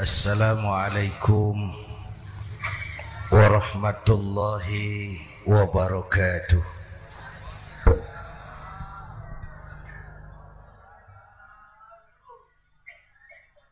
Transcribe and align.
السلام 0.00 0.66
عليكم 0.66 1.74
ورحمة 3.32 4.06
الله 4.08 4.68
وبركاته 5.46 6.62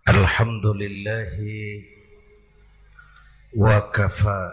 الحمد 0.09 0.67
لله 0.67 1.33
وكفى 3.57 4.53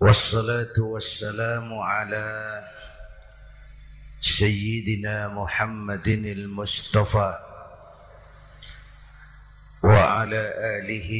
والصلاة 0.00 0.76
والسلام 0.78 1.74
على 1.78 2.26
سيدنا 4.20 5.28
محمد 5.28 6.08
المصطفى 6.08 7.38
وعلى 9.84 10.42
آله 10.80 11.10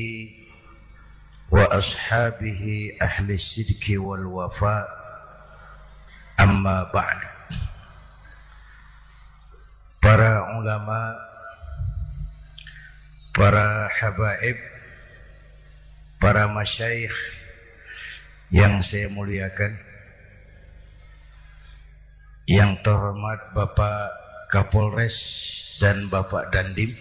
وأصحابه 1.51 2.93
أهل 3.03 3.29
الصدق 3.31 3.85
والوفاء 3.97 4.87
أما 6.41 6.79
بعد 6.95 7.21
para 10.01 10.57
ulama 10.57 11.13
para 13.37 13.85
habaib 14.01 14.57
para 16.17 16.49
masyaikh 16.49 17.13
yang 18.49 18.81
saya 18.81 19.13
muliakan 19.13 19.77
yang 22.49 22.81
terhormat 22.81 23.53
Bapak 23.53 24.11
Kapolres 24.51 25.15
dan 25.79 26.09
Bapak 26.09 26.49
Dandim 26.51 26.97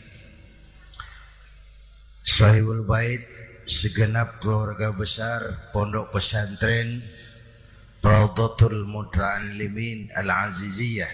Sahibul 2.24 2.88
Bait 2.88 3.20
segenap 3.68 4.40
keluarga 4.40 4.96
besar 4.96 5.68
Pondok 5.76 6.08
Pesantren 6.08 7.04
Raudhatul 8.00 8.88
Limin 9.60 10.08
Al-Aziziyah 10.08 11.12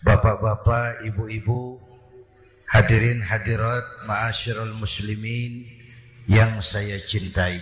Bapak-bapak, 0.00 1.04
ibu-ibu, 1.04 1.76
hadirin 2.72 3.20
hadirat 3.20 3.84
ma'asyiral 4.08 4.72
muslimin 4.72 5.68
yang 6.24 6.64
saya 6.64 6.96
cintai. 7.04 7.60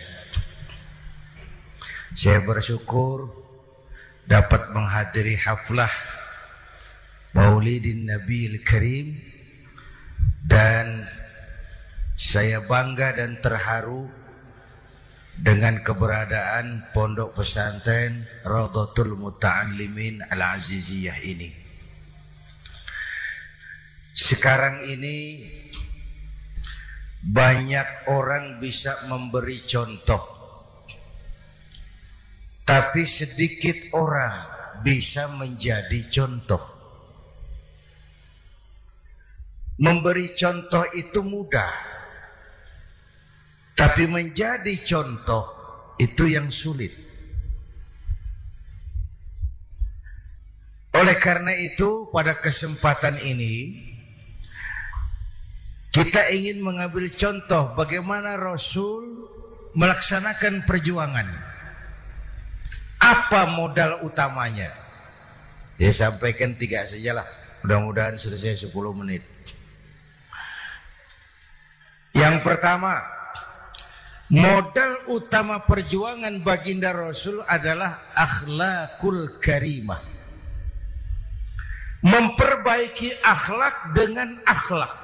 Saya 2.14 2.46
bersyukur 2.46 3.26
dapat 4.30 4.70
menghadiri 4.70 5.34
haflah 5.34 5.90
Maulidin 7.34 8.06
Nabi 8.06 8.62
Karim 8.62 9.35
dan 10.46 11.02
saya 12.14 12.62
bangga 12.64 13.18
dan 13.18 13.42
terharu 13.42 14.06
dengan 15.36 15.84
keberadaan 15.84 16.88
pondok 16.96 17.36
pesantren 17.36 18.24
Radhatul 18.40 19.18
Muta'allimin 19.20 20.24
Al-Aziziyah 20.32 21.18
ini. 21.26 21.50
Sekarang 24.16 24.80
ini 24.88 25.44
banyak 27.20 28.08
orang 28.08 28.62
bisa 28.62 29.04
memberi 29.12 29.60
contoh. 29.68 30.24
Tapi 32.64 33.02
sedikit 33.04 33.92
orang 33.92 34.34
bisa 34.80 35.28
menjadi 35.36 36.00
contoh. 36.08 36.75
Memberi 39.76 40.32
contoh 40.32 40.84
itu 40.96 41.20
mudah. 41.20 41.72
Tapi 43.76 44.08
menjadi 44.08 44.72
contoh 44.88 45.44
itu 46.00 46.32
yang 46.32 46.48
sulit. 46.48 46.96
Oleh 50.96 51.16
karena 51.20 51.52
itu 51.52 52.08
pada 52.08 52.40
kesempatan 52.40 53.20
ini 53.20 53.76
kita 55.92 56.32
ingin 56.32 56.64
mengambil 56.64 57.12
contoh 57.12 57.76
bagaimana 57.76 58.40
Rasul 58.40 59.28
melaksanakan 59.76 60.64
perjuangan. 60.64 61.28
Apa 62.96 63.44
modal 63.52 64.00
utamanya? 64.08 64.72
Saya 65.76 65.92
sampaikan 65.92 66.56
tiga 66.56 66.88
sajalah. 66.88 67.28
Mudah-mudahan 67.60 68.16
selesai 68.16 68.68
10 68.68 68.72
menit. 68.96 69.20
Yang 72.16 72.48
pertama, 72.48 73.04
modal 74.32 75.04
utama 75.12 75.60
perjuangan 75.68 76.40
baginda 76.40 76.96
Rasul 76.96 77.44
adalah 77.44 78.08
akhlakul 78.16 79.36
karimah. 79.36 80.00
Memperbaiki 82.00 83.20
akhlak 83.20 83.92
dengan 83.92 84.40
akhlak. 84.48 84.96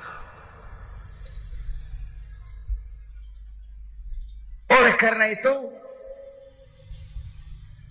Oleh 4.72 4.94
karena 4.96 5.36
itu, 5.36 5.68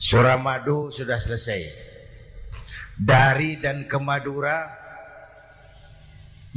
surah 0.02 0.42
madu 0.42 0.90
sudah 0.90 1.22
selesai. 1.22 1.70
Dari 2.98 3.62
dan 3.62 3.86
ke 3.86 4.02
Madura 4.02 4.66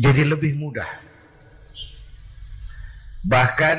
jadi 0.01 0.25
lebih 0.25 0.57
mudah. 0.57 1.14
Bahkan 3.25 3.79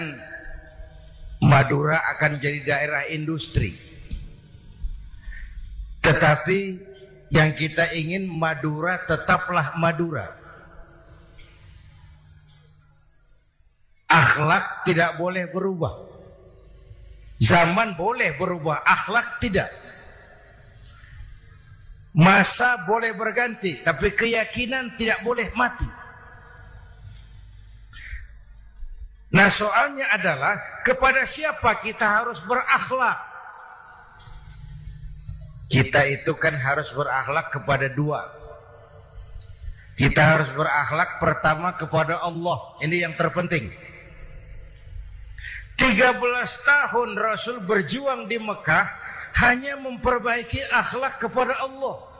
Madura 1.46 2.02
akan 2.18 2.42
jadi 2.42 2.60
daerah 2.66 3.06
industri. 3.14 3.78
Tetapi 6.02 6.60
yang 7.30 7.54
kita 7.54 7.94
ingin 7.94 8.26
Madura 8.26 9.02
tetaplah 9.06 9.78
Madura. 9.78 10.34
Akhlak 14.10 14.86
tidak 14.86 15.18
boleh 15.18 15.50
berubah. 15.50 15.94
Zaman 17.36 18.00
boleh 18.00 18.32
berubah, 18.40 18.80
akhlak 18.86 19.44
tidak. 19.44 19.68
Masa 22.16 22.80
boleh 22.88 23.12
berganti, 23.12 23.84
tapi 23.84 24.16
keyakinan 24.16 24.96
tidak 24.96 25.20
boleh 25.20 25.52
mati. 25.52 26.05
Nah 29.36 29.52
soalnya 29.52 30.08
adalah 30.16 30.80
kepada 30.88 31.28
siapa 31.28 31.84
kita 31.84 32.08
harus 32.08 32.40
berakhlak. 32.48 33.20
Kita 35.68 36.08
itu 36.08 36.32
kan 36.40 36.56
harus 36.56 36.88
berakhlak 36.96 37.52
kepada 37.52 37.92
dua. 37.92 38.32
Kita 40.00 40.24
harus 40.24 40.48
berakhlak 40.56 41.20
pertama 41.20 41.76
kepada 41.76 42.24
Allah. 42.24 42.80
Ini 42.80 43.12
yang 43.12 43.14
terpenting. 43.20 43.76
13 45.76 46.16
tahun 46.64 47.10
Rasul 47.20 47.60
berjuang 47.68 48.32
di 48.32 48.40
Mekah 48.40 48.88
hanya 49.44 49.76
memperbaiki 49.76 50.64
akhlak 50.72 51.20
kepada 51.20 51.60
Allah 51.60 52.15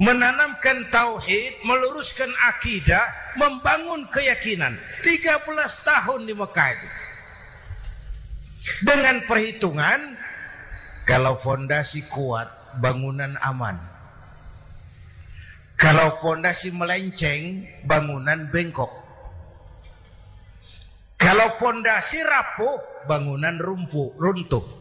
menanamkan 0.00 0.88
tauhid, 0.88 1.60
meluruskan 1.60 2.32
akidah, 2.48 3.04
membangun 3.36 4.08
keyakinan. 4.08 4.80
13 5.04 5.44
tahun 5.84 6.20
di 6.24 6.32
Mekah 6.32 6.68
itu. 6.72 6.88
Dengan 8.80 9.20
perhitungan 9.28 10.00
kalau 11.04 11.36
fondasi 11.36 12.08
kuat, 12.08 12.48
bangunan 12.80 13.36
aman. 13.44 13.76
Kalau 15.76 16.16
fondasi 16.20 16.72
melenceng, 16.72 17.68
bangunan 17.84 18.48
bengkok. 18.48 18.92
Kalau 21.20 21.56
fondasi 21.60 22.24
rapuh, 22.24 23.04
bangunan 23.04 23.60
rumpuh, 23.60 24.16
runtuh. 24.16 24.79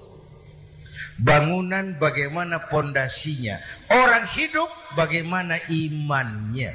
Bangunan 1.19 1.99
bagaimana 1.99 2.71
pondasinya. 2.71 3.59
Orang 3.91 4.23
hidup 4.31 4.71
bagaimana 4.95 5.59
imannya. 5.67 6.71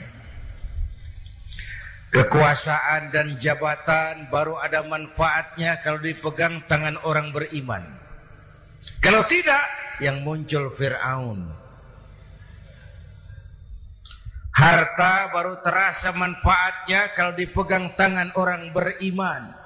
Kekuasaan 2.15 3.11
dan 3.11 3.41
jabatan 3.43 4.31
baru 4.31 4.61
ada 4.61 4.87
manfaatnya 4.87 5.83
kalau 5.83 5.99
dipegang 5.99 6.63
tangan 6.71 7.01
orang 7.03 7.35
beriman. 7.35 7.83
Kalau 9.03 9.27
tidak, 9.27 9.65
yang 9.99 10.23
muncul 10.23 10.71
Fir'aun. 10.71 11.43
Harta 14.55 15.35
baru 15.35 15.59
terasa 15.59 16.15
manfaatnya 16.15 17.11
kalau 17.19 17.35
dipegang 17.35 17.99
tangan 17.99 18.31
orang 18.39 18.71
beriman. 18.71 19.64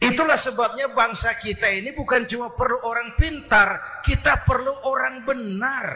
Itulah 0.00 0.40
sebabnya 0.40 0.88
bangsa 0.96 1.36
kita 1.36 1.68
ini 1.68 1.92
bukan 1.92 2.24
cuma 2.24 2.48
perlu 2.56 2.80
orang 2.88 3.20
pintar, 3.20 4.00
kita 4.00 4.48
perlu 4.48 4.72
orang 4.88 5.28
benar. 5.28 5.86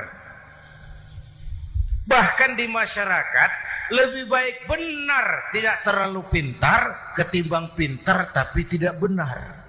Bah 2.04 2.36
Bahkan 2.36 2.52
di 2.52 2.68
masyarakat 2.68 3.50
lebih 3.96 4.28
baik 4.28 4.68
benar 4.68 5.48
tidak 5.48 5.80
terlalu 5.88 6.20
pintar 6.28 7.16
ketimbang 7.16 7.72
pintar 7.72 8.28
tapi 8.28 8.68
tidak 8.68 9.00
benar. 9.00 9.64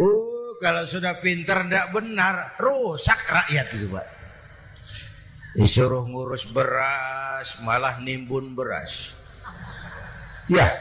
Oh, 0.00 0.56
kalau 0.56 0.88
sudah 0.88 1.20
pintar 1.20 1.68
tidak 1.68 1.92
benar, 1.92 2.56
rusak 2.56 3.20
rakyat 3.28 3.76
itu, 3.76 3.92
Pak. 3.92 4.21
Disuruh 5.52 6.08
ngurus 6.08 6.48
beras, 6.48 7.60
malah 7.60 8.00
nimbun 8.00 8.56
beras. 8.56 9.12
Ya, 10.48 10.72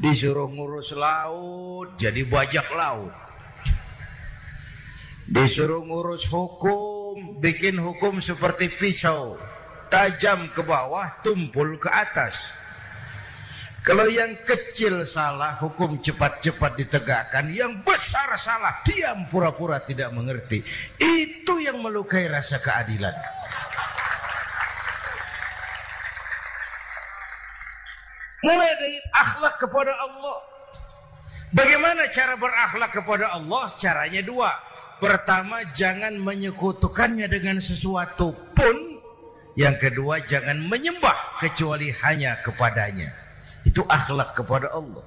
disuruh 0.00 0.48
ngurus 0.48 0.96
laut, 0.96 2.00
jadi 2.00 2.24
bajak 2.24 2.64
laut. 2.72 3.12
Disuruh 5.28 5.84
ngurus 5.84 6.24
hukum, 6.32 7.36
bikin 7.36 7.76
hukum 7.76 8.24
seperti 8.24 8.72
pisau, 8.72 9.36
tajam 9.92 10.48
ke 10.56 10.64
bawah, 10.64 11.20
tumpul 11.20 11.76
ke 11.76 11.92
atas. 11.92 12.40
Kalau 13.86 14.10
yang 14.10 14.34
kecil 14.42 15.06
salah, 15.06 15.54
hukum 15.62 16.02
cepat-cepat 16.02 16.74
ditegakkan. 16.74 17.54
Yang 17.54 17.86
besar 17.86 18.34
salah, 18.34 18.82
diam 18.82 19.30
pura-pura 19.30 19.78
tidak 19.78 20.10
mengerti. 20.10 20.58
Itu 20.98 21.62
yang 21.62 21.78
melukai 21.78 22.26
rasa 22.26 22.58
keadilan. 22.58 23.14
Mulai 28.42 28.70
dari 28.74 28.98
akhlak 29.14 29.54
kepada 29.54 29.94
Allah. 29.94 30.36
Bagaimana 31.54 32.10
cara 32.10 32.34
berakhlak 32.34 32.90
kepada 32.90 33.38
Allah? 33.38 33.70
Caranya 33.78 34.18
dua. 34.26 34.50
Pertama, 34.98 35.62
jangan 35.70 36.18
menyekutukannya 36.18 37.30
dengan 37.30 37.62
sesuatu 37.62 38.34
pun. 38.50 38.98
Yang 39.54 39.76
kedua, 39.78 40.26
jangan 40.26 40.58
menyembah 40.58 41.38
kecuali 41.38 41.94
hanya 42.02 42.42
kepadanya. 42.42 43.25
Itu 43.76 43.84
akhlak 43.92 44.32
kepada 44.32 44.72
Allah. 44.72 45.04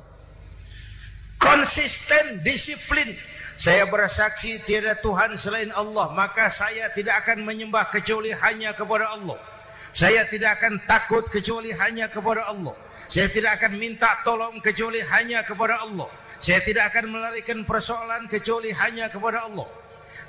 Konsisten, 1.41 2.45
disiplin. 2.45 3.17
Saya 3.57 3.89
bersaksi 3.89 4.61
tiada 4.61 4.93
Tuhan 5.01 5.33
selain 5.41 5.73
Allah, 5.73 6.13
maka 6.13 6.53
saya 6.53 6.85
tidak 6.93 7.25
akan 7.25 7.49
menyembah 7.49 7.89
kecuali 7.89 8.29
hanya 8.29 8.77
kepada 8.77 9.09
Allah. 9.09 9.41
Saya 9.89 10.21
tidak 10.29 10.61
akan 10.61 10.85
takut 10.85 11.25
kecuali 11.33 11.73
hanya 11.73 12.13
kepada 12.13 12.45
Allah. 12.45 12.77
Saya 13.09 13.25
tidak 13.33 13.57
akan 13.57 13.73
minta 13.73 14.21
tolong 14.21 14.61
kecuali 14.61 15.01
hanya 15.01 15.41
kepada 15.41 15.81
Allah. 15.81 16.05
Saya 16.37 16.61
tidak 16.61 16.93
akan 16.93 17.09
melarikan 17.09 17.65
persoalan 17.65 18.29
kecuali 18.29 18.69
hanya 18.69 19.09
kepada 19.09 19.49
Allah. 19.49 19.65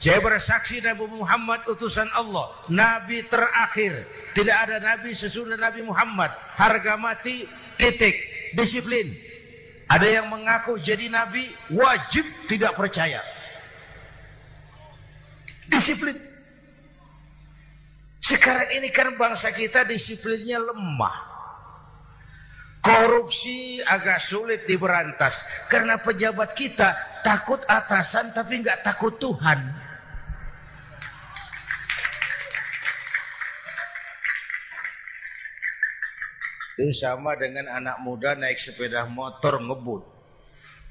Saya 0.00 0.16
bersaksi 0.16 0.80
Nabi 0.80 1.12
Muhammad 1.12 1.60
utusan 1.68 2.08
Allah, 2.16 2.56
nabi 2.72 3.20
terakhir. 3.28 4.08
Tidak 4.32 4.56
ada 4.56 4.80
nabi 4.80 5.12
sesudah 5.12 5.60
Nabi 5.60 5.84
Muhammad. 5.84 6.32
Harga 6.56 6.96
mati 6.96 7.44
titik 7.76 8.29
disiplin. 8.54 9.10
Ada 9.90 10.22
yang 10.22 10.30
mengaku 10.30 10.78
jadi 10.78 11.10
nabi 11.10 11.50
wajib 11.74 12.22
tidak 12.46 12.78
percaya. 12.78 13.18
Disiplin. 15.66 16.14
Sekarang 18.22 18.70
ini 18.78 18.94
kan 18.94 19.18
bangsa 19.18 19.50
kita 19.50 19.82
disiplinnya 19.82 20.62
lemah. 20.62 21.26
Korupsi 22.80 23.82
agak 23.82 24.22
sulit 24.22 24.64
diberantas 24.64 25.44
karena 25.68 26.00
pejabat 26.00 26.56
kita 26.56 27.20
takut 27.20 27.60
atasan 27.66 28.30
tapi 28.30 28.62
nggak 28.62 28.86
takut 28.86 29.18
Tuhan. 29.18 29.89
Itu 36.80 36.96
sama 36.96 37.36
dengan 37.36 37.68
anak 37.68 38.00
muda 38.00 38.32
naik 38.32 38.56
sepeda 38.56 39.04
motor 39.04 39.60
ngebut. 39.60 40.00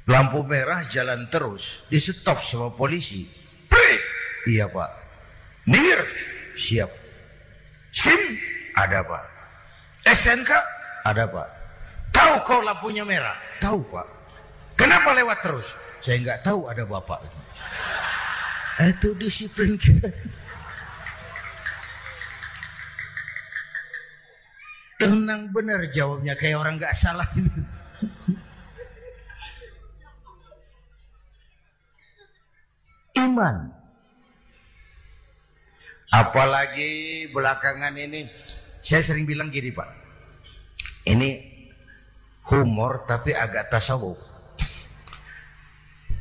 Lampu 0.06 0.46
merah 0.46 0.86
jalan 0.86 1.26
terus, 1.34 1.82
di 1.90 1.98
stop 1.98 2.46
sama 2.46 2.70
polisi. 2.70 3.26
Pre! 3.66 3.98
Iya 4.46 4.70
pak. 4.70 4.86
Nir, 5.66 5.98
siap. 6.54 6.94
SIM, 7.90 8.22
ada 8.78 9.02
pak. 9.02 9.24
SNK, 10.06 10.52
ada 11.10 11.26
pak. 11.26 11.48
Tahu 12.14 12.34
kau 12.46 12.62
lampunya 12.62 13.02
merah? 13.02 13.34
Tahu 13.58 13.82
pak. 13.90 14.06
Kenapa 14.78 15.18
lewat 15.18 15.42
terus? 15.42 15.66
Saya 16.06 16.22
nggak 16.22 16.46
tahu 16.46 16.70
ada 16.70 16.86
bapak. 16.86 17.26
Itu 18.78 19.18
disiplin 19.18 19.74
kita. 19.74 20.06
Tenang 25.30 25.54
benar 25.54 25.86
jawabnya 25.94 26.34
kayak 26.34 26.58
orang 26.58 26.82
nggak 26.82 26.98
salah 26.98 27.30
itu. 27.38 27.62
Iman. 33.14 33.70
Apalagi 36.10 37.30
belakangan 37.30 37.94
ini 37.94 38.26
saya 38.82 39.06
sering 39.06 39.30
bilang 39.30 39.54
gini 39.54 39.70
Pak. 39.70 39.86
Ini 41.06 41.30
humor 42.50 43.06
tapi 43.06 43.30
agak 43.38 43.70
tasawuf. 43.70 44.18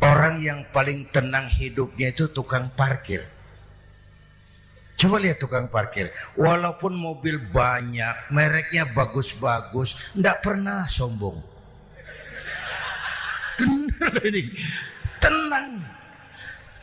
Orang 0.05 0.45
yang 0.45 0.69
paling 0.69 1.09
tenang 1.09 1.49
hidupnya 1.49 2.13
itu 2.13 2.29
tukang 2.29 2.69
parkir. 2.77 3.25
Coba 4.99 5.23
lihat 5.23 5.39
tukang 5.39 5.71
parkir, 5.71 6.11
walaupun 6.35 6.91
mobil 6.91 7.39
banyak, 7.39 8.35
mereknya 8.35 8.83
bagus-bagus, 8.83 9.95
tidak 10.11 10.43
pernah 10.43 10.91
sombong. 10.91 11.39
Tenang 13.55 14.19
ini, 14.27 14.43
tenang. 15.23 15.79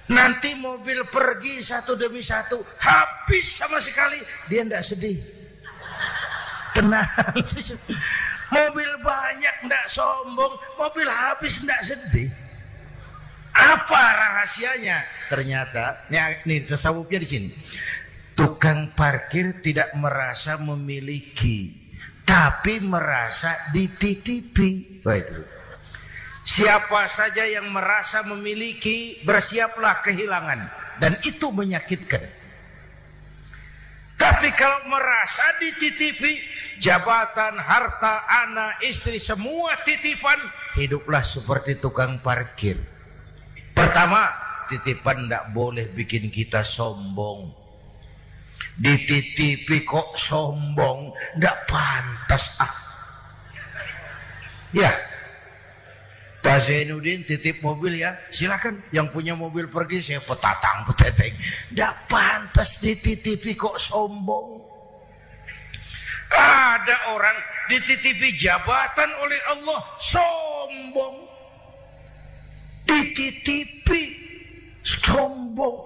Nanti 0.07 0.55
mobil 0.55 1.03
pergi 1.11 1.59
satu 1.59 1.99
demi 1.99 2.23
satu, 2.23 2.63
habis 2.79 3.51
sama 3.51 3.83
sekali, 3.83 4.23
dia 4.47 4.63
tidak 4.63 4.87
sedih. 4.87 5.19
Tenang. 6.71 7.35
mobil 8.55 8.91
banyak 9.03 9.55
tidak 9.67 9.85
sombong, 9.91 10.55
mobil 10.79 11.07
habis 11.11 11.59
tidak 11.59 11.83
sedih. 11.83 12.31
Apa 13.51 14.03
rahasianya? 14.15 15.03
Ternyata, 15.27 16.07
ini 16.47 16.63
tasawufnya 16.63 17.19
di 17.19 17.27
sini 17.27 17.49
Tukang 18.35 18.91
parkir 18.91 19.63
tidak 19.63 19.95
merasa 19.95 20.59
memiliki, 20.59 21.71
tapi 22.27 22.83
merasa 22.83 23.71
dititipi. 23.71 24.99
Wah 25.07 25.15
itu. 25.15 25.39
Siapa 26.43 27.07
saja 27.07 27.47
yang 27.47 27.71
merasa 27.71 28.27
memiliki, 28.27 29.23
bersiaplah 29.23 30.03
kehilangan. 30.03 30.67
Dan 30.99 31.15
itu 31.23 31.47
menyakitkan. 31.47 32.21
Tapi 34.19 34.51
kalau 34.51 34.83
merasa 34.91 35.55
dititipi, 35.63 36.39
jabatan, 36.83 37.55
harta, 37.55 38.27
anak, 38.27 38.83
istri, 38.83 39.15
semua 39.15 39.79
titipan, 39.87 40.39
hiduplah 40.75 41.23
seperti 41.23 41.79
tukang 41.79 42.19
parkir. 42.19 42.79
Pertama, 43.71 44.27
titipan 44.67 45.27
tidak 45.27 45.51
boleh 45.55 45.87
bikin 45.95 46.27
kita 46.31 46.63
sombong 46.63 47.64
dititipi 48.75 49.87
kok 49.87 50.19
sombong 50.19 51.15
ndak 51.39 51.55
pantas 51.67 52.43
ah. 52.59 52.73
Ya. 54.75 54.91
Pak 56.43 56.61
Zainuddin 56.67 57.25
titip 57.25 57.63
mobil 57.63 58.03
ya. 58.03 58.13
Silakan 58.29 58.77
yang 58.91 59.09
punya 59.09 59.33
mobil 59.33 59.65
pergi 59.71 60.03
saya 60.03 60.21
petatang 60.21 60.85
peteteng. 60.85 61.33
Ndak 61.73 61.93
pantas 62.11 62.77
dititipi 62.83 63.55
kok 63.55 63.79
sombong. 63.79 64.61
Ada 66.35 67.15
orang 67.15 67.37
dititipi 67.71 68.35
jabatan 68.35 69.09
oleh 69.23 69.39
Allah 69.55 69.81
sombong. 69.97 71.15
Dititipi 72.85 74.01
sombong. 74.83 75.81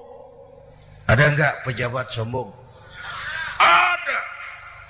Ada 1.08 1.24
enggak 1.30 1.54
pejabat 1.64 2.10
sombong 2.12 2.50
ada. 3.60 4.20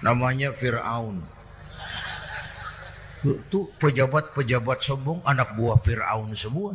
Namanya 0.06 0.56
Fir'aun. 0.56 1.20
Itu 3.20 3.68
pejabat-pejabat 3.84 4.80
sombong 4.80 5.20
anak 5.28 5.58
buah 5.60 5.82
Fir'aun 5.84 6.32
semua. 6.38 6.72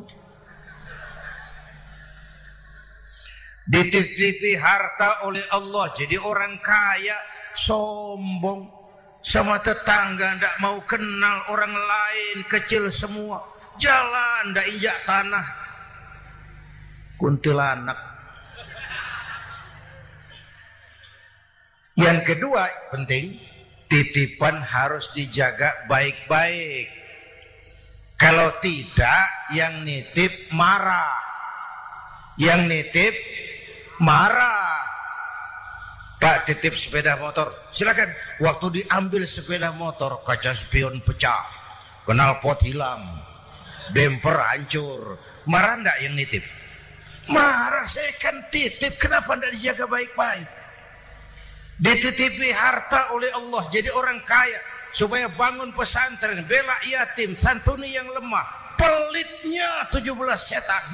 Dititipi 3.65 4.61
harta 4.61 5.25
oleh 5.25 5.41
Allah. 5.49 5.89
Jadi 5.97 6.21
orang 6.21 6.61
kaya 6.61 7.17
sombong. 7.57 8.69
Sama 9.25 9.57
tetangga 9.57 10.37
tidak 10.37 10.61
mau 10.61 10.85
kenal 10.85 11.49
orang 11.49 11.73
lain 11.73 12.45
kecil 12.45 12.93
semua. 12.93 13.41
Jalan 13.81 14.53
tidak 14.53 14.69
injak 14.69 14.99
tanah. 15.09 15.47
kuntilanak. 17.17 18.14
Yang 21.95 22.35
kedua 22.35 22.91
penting, 22.91 23.39
titipan 23.87 24.59
harus 24.59 25.15
dijaga 25.15 25.87
baik-baik. 25.87 26.91
Kalau 28.19 28.51
tidak, 28.59 29.31
yang 29.55 29.87
nitip 29.87 30.51
marah. 30.51 31.15
Yang 32.35 32.61
nitip 32.67 33.15
marah. 34.03 34.83
Pak 36.19 36.51
titip 36.51 36.75
sepeda 36.75 37.15
motor, 37.15 37.55
silakan. 37.71 38.11
Waktu 38.43 38.83
diambil 38.83 39.23
sepeda 39.29 39.71
motor, 39.71 40.19
kaca 40.27 40.51
spion 40.51 40.99
pecah, 40.99 41.47
kenal 42.03 42.43
pot 42.43 42.59
hilang, 42.67 43.23
bemper 43.95 44.35
hancur. 44.35 45.15
Marah 45.47 45.79
enggak 45.79 45.99
yang 46.03 46.19
nitip? 46.19 46.43
Marah, 47.31 47.87
saya 47.87 48.11
kan 48.19 48.41
titip, 48.51 48.99
kenapa 48.99 49.37
enggak 49.37 49.53
dijaga 49.55 49.85
baik-baik? 49.87 50.64
Dititipi 51.75 52.55
harta 52.55 53.11
oleh 53.11 53.35
Allah, 53.35 53.67
jadi 53.71 53.91
orang 53.91 54.23
kaya. 54.23 54.61
Supaya 54.95 55.27
bangun 55.27 55.75
pesantren, 55.75 56.47
bela 56.47 56.79
yatim, 56.87 57.35
santuni 57.35 57.99
yang 57.99 58.07
lemah. 58.15 58.79
Pelitnya 58.79 59.91
17 59.91 60.15
setan. 60.39 60.85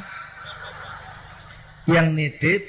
Yang 1.85 2.07
nitip 2.17 2.63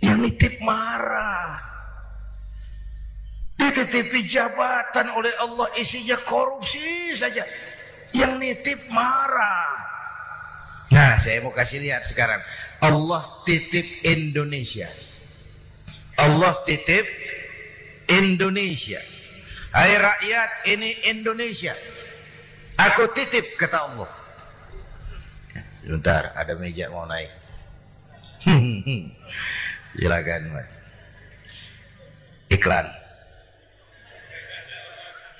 yang 0.00 0.18
nitip 0.24 0.56
marah. 0.64 1.60
Dititipi 3.60 4.24
jabatan 4.24 5.12
oleh 5.12 5.30
Allah 5.36 5.68
isinya 5.76 6.16
korupsi 6.24 7.12
saja. 7.12 7.44
Yang 8.16 8.32
nitip 8.40 8.80
marah. 8.88 9.68
Nah, 10.90 11.20
saya 11.22 11.44
mau 11.44 11.54
kasih 11.54 11.78
lihat 11.78 12.02
sekarang. 12.08 12.40
Allah 12.80 13.22
titip 13.44 14.02
Indonesia. 14.02 14.88
Allah 16.20 16.52
titip 16.68 17.08
Indonesia. 18.12 19.00
Hai 19.72 19.96
rakyat, 19.96 20.50
ini 20.68 20.92
Indonesia. 21.08 21.72
Aku 22.76 23.08
titip 23.16 23.56
kata 23.56 23.88
Allah. 23.88 24.10
Sebentar, 25.80 26.36
ada 26.36 26.52
meja 26.60 26.92
mau 26.92 27.08
naik. 27.08 27.32
Silakan, 29.96 30.42
Mas. 30.52 30.68
Iklan. 32.52 32.86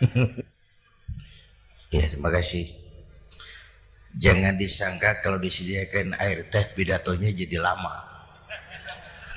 ya, 1.93 2.05
terima 2.09 2.31
kasih. 2.33 2.73
Jangan 4.17 4.57
disangka 4.57 5.21
kalau 5.21 5.37
disediakan 5.37 6.17
air 6.17 6.49
teh 6.49 6.65
pidatonya 6.73 7.31
jadi 7.37 7.61
lama. 7.61 8.10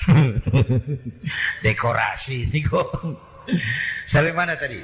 Dekorasi 1.65 2.49
ini 2.49 2.59
kok. 2.63 2.91
Sampai 4.03 4.35
mana 4.35 4.55
tadi? 4.55 4.79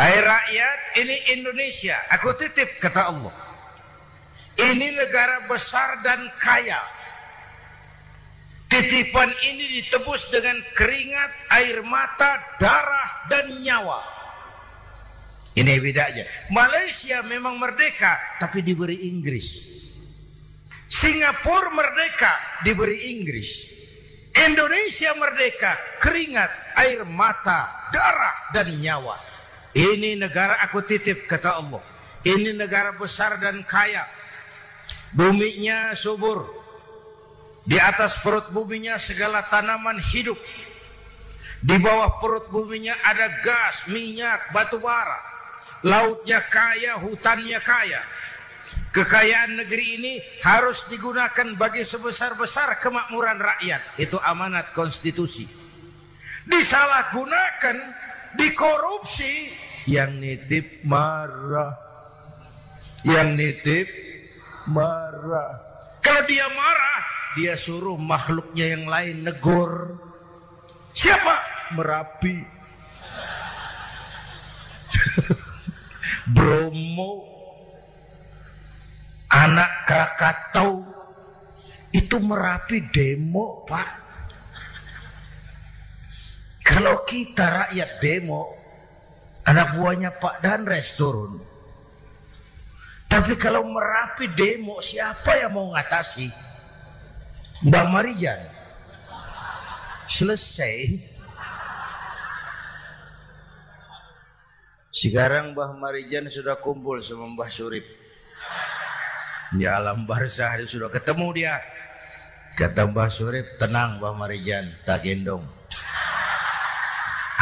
Air 0.00 0.22
rakyat, 0.24 0.78
ini 1.02 1.16
Indonesia. 1.36 1.96
Aku 2.14 2.32
titip 2.38 2.80
kata 2.80 3.12
Allah. 3.12 3.34
Ini 4.60 4.92
negara 4.92 5.48
besar 5.48 6.04
dan 6.04 6.28
kaya 6.36 6.80
Titipan 8.70 9.34
ini 9.50 9.82
ditebus 9.82 10.30
dengan 10.30 10.54
keringat, 10.78 11.50
air 11.58 11.82
mata, 11.82 12.38
darah, 12.62 13.26
dan 13.26 13.58
nyawa. 13.58 13.98
Ini 15.58 15.82
bedanya. 15.82 16.22
Malaysia 16.54 17.18
memang 17.26 17.58
merdeka, 17.58 18.14
tapi 18.38 18.62
diberi 18.62 19.10
Inggris. 19.10 19.79
Singapura 20.90 21.70
merdeka, 21.70 22.34
diberi 22.66 23.14
Inggris. 23.14 23.70
Indonesia 24.34 25.14
merdeka, 25.14 25.78
keringat, 26.02 26.50
air 26.82 27.06
mata, 27.06 27.70
darah, 27.94 28.50
dan 28.50 28.74
nyawa. 28.74 29.14
Ini 29.70 30.18
negara 30.18 30.58
aku 30.66 30.82
titip, 30.82 31.30
kata 31.30 31.62
Allah. 31.62 31.82
Ini 32.26 32.58
negara 32.58 32.98
besar 32.98 33.38
dan 33.38 33.62
kaya. 33.62 34.02
Buminya 35.14 35.94
subur, 35.94 36.46
di 37.62 37.78
atas 37.78 38.18
perut 38.18 38.50
buminya 38.50 38.98
segala 38.98 39.46
tanaman 39.46 40.02
hidup. 40.10 40.38
Di 41.62 41.76
bawah 41.78 42.18
perut 42.18 42.50
buminya 42.50 42.98
ada 43.06 43.30
gas, 43.46 43.86
minyak, 43.86 44.50
batu 44.50 44.82
bara. 44.82 45.22
Lautnya 45.86 46.42
kaya, 46.50 46.98
hutannya 46.98 47.62
kaya. 47.62 48.02
Kekayaan 48.90 49.62
negeri 49.62 50.02
ini 50.02 50.18
harus 50.42 50.82
digunakan 50.90 51.54
bagi 51.54 51.86
sebesar-besar 51.86 52.82
kemakmuran 52.82 53.38
rakyat. 53.38 53.94
Itu 54.02 54.18
amanat 54.18 54.74
konstitusi. 54.74 55.46
Disalahgunakan, 56.42 57.76
dikorupsi, 58.34 59.46
yang 59.86 60.18
nitip 60.18 60.82
marah. 60.82 61.70
Yang 63.06 63.28
nitip 63.38 63.86
marah. 64.66 65.62
Kalau 66.02 66.26
dia 66.26 66.50
marah, 66.50 67.00
dia 67.38 67.54
suruh 67.54 67.94
makhluknya 67.94 68.74
yang 68.74 68.90
lain 68.90 69.22
negor. 69.22 70.02
Siapa? 70.98 71.38
Merapi. 71.78 72.42
Bromo. 76.34 77.39
Anak 79.30 79.86
Krakatau. 79.86 80.82
Itu 81.90 82.22
Merapi 82.22 82.86
demo, 82.90 83.66
Pak. 83.66 83.90
Kalau 86.62 87.02
kita 87.02 87.66
rakyat 87.66 87.98
demo, 87.98 88.54
anak 89.42 89.74
buahnya 89.74 90.14
Pak 90.14 90.38
Danres 90.38 90.94
turun. 90.94 91.42
Tapi 93.10 93.34
kalau 93.34 93.66
Merapi 93.66 94.30
demo, 94.30 94.78
siapa 94.78 95.34
yang 95.34 95.50
mau 95.58 95.74
ngatasi? 95.74 96.50
Mbah 97.60 97.92
Marijan 97.92 98.40
selesai 100.08 100.96
sekarang 104.88 105.52
Mbah 105.52 105.76
Marijan 105.76 106.24
sudah 106.32 106.56
kumpul 106.56 107.04
sama 107.04 107.28
Mbah 107.28 107.52
Surip 107.52 107.99
di 109.50 109.66
alam 109.66 110.06
barzah 110.06 110.58
sudah 110.62 110.90
ketemu 110.90 111.26
dia 111.34 111.54
kata 112.54 112.86
Mbah 112.90 113.10
Surip 113.10 113.46
tenang 113.58 113.98
Mbah 113.98 114.14
Marijan 114.14 114.70
tak 114.86 115.02
gendong 115.02 115.42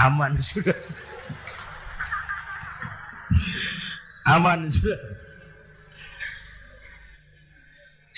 aman 0.00 0.36
sudah 0.40 0.78
aman 4.28 4.68
sudah 4.68 4.96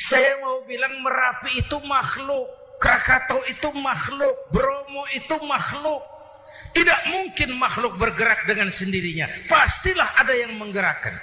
Saya 0.01 0.43
mau 0.43 0.67
bilang 0.67 1.07
Merapi 1.07 1.63
itu 1.63 1.79
makhluk, 1.87 2.51
Krakatau 2.83 3.47
itu 3.47 3.69
makhluk, 3.79 4.35
Bromo 4.51 5.07
itu 5.15 5.39
makhluk. 5.47 6.03
Tidak 6.75 7.01
mungkin 7.15 7.55
makhluk 7.55 7.95
bergerak 7.95 8.43
dengan 8.43 8.75
sendirinya. 8.75 9.31
Pastilah 9.47 10.19
ada 10.19 10.35
yang 10.35 10.59
menggerakkan. 10.59 11.15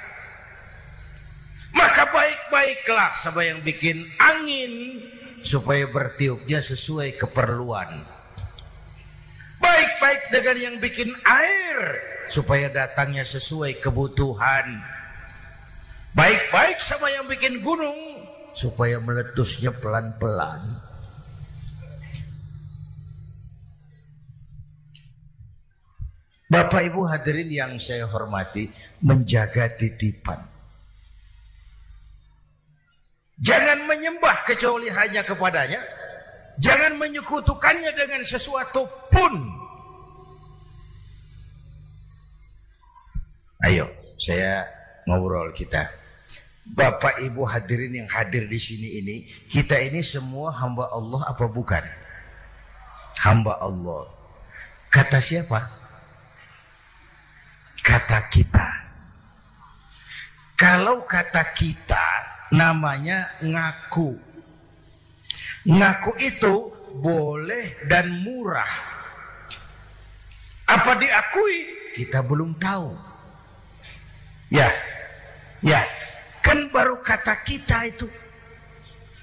Maka 1.78 2.10
baik-baiklah 2.10 3.14
sama 3.22 3.46
yang 3.46 3.62
bikin 3.62 4.02
angin 4.18 4.98
supaya 5.38 5.86
bertiupnya 5.86 6.58
sesuai 6.58 7.22
keperluan. 7.22 8.02
Baik-baik 9.62 10.22
dengan 10.34 10.58
yang 10.58 10.76
bikin 10.82 11.14
air 11.22 12.02
supaya 12.34 12.74
datangnya 12.74 13.22
sesuai 13.22 13.78
kebutuhan. 13.78 14.82
Baik-baik 16.18 16.82
sama 16.82 17.14
yang 17.14 17.30
bikin 17.30 17.62
gunung 17.62 18.26
supaya 18.58 18.98
meletusnya 18.98 19.70
pelan-pelan. 19.78 20.82
Bapak 26.48 26.80
Ibu 26.90 27.06
hadirin 27.12 27.52
yang 27.52 27.76
saya 27.76 28.08
hormati, 28.08 28.72
menjaga 29.04 29.68
titipan. 29.78 30.57
Jangan 33.38 33.86
menyembah 33.86 34.46
kecuali 34.50 34.90
hanya 34.90 35.22
kepadanya. 35.22 35.82
Jangan 36.58 36.98
menyekutukannya 36.98 37.94
dengan 37.94 38.22
sesuatu 38.26 38.90
pun. 39.14 39.34
Ayo, 43.62 43.86
saya 44.18 44.66
ngobrol 45.06 45.54
kita. 45.54 45.86
Bapak 46.68 47.24
Ibu 47.24 47.48
hadirin 47.48 47.96
yang 48.04 48.10
hadir 48.12 48.50
di 48.50 48.60
sini 48.60 49.00
ini, 49.00 49.16
kita 49.48 49.80
ini 49.80 50.04
semua 50.04 50.52
hamba 50.52 50.90
Allah 50.92 51.22
apa 51.30 51.46
bukan? 51.48 51.86
Hamba 53.22 53.56
Allah. 53.62 54.10
Kata 54.92 55.22
siapa? 55.22 55.62
Kata 57.86 58.20
kita. 58.34 58.68
Kalau 60.58 61.06
kata 61.06 61.54
kita, 61.54 62.08
namanya 62.52 63.32
ngaku. 63.44 64.16
Ngaku 65.68 66.12
itu 66.24 66.54
boleh 67.00 67.76
dan 67.92 68.24
murah. 68.24 68.72
Apa 70.68 71.00
diakui? 71.00 71.58
Kita 71.96 72.24
belum 72.24 72.56
tahu. 72.60 72.92
Ya, 74.48 74.72
ya, 75.60 75.84
kan 76.40 76.72
baru 76.72 77.04
kata 77.04 77.36
kita 77.44 77.84
itu. 77.88 78.08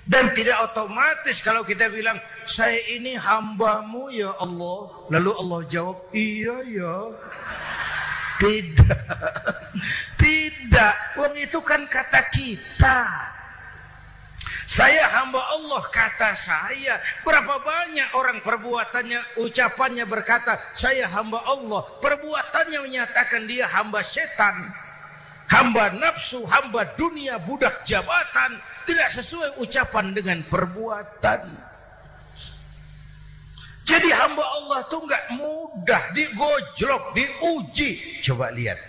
Dan 0.05 0.37
tidak 0.37 0.69
otomatis 0.69 1.41
kalau 1.41 1.65
kita 1.65 1.89
bilang, 1.89 2.21
saya 2.45 2.77
ini 2.93 3.17
hambamu 3.17 4.13
ya 4.13 4.37
Allah. 4.37 5.09
Lalu 5.09 5.31
Allah 5.33 5.61
jawab, 5.65 5.97
iya 6.13 6.61
ya. 6.69 6.97
Tidak. 8.37 9.01
Tidak. 10.65 10.95
Wong 11.21 11.35
itu 11.37 11.61
kan 11.61 11.85
kata 11.85 12.25
kita. 12.33 12.99
Saya 14.65 15.07
hamba 15.13 15.45
Allah 15.53 15.83
kata 15.93 16.33
saya. 16.33 16.97
Berapa 17.21 17.61
banyak 17.61 18.17
orang 18.17 18.41
perbuatannya, 18.41 19.45
ucapannya 19.45 20.09
berkata, 20.09 20.57
saya 20.73 21.05
hamba 21.13 21.45
Allah. 21.45 21.85
Perbuatannya 22.01 22.81
menyatakan 22.81 23.45
dia 23.45 23.69
hamba 23.69 24.01
setan 24.01 24.73
hamba 25.55 25.93
nafsu, 25.95 26.43
hamba 26.49 26.83
dunia, 26.97 27.39
budak 27.43 27.85
jabatan, 27.85 28.59
tidak 28.89 29.09
sesuai 29.13 29.61
ucapan 29.61 30.11
dengan 30.11 30.39
perbuatan. 30.49 31.43
Jadi 33.85 34.09
hamba 34.17 34.41
Allah 34.41 34.81
itu 34.81 34.97
nggak 34.97 35.25
mudah 35.37 36.03
digojlok, 36.17 37.13
diuji. 37.13 37.91
Coba 38.25 38.49
lihat. 38.57 38.81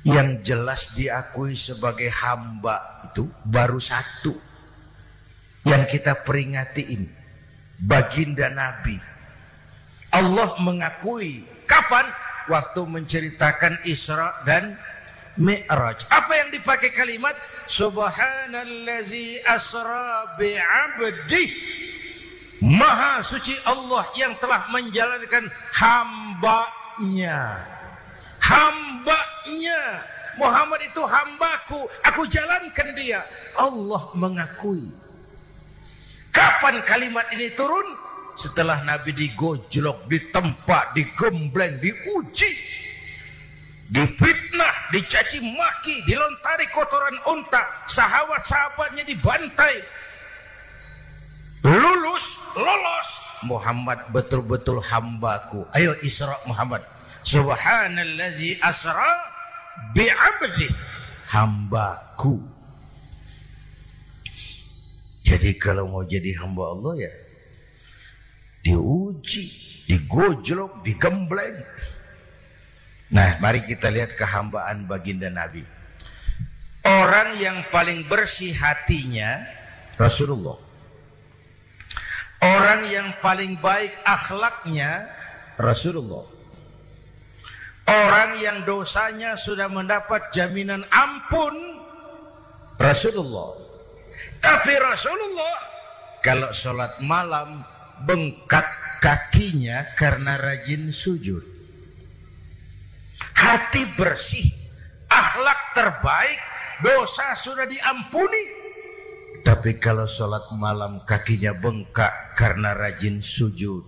Yang 0.00 0.28
jelas 0.48 0.80
diakui 0.96 1.52
sebagai 1.52 2.08
hamba 2.08 3.04
itu 3.10 3.28
baru 3.44 3.76
satu. 3.76 4.32
Yang 5.68 5.98
kita 5.98 6.24
peringati 6.24 6.84
ini. 6.88 7.10
Baginda 7.80 8.48
Nabi. 8.48 8.96
Allah 10.12 10.56
mengakui. 10.60 11.44
Kapan? 11.68 12.08
Waktu 12.48 12.80
menceritakan 12.82 13.84
Isra 13.86 14.42
dan 14.42 14.74
Mi'raj. 15.38 16.04
Apa 16.10 16.32
yang 16.36 16.50
dipakai 16.50 16.90
kalimat? 16.90 17.32
Subhanallazi 17.70 19.40
asra 19.46 20.34
bi'abdi. 20.36 21.44
Maha 22.60 23.24
suci 23.24 23.56
Allah 23.64 24.04
yang 24.18 24.36
telah 24.36 24.68
menjalankan 24.68 25.48
hambanya. 25.80 27.64
Hambanya. 28.40 30.04
Muhammad 30.40 30.80
itu 30.84 31.02
hambaku. 31.04 31.84
Aku 32.08 32.24
jalankan 32.26 32.88
dia. 32.96 33.20
Allah 33.60 34.10
mengakui. 34.16 34.88
Kapan 36.32 36.80
kalimat 36.86 37.28
ini 37.36 37.52
turun? 37.52 37.96
Setelah 38.38 38.80
Nabi 38.86 39.12
digojlok, 39.12 40.08
ditempa, 40.08 40.96
digembleng, 40.96 41.76
diuji 41.82 42.80
difitnah, 43.90 44.74
dicaci 44.94 45.42
maki, 45.42 46.06
dilontari 46.06 46.70
kotoran 46.70 47.18
unta, 47.26 47.60
sahabat-sahabatnya 47.90 49.02
dibantai. 49.02 49.82
Lulus, 51.66 52.24
lolos. 52.56 53.08
Muhammad 53.44 54.08
betul-betul 54.14 54.80
hambaku. 54.80 55.66
Ayo 55.76 55.92
Isra 56.00 56.38
Muhammad. 56.48 56.80
Subhanallazi 57.24 58.58
asra 58.60 59.12
bi'abdi. 59.92 60.68
Hambaku. 61.30 62.40
Jadi 65.22 65.54
kalau 65.60 65.86
mau 65.86 66.02
jadi 66.02 66.34
hamba 66.42 66.74
Allah 66.74 67.06
ya 67.06 67.12
diuji, 68.66 69.44
digojlok, 69.88 70.84
digembleng. 70.84 71.64
Nah, 73.10 73.38
mari 73.42 73.66
kita 73.66 73.90
lihat 73.90 74.14
kehambaan 74.14 74.86
baginda 74.86 75.26
Nabi. 75.32 75.66
Orang 76.86 77.36
yang 77.36 77.66
paling 77.68 78.06
bersih 78.08 78.56
hatinya 78.56 79.44
Rasulullah. 80.00 80.56
Orang 82.40 82.88
yang 82.88 83.12
paling 83.20 83.60
baik 83.60 83.92
akhlaknya 84.00 85.04
Rasulullah. 85.60 86.24
Orang 87.90 88.38
yang 88.38 88.62
dosanya 88.62 89.34
sudah 89.34 89.66
mendapat 89.66 90.30
jaminan 90.30 90.86
ampun 90.94 91.54
Rasulullah. 92.78 93.58
Tapi 94.38 94.72
Rasulullah 94.78 95.56
kalau 96.22 96.54
sholat 96.54 97.02
malam 97.02 97.66
bengkak 98.06 98.64
kakinya 99.02 99.90
karena 99.98 100.38
rajin 100.38 100.94
sujud 100.94 101.60
hati 103.40 103.88
bersih, 103.96 104.52
akhlak 105.08 105.72
terbaik, 105.72 106.40
dosa 106.84 107.32
sudah 107.32 107.64
diampuni. 107.64 108.60
Tapi 109.40 109.80
kalau 109.80 110.04
sholat 110.04 110.52
malam 110.52 111.00
kakinya 111.08 111.56
bengkak 111.56 112.36
karena 112.36 112.76
rajin 112.76 113.24
sujud. 113.24 113.82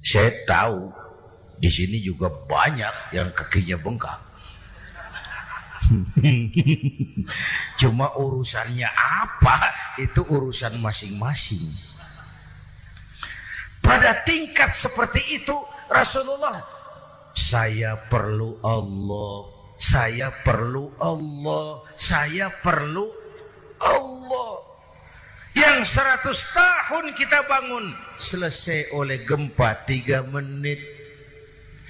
Saya 0.00 0.30
tahu 0.46 0.94
di 1.60 1.68
sini 1.68 2.00
juga 2.00 2.32
banyak 2.32 3.12
yang 3.12 3.28
kakinya 3.36 3.76
bengkak. 3.76 4.18
Cuma 7.80 8.16
urusannya 8.16 8.88
apa? 8.96 9.58
Itu 10.00 10.24
urusan 10.24 10.80
masing-masing. 10.80 11.68
Pada 13.84 14.22
tingkat 14.24 14.70
seperti 14.72 15.40
itu 15.40 15.56
Rasulullah 15.90 16.80
saya 17.34 17.98
perlu 18.06 18.58
Allah, 18.62 19.50
saya 19.78 20.30
perlu 20.46 20.94
Allah, 21.02 21.82
saya 21.98 22.52
perlu 22.62 23.10
Allah. 23.82 24.52
Yang 25.50 25.98
seratus 25.98 26.38
tahun 26.54 27.10
kita 27.18 27.42
bangun 27.50 27.90
selesai 28.22 28.94
oleh 28.94 29.26
gempa 29.26 29.82
tiga 29.82 30.22
menit. 30.22 30.99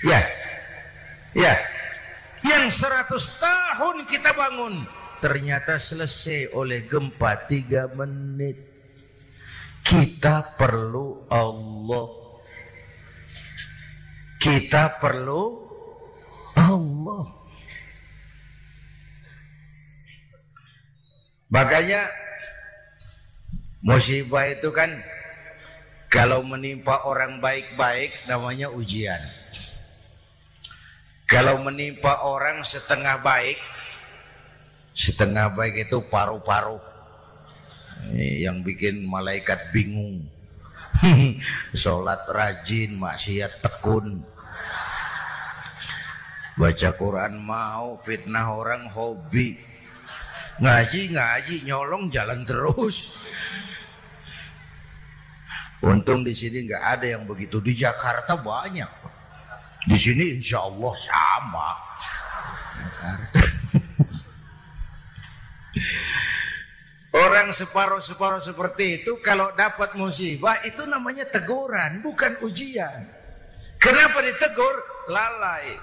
Ya, 0.01 0.21
ya. 1.37 1.55
Yang 2.41 2.81
seratus 2.81 3.29
tahun 3.37 4.09
kita 4.09 4.33
bangun 4.33 4.89
ternyata 5.21 5.77
selesai 5.77 6.57
oleh 6.57 6.89
gempa 6.89 7.37
tiga 7.45 7.93
menit. 7.93 8.57
Kita 9.85 10.57
perlu 10.57 11.29
Allah. 11.29 12.09
Kita 14.41 14.97
perlu 14.97 15.69
Allah. 16.57 17.25
Makanya 21.51 22.09
musibah 23.85 24.49
itu 24.49 24.71
kan 24.73 24.97
kalau 26.09 26.41
menimpa 26.41 27.05
orang 27.05 27.43
baik-baik 27.43 28.15
namanya 28.31 28.73
ujian. 28.73 29.40
Kalau 31.31 31.63
menimpa 31.63 32.27
orang 32.27 32.67
setengah 32.67 33.23
baik, 33.23 33.55
setengah 34.91 35.55
baik 35.55 35.87
itu 35.87 36.03
paru-paru. 36.11 36.83
Yang 38.19 38.67
bikin 38.67 39.07
malaikat 39.07 39.71
bingung. 39.71 40.27
Sholat 41.81 42.27
rajin, 42.27 42.99
maksiat 42.99 43.63
tekun. 43.63 44.27
Baca 46.59 46.91
Quran 46.99 47.39
mau, 47.39 48.03
fitnah 48.03 48.51
orang 48.51 48.91
hobi. 48.91 49.55
Ngaji, 50.59 51.15
ngaji, 51.15 51.55
nyolong 51.63 52.11
jalan 52.11 52.43
terus. 52.43 53.15
Untung 55.81 56.27
di 56.27 56.35
sini 56.35 56.67
nggak 56.67 56.85
ada 56.99 57.07
yang 57.07 57.25
begitu. 57.25 57.63
Di 57.63 57.73
Jakarta 57.79 58.35
banyak. 58.35 59.00
Di 59.89 59.97
sini 59.97 60.37
insya 60.37 60.61
Allah 60.61 60.93
sama. 61.01 61.69
Orang 67.11 67.51
separuh-separuh 67.51 68.41
seperti 68.45 69.03
itu 69.03 69.19
kalau 69.21 69.51
dapat 69.59 69.99
musibah 69.99 70.63
itu 70.63 70.87
namanya 70.87 71.27
teguran, 71.27 72.01
bukan 72.05 72.39
ujian. 72.45 73.09
Kenapa 73.81 74.21
ditegur? 74.21 74.77
Lalai. 75.09 75.75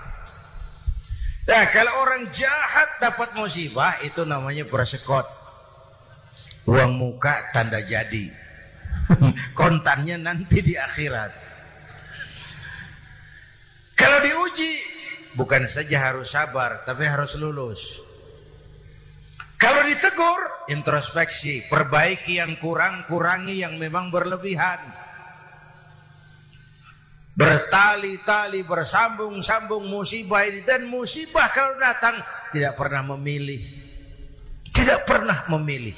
Nah, 1.48 1.64
kalau 1.72 2.04
orang 2.04 2.28
jahat 2.30 3.00
dapat 3.00 3.32
musibah 3.34 3.98
itu 4.04 4.28
namanya 4.28 4.68
persekot. 4.68 5.24
Uang 6.68 7.00
muka 7.00 7.52
tanda 7.56 7.80
jadi. 7.80 8.28
Kontannya 9.58 10.20
nanti 10.20 10.60
di 10.60 10.76
akhirat. 10.76 11.47
Kalau 13.98 14.22
diuji 14.22 14.78
bukan 15.34 15.66
saja 15.66 16.14
harus 16.14 16.30
sabar 16.30 16.86
tapi 16.86 17.10
harus 17.10 17.34
lulus. 17.34 18.08
Kalau 19.58 19.82
ditegur, 19.90 20.70
introspeksi, 20.70 21.66
perbaiki 21.66 22.38
yang 22.38 22.62
kurang, 22.62 23.10
kurangi 23.10 23.66
yang 23.66 23.82
memang 23.82 24.14
berlebihan. 24.14 24.78
Bertali-tali, 27.34 28.62
bersambung-sambung 28.62 29.82
musibah 29.90 30.46
ini 30.46 30.62
dan 30.62 30.86
musibah 30.86 31.50
kalau 31.50 31.74
datang 31.82 32.22
tidak 32.54 32.78
pernah 32.78 33.02
memilih. 33.18 33.62
Tidak 34.70 35.10
pernah 35.10 35.50
memilih. 35.50 35.98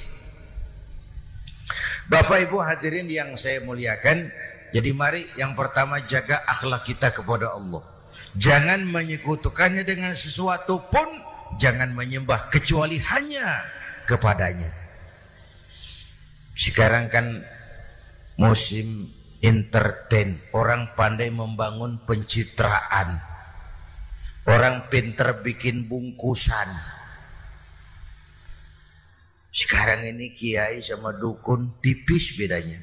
Bapak 2.08 2.40
Ibu 2.48 2.64
hadirin 2.64 3.12
yang 3.12 3.36
saya 3.36 3.60
muliakan, 3.60 4.32
jadi 4.72 4.90
mari 4.96 5.28
yang 5.36 5.52
pertama 5.52 6.00
jaga 6.00 6.48
akhlak 6.48 6.88
kita 6.88 7.12
kepada 7.12 7.52
Allah. 7.52 7.84
Jangan 8.38 8.86
menyekutukannya 8.86 9.82
dengan 9.82 10.14
sesuatu 10.14 10.78
pun 10.86 11.06
jangan 11.58 11.90
menyembah 11.90 12.46
kecuali 12.46 13.02
hanya 13.02 13.66
kepadanya. 14.06 14.70
Sekarang 16.54 17.10
kan 17.10 17.42
musim 18.38 19.10
entertain, 19.42 20.38
orang 20.54 20.94
pandai 20.94 21.32
membangun 21.32 21.98
pencitraan. 22.06 23.18
Orang 24.46 24.88
pinter 24.88 25.42
bikin 25.42 25.86
bungkusan. 25.90 26.68
Sekarang 29.50 30.06
ini 30.06 30.32
kiai 30.32 30.78
sama 30.78 31.10
dukun 31.12 31.82
tipis 31.82 32.38
bedanya. 32.38 32.78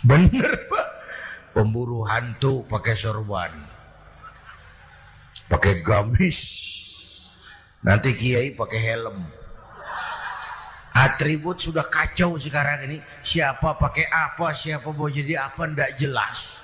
Bener 0.00 0.68
pak. 0.68 0.99
Pemburu 1.50 2.06
hantu 2.06 2.62
pakai 2.70 2.94
sorban. 2.94 3.52
Pakai 5.50 5.82
gamis 5.82 6.70
Nanti 7.80 8.12
kiai 8.12 8.52
pakai 8.52 8.80
helm. 8.80 9.24
Atribut 10.92 11.56
sudah 11.56 11.88
kacau 11.88 12.36
sekarang 12.36 12.84
ini. 12.92 12.98
Siapa 13.24 13.80
pakai 13.80 14.04
apa, 14.04 14.52
siapa 14.52 14.92
mau 14.92 15.08
jadi 15.08 15.48
apa, 15.48 15.64
tidak 15.64 15.96
jelas. 15.96 16.60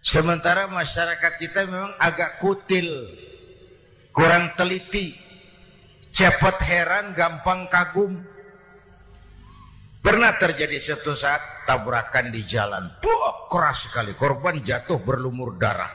Sementara 0.00 0.70
masyarakat 0.70 1.32
kita 1.42 1.66
memang 1.66 1.92
agak 1.98 2.38
kutil, 2.38 2.88
kurang 4.14 4.54
teliti, 4.54 5.18
cepat 6.14 6.62
heran, 6.64 7.12
gampang 7.12 7.66
kagum. 7.68 8.22
Pernah 10.06 10.38
terjadi 10.38 10.78
suatu 10.78 11.18
saat 11.18 11.66
tabrakan 11.66 12.30
di 12.30 12.46
jalan, 12.46 12.86
Buh, 13.02 13.50
keras 13.50 13.90
sekali, 13.90 14.14
korban 14.14 14.62
jatuh 14.62 15.02
berlumur 15.02 15.58
darah 15.58 15.90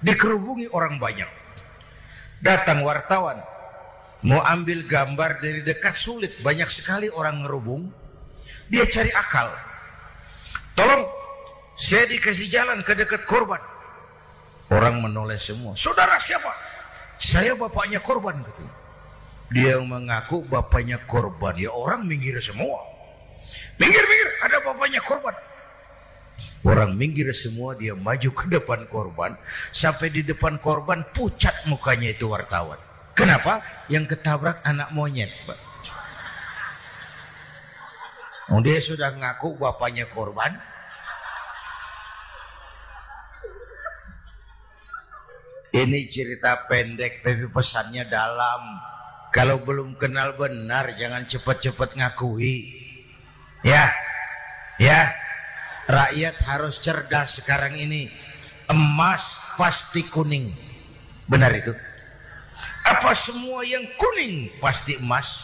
dikerubungi 0.00 0.72
orang 0.72 0.96
banyak. 0.96 1.28
Datang 2.40 2.80
wartawan, 2.88 3.44
mau 4.24 4.40
ambil 4.48 4.88
gambar 4.88 5.44
dari 5.44 5.60
dekat 5.60 5.92
sulit, 5.92 6.40
banyak 6.40 6.72
sekali 6.72 7.12
orang 7.12 7.44
ngerubung. 7.44 7.92
Dia 8.72 8.88
cari 8.88 9.12
akal. 9.12 9.52
Tolong, 10.72 11.04
saya 11.76 12.08
dikasih 12.08 12.48
jalan 12.48 12.80
ke 12.80 12.96
dekat 12.96 13.28
korban. 13.28 13.60
Orang 14.72 15.04
menoleh 15.04 15.36
semua. 15.36 15.76
Saudara 15.76 16.16
siapa? 16.16 16.48
Saya 17.20 17.52
bapaknya 17.52 18.00
korban. 18.00 18.40
Dia 19.52 19.76
mengaku 19.84 20.40
bapaknya 20.48 20.96
korban. 21.04 21.60
Ya 21.60 21.68
orang 21.68 22.08
minggir 22.08 22.40
semua. 22.40 22.93
Minggir, 23.80 24.04
minggir, 24.06 24.30
ada 24.44 24.56
bapaknya 24.62 25.00
korban. 25.02 25.34
Orang 26.64 26.96
minggir 26.96 27.28
semua 27.36 27.76
dia 27.76 27.92
maju 27.92 28.30
ke 28.32 28.48
depan 28.48 28.88
korban. 28.88 29.36
Sampai 29.68 30.08
di 30.08 30.24
depan 30.24 30.56
korban 30.62 31.04
pucat 31.12 31.68
mukanya 31.68 32.14
itu 32.14 32.24
wartawan. 32.30 32.80
Kenapa? 33.12 33.60
Yang 33.92 34.16
ketabrak 34.16 34.64
anak 34.64 34.88
monyet. 34.96 35.28
Oh, 38.48 38.60
dia 38.64 38.80
sudah 38.80 39.12
ngaku 39.12 39.60
bapaknya 39.60 40.08
korban. 40.08 40.56
Ini 45.74 46.06
cerita 46.06 46.64
pendek 46.70 47.20
tapi 47.26 47.50
pesannya 47.50 48.06
dalam. 48.06 48.62
Kalau 49.34 49.58
belum 49.58 49.98
kenal 49.98 50.38
benar 50.38 50.94
jangan 50.94 51.26
cepat-cepat 51.26 51.98
ngakui. 51.98 52.83
Ya. 53.64 53.88
Ya. 54.76 55.10
Rakyat 55.88 56.36
harus 56.44 56.76
cerdas 56.78 57.40
sekarang 57.40 57.74
ini. 57.80 58.12
Emas 58.68 59.24
pasti 59.56 60.04
kuning. 60.04 60.52
Benar 61.24 61.52
itu? 61.56 61.72
Apa 62.84 63.16
semua 63.16 63.64
yang 63.64 63.84
kuning 63.96 64.52
pasti 64.60 65.00
emas? 65.00 65.40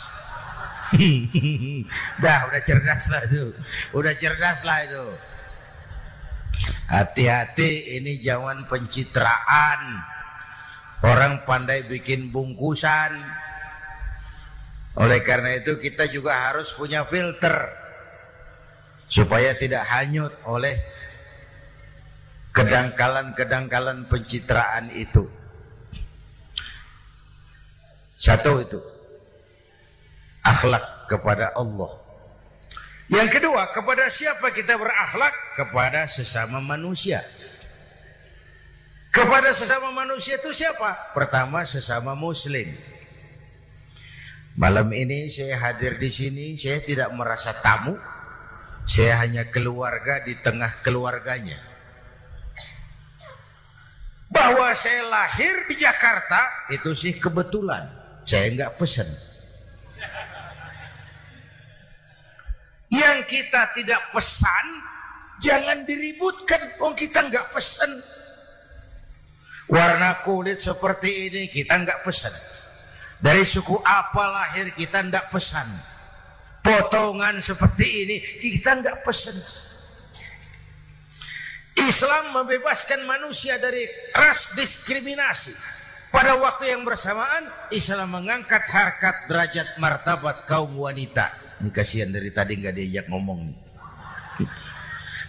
dah, 2.23 2.39
udah 2.53 2.63
cerdas 2.65 3.09
lah 3.09 3.23
itu. 3.25 3.45
Udah 3.97 4.15
cerdas 4.21 4.61
lah 4.69 4.79
itu. 4.85 5.07
Hati-hati 6.93 7.97
ini 7.97 8.21
jangan 8.21 8.69
pencitraan. 8.69 9.81
Orang 11.01 11.49
pandai 11.49 11.89
bikin 11.89 12.29
bungkusan. 12.29 13.17
Oleh 15.01 15.25
karena 15.25 15.57
itu 15.57 15.81
kita 15.81 16.13
juga 16.13 16.53
harus 16.53 16.77
punya 16.77 17.09
filter 17.09 17.80
supaya 19.11 19.59
tidak 19.59 19.83
hanyut 19.91 20.31
oleh 20.47 20.79
kedangkalan-kedangkalan 22.55 24.07
pencitraan 24.07 24.95
itu. 24.95 25.27
Satu 28.15 28.63
itu 28.63 28.79
akhlak 30.47 31.11
kepada 31.11 31.51
Allah. 31.59 31.99
Yang 33.11 33.43
kedua, 33.43 33.75
kepada 33.75 34.07
siapa 34.07 34.55
kita 34.55 34.79
berakhlak? 34.79 35.35
Kepada 35.59 36.07
sesama 36.07 36.63
manusia. 36.63 37.27
Kepada 39.11 39.51
sesama 39.51 39.91
manusia 39.91 40.39
itu 40.39 40.55
siapa? 40.55 41.11
Pertama 41.11 41.67
sesama 41.67 42.15
muslim. 42.15 42.71
Malam 44.55 44.95
ini 44.95 45.27
saya 45.27 45.59
hadir 45.59 45.99
di 45.99 46.11
sini, 46.15 46.47
saya 46.55 46.79
tidak 46.87 47.11
merasa 47.11 47.51
tamu, 47.59 47.99
saya 48.87 49.23
hanya 49.23 49.47
keluarga 49.49 50.23
di 50.25 50.35
tengah 50.41 50.83
keluarganya. 50.83 51.59
Bahwa 54.31 54.71
saya 54.79 55.03
lahir 55.11 55.67
di 55.67 55.75
Jakarta 55.75 56.71
itu 56.71 56.95
sih 56.95 57.19
kebetulan. 57.19 57.87
Saya 58.23 58.47
nggak 58.55 58.79
pesan. 58.79 59.09
Yang 62.91 63.19
kita 63.27 63.75
tidak 63.75 64.03
pesan, 64.15 64.67
jangan 65.43 65.83
diributkan. 65.83 66.79
Oh 66.83 66.95
kita 66.95 67.27
nggak 67.27 67.51
pesan. 67.51 67.91
Warna 69.71 70.27
kulit 70.27 70.59
seperti 70.59 71.31
ini 71.31 71.43
kita 71.47 71.79
nggak 71.79 72.03
pesan. 72.03 72.35
Dari 73.19 73.47
suku 73.47 73.79
apa 73.83 74.25
lahir 74.31 74.75
kita 74.75 75.05
nggak 75.07 75.31
pesan 75.31 75.90
potongan 76.61 77.41
seperti 77.41 77.87
ini 78.07 78.17
kita 78.41 78.81
nggak 78.81 78.97
pesen. 79.05 79.37
Islam 81.81 82.37
membebaskan 82.37 83.09
manusia 83.09 83.57
dari 83.57 83.89
ras 84.13 84.53
diskriminasi. 84.53 85.57
Pada 86.11 86.37
waktu 86.37 86.75
yang 86.75 86.83
bersamaan 86.83 87.49
Islam 87.71 88.11
mengangkat 88.11 88.67
harkat 88.67 89.31
derajat 89.31 89.79
martabat 89.79 90.45
kaum 90.45 90.75
wanita. 90.77 91.31
Ini 91.63 91.71
kasihan 91.71 92.11
dari 92.11 92.35
tadi 92.35 92.59
nggak 92.59 92.75
diajak 92.75 93.07
ngomong. 93.09 93.55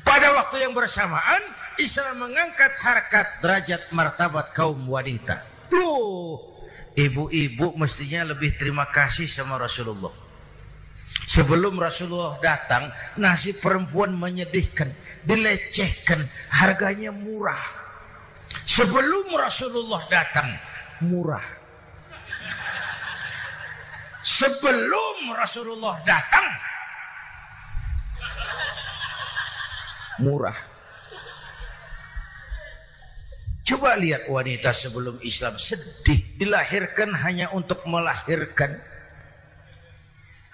Pada 0.02 0.34
waktu 0.34 0.66
yang 0.66 0.74
bersamaan 0.74 1.40
Islam 1.78 2.26
mengangkat 2.28 2.74
harkat 2.82 3.28
derajat 3.46 3.82
martabat 3.94 4.52
kaum 4.58 4.82
wanita. 4.90 5.46
Duh, 5.70 6.42
ibu-ibu 6.98 7.78
mestinya 7.78 8.34
lebih 8.34 8.58
terima 8.58 8.90
kasih 8.90 9.30
sama 9.30 9.62
Rasulullah 9.62 10.21
Sebelum 11.26 11.80
Rasulullah 11.80 12.36
datang, 12.44 12.92
nasi 13.16 13.56
perempuan 13.56 14.12
menyedihkan, 14.18 14.92
dilecehkan, 15.24 16.28
harganya 16.52 17.14
murah. 17.14 17.62
Sebelum 18.68 19.32
Rasulullah 19.32 20.02
datang, 20.12 20.50
murah. 21.08 21.46
Sebelum 24.22 25.34
Rasulullah 25.34 25.98
datang, 26.04 26.48
murah. 30.22 30.58
Coba 33.72 33.96
lihat 33.96 34.28
wanita 34.28 34.76
sebelum 34.76 35.16
Islam 35.24 35.56
sedih, 35.56 36.36
dilahirkan 36.36 37.16
hanya 37.24 37.50
untuk 37.56 37.88
melahirkan 37.88 38.84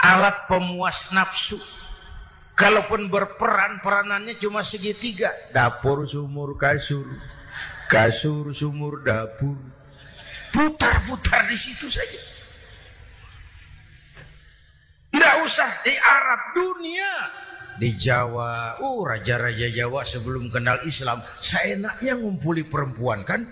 alat 0.08 0.48
pemuas 0.48 1.12
nafsu. 1.12 1.60
Kalaupun 2.58 3.12
berperan, 3.12 3.84
peranannya 3.86 4.34
cuma 4.41 4.65
segitiga. 4.65 5.30
Dapur, 5.54 6.10
sumur, 6.10 6.58
kasur. 6.58 7.06
Kasur, 7.86 8.50
sumur, 8.50 9.06
dapur. 9.06 9.60
Putar-putar 10.50 11.46
di 11.46 11.54
situ 11.54 11.86
saja. 11.86 12.17
Tidak 15.13 15.36
usah 15.46 15.70
di 15.86 15.93
Arab 16.02 16.41
dunia. 16.58 17.12
Di 17.78 17.93
Jawa, 17.93 18.82
oh 18.82 19.06
raja-raja 19.06 19.70
Jawa 19.70 20.02
sebelum 20.02 20.50
kenal 20.50 20.82
Islam, 20.82 21.22
seenaknya 21.38 22.17
ngumpuli 22.17 22.65
perempuan 22.65 23.22
kan? 23.22 23.46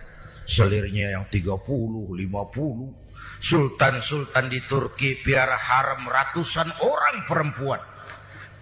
Selirnya 0.49 1.13
yang 1.13 1.29
30, 1.29 1.61
50. 2.09 3.04
Sultan-sultan 3.45 4.49
di 4.49 4.57
Turki 4.65 5.21
piara 5.21 5.53
haram 5.53 6.09
ratusan 6.09 6.65
orang 6.81 7.29
perempuan. 7.29 7.77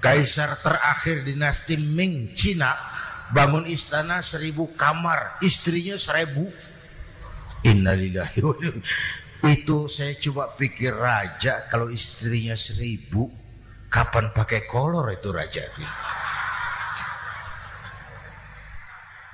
Kaisar 0.04 0.60
terakhir 0.60 1.24
dinasti 1.24 1.80
Ming 1.80 2.36
Cina 2.36 2.76
bangun 3.32 3.64
istana 3.64 4.20
seribu 4.20 4.76
kamar, 4.76 5.40
istrinya 5.40 5.96
seribu. 5.96 6.52
Innalillahi 7.64 8.44
Itu 9.56 9.88
saya 9.88 10.20
coba 10.20 10.52
pikir 10.60 10.92
raja 10.92 11.64
kalau 11.72 11.88
istrinya 11.88 12.60
seribu, 12.60 13.32
kapan 13.88 14.36
pakai 14.36 14.68
kolor 14.68 15.08
itu 15.16 15.32
raja? 15.32 15.64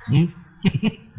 Hmm? 0.06 0.30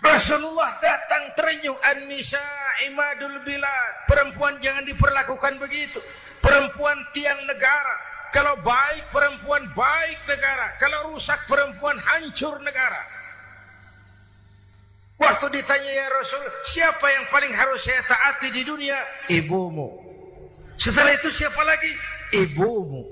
Rasulullah 0.00 0.80
datang 0.80 1.36
terenyuh 1.36 1.76
An-Nisa 1.76 2.40
imadul 2.88 3.44
bilad 3.44 4.08
Perempuan 4.08 4.56
jangan 4.58 4.84
diperlakukan 4.88 5.60
begitu 5.60 6.00
Perempuan 6.40 6.96
tiang 7.12 7.36
negara 7.44 8.10
kalau 8.30 8.54
baik 8.62 9.10
perempuan 9.10 9.66
baik 9.74 10.18
negara, 10.30 10.78
kalau 10.78 11.10
rusak 11.10 11.38
perempuan 11.50 11.98
hancur 11.98 12.62
negara. 12.62 13.02
Waktu 15.18 15.60
ditanya 15.60 15.90
ya 15.90 16.06
Rasul, 16.14 16.40
siapa 16.64 17.10
yang 17.10 17.26
paling 17.28 17.52
harus 17.52 17.82
saya 17.82 18.00
taati 18.06 18.54
di 18.54 18.62
dunia? 18.62 18.96
Ibumu. 19.28 19.98
Setelah 20.78 21.12
itu 21.12 21.28
siapa 21.28 21.60
lagi? 21.66 21.92
Ibumu. 22.32 23.02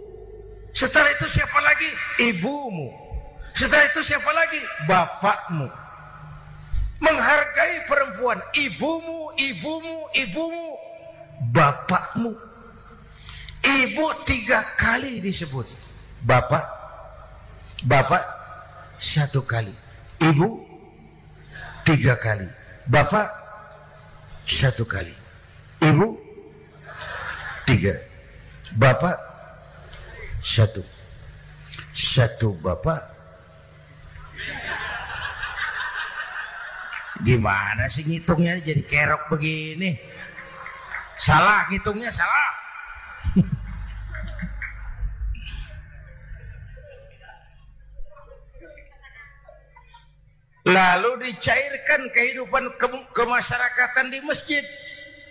Setelah 0.73 1.11
itu 1.13 1.27
siapa 1.29 1.59
lagi? 1.61 1.91
Ibumu. 2.23 2.89
Setelah 3.53 3.85
itu 3.91 4.01
siapa 4.07 4.31
lagi? 4.31 4.63
Bapakmu. 4.87 5.69
Menghargai 6.99 7.87
perempuan, 7.87 8.43
ibumu, 8.59 9.31
ibumu, 9.39 10.11
ibumu, 10.19 10.69
bapakmu. 11.55 12.35
Ibu 13.63 14.07
tiga 14.27 14.65
kali 14.75 15.23
disebut. 15.23 15.67
Bapak, 16.27 16.67
bapak 17.87 18.25
satu 18.99 19.47
kali. 19.47 19.71
Ibu 20.19 20.49
tiga 21.87 22.19
kali. 22.19 22.51
Bapak 22.91 23.31
satu 24.43 24.83
kali. 24.83 25.15
Ibu 25.79 26.07
tiga. 27.63 27.95
Bapak 28.75 29.17
satu. 30.43 30.83
Satu 31.95 32.59
bapak. 32.59 33.03
Gimana 37.27 37.91
sih 37.91 38.07
ngitungnya 38.07 38.63
jadi 38.63 38.83
kerok 38.87 39.35
begini? 39.35 39.99
Salah 41.19 41.67
ngitungnya 41.67 42.15
salah. 42.15 42.51
Lalu 50.69 51.33
dicairkan 51.33 52.13
kehidupan 52.13 52.77
ke 52.77 52.87
kemasyarakatan 53.17 54.13
di 54.13 54.21
masjid. 54.21 54.61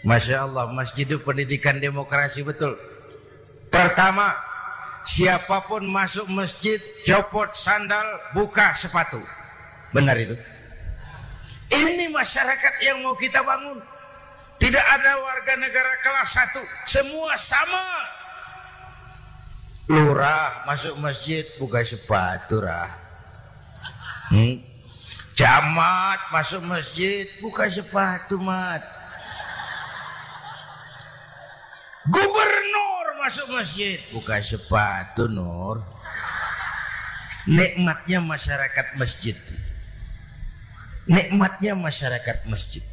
Masya 0.02 0.50
Allah, 0.50 0.66
masjid 0.74 1.06
itu 1.06 1.22
pendidikan 1.22 1.78
demokrasi 1.78 2.42
betul. 2.42 2.74
Pertama, 3.70 4.34
siapa 5.06 5.62
pun 5.70 5.86
masuk 5.86 6.26
masjid, 6.34 6.82
copot 7.06 7.54
sandal, 7.54 8.18
buka 8.34 8.74
sepatu. 8.74 9.22
Benar 9.94 10.18
itu. 10.18 10.34
Ini 11.68 12.08
masyarakat 12.08 12.74
yang 12.84 13.04
mau 13.04 13.16
kita 13.20 13.44
bangun. 13.44 13.80
Tidak 14.58 14.86
ada 14.86 15.12
warga 15.22 15.54
negara 15.60 15.94
kelas 16.02 16.30
satu. 16.34 16.62
Semua 16.88 17.36
sama. 17.38 17.86
Lurah 19.88 20.68
masuk 20.68 21.00
masjid 21.00 21.48
buka 21.60 21.84
sepatu 21.84 22.60
rah. 22.60 22.92
Hmm? 24.28 24.60
Camat 25.38 26.34
masuk 26.34 26.66
masjid 26.66 27.30
buka 27.40 27.70
sepatu 27.70 28.42
mat. 28.42 28.82
Gubernur 32.10 33.06
masuk 33.22 33.48
masjid 33.54 34.02
buka 34.12 34.42
sepatu 34.42 35.30
nur. 35.30 35.86
Nikmatnya 37.48 38.20
masyarakat 38.20 39.00
masjid. 39.00 39.38
Nikmatnya 41.08 41.72
masyarakat 41.72 42.44
masjid. 42.52 42.84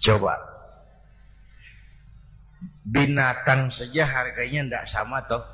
Coba. 0.00 0.32
Binatang 2.80 3.68
saja 3.68 4.08
harganya 4.08 4.64
tidak 4.64 4.84
sama 4.88 5.20
toh. 5.28 5.44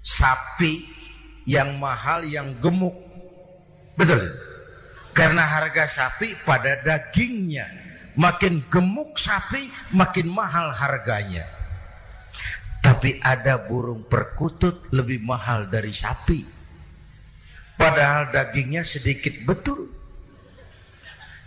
Sapi 0.00 0.88
yang 1.44 1.76
mahal 1.76 2.24
yang 2.24 2.56
gemuk. 2.64 2.96
Betul. 4.00 4.32
Karena 5.12 5.44
harga 5.44 5.84
sapi 5.86 6.34
pada 6.42 6.80
dagingnya. 6.80 7.68
Makin 8.16 8.66
gemuk 8.72 9.20
sapi, 9.20 9.68
makin 9.92 10.32
mahal 10.32 10.72
harganya. 10.72 11.44
Tapi 12.80 13.20
ada 13.20 13.60
burung 13.60 14.08
perkutut 14.08 14.88
lebih 14.92 15.20
mahal 15.20 15.68
dari 15.68 15.92
sapi. 15.92 16.63
Padahal 17.74 18.30
dagingnya 18.30 18.86
sedikit 18.86 19.34
betul. 19.42 19.90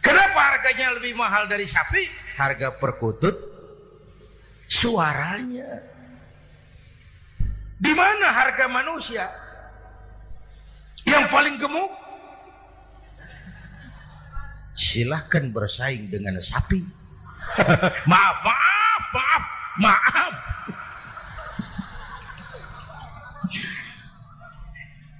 Kenapa 0.04 0.56
harganya 0.56 0.96
lebih 0.96 1.16
mahal 1.16 1.48
dari 1.48 1.68
sapi? 1.68 2.08
Harga 2.40 2.72
perkutut 2.76 3.36
suaranya. 4.68 5.84
Di 7.78 7.94
mana 7.94 8.32
harga 8.32 8.66
manusia? 8.68 9.26
Yang 11.08 11.26
paling 11.32 11.56
gemuk? 11.56 11.92
Silahkan 14.78 15.50
bersaing 15.50 16.12
dengan 16.12 16.38
sapi. 16.38 16.84
maaf, 18.12 18.38
maaf, 18.44 19.04
maaf, 19.16 19.44
maaf. 19.80 20.57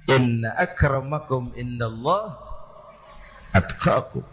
Inna 0.08 0.56
akramakum 0.56 1.52
indallah 1.52 2.32
atqakum 3.52 4.24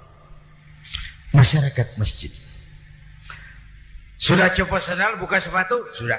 masyarakat 1.36 2.00
masjid. 2.00 2.32
Sudah 4.16 4.48
coba 4.56 4.80
sandal 4.80 5.20
buka 5.20 5.38
sepatu? 5.44 5.76
Sudah. 5.92 6.18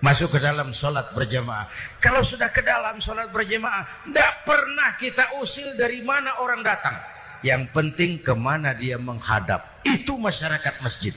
Masuk 0.00 0.36
ke 0.36 0.38
dalam 0.40 0.72
sholat 0.72 1.12
berjamaah. 1.16 1.68
Kalau 2.00 2.20
sudah 2.20 2.52
ke 2.52 2.60
dalam 2.60 3.00
sholat 3.00 3.32
berjamaah, 3.32 4.08
tidak 4.08 4.32
pernah 4.44 4.92
kita 4.96 5.24
usil 5.40 5.76
dari 5.76 6.04
mana 6.04 6.36
orang 6.40 6.60
datang. 6.60 6.96
Yang 7.44 7.68
penting 7.72 8.20
ke 8.20 8.32
mana 8.32 8.76
dia 8.76 8.96
menghadap. 8.96 9.84
Itu 9.84 10.16
masyarakat 10.20 10.80
masjid. 10.84 11.12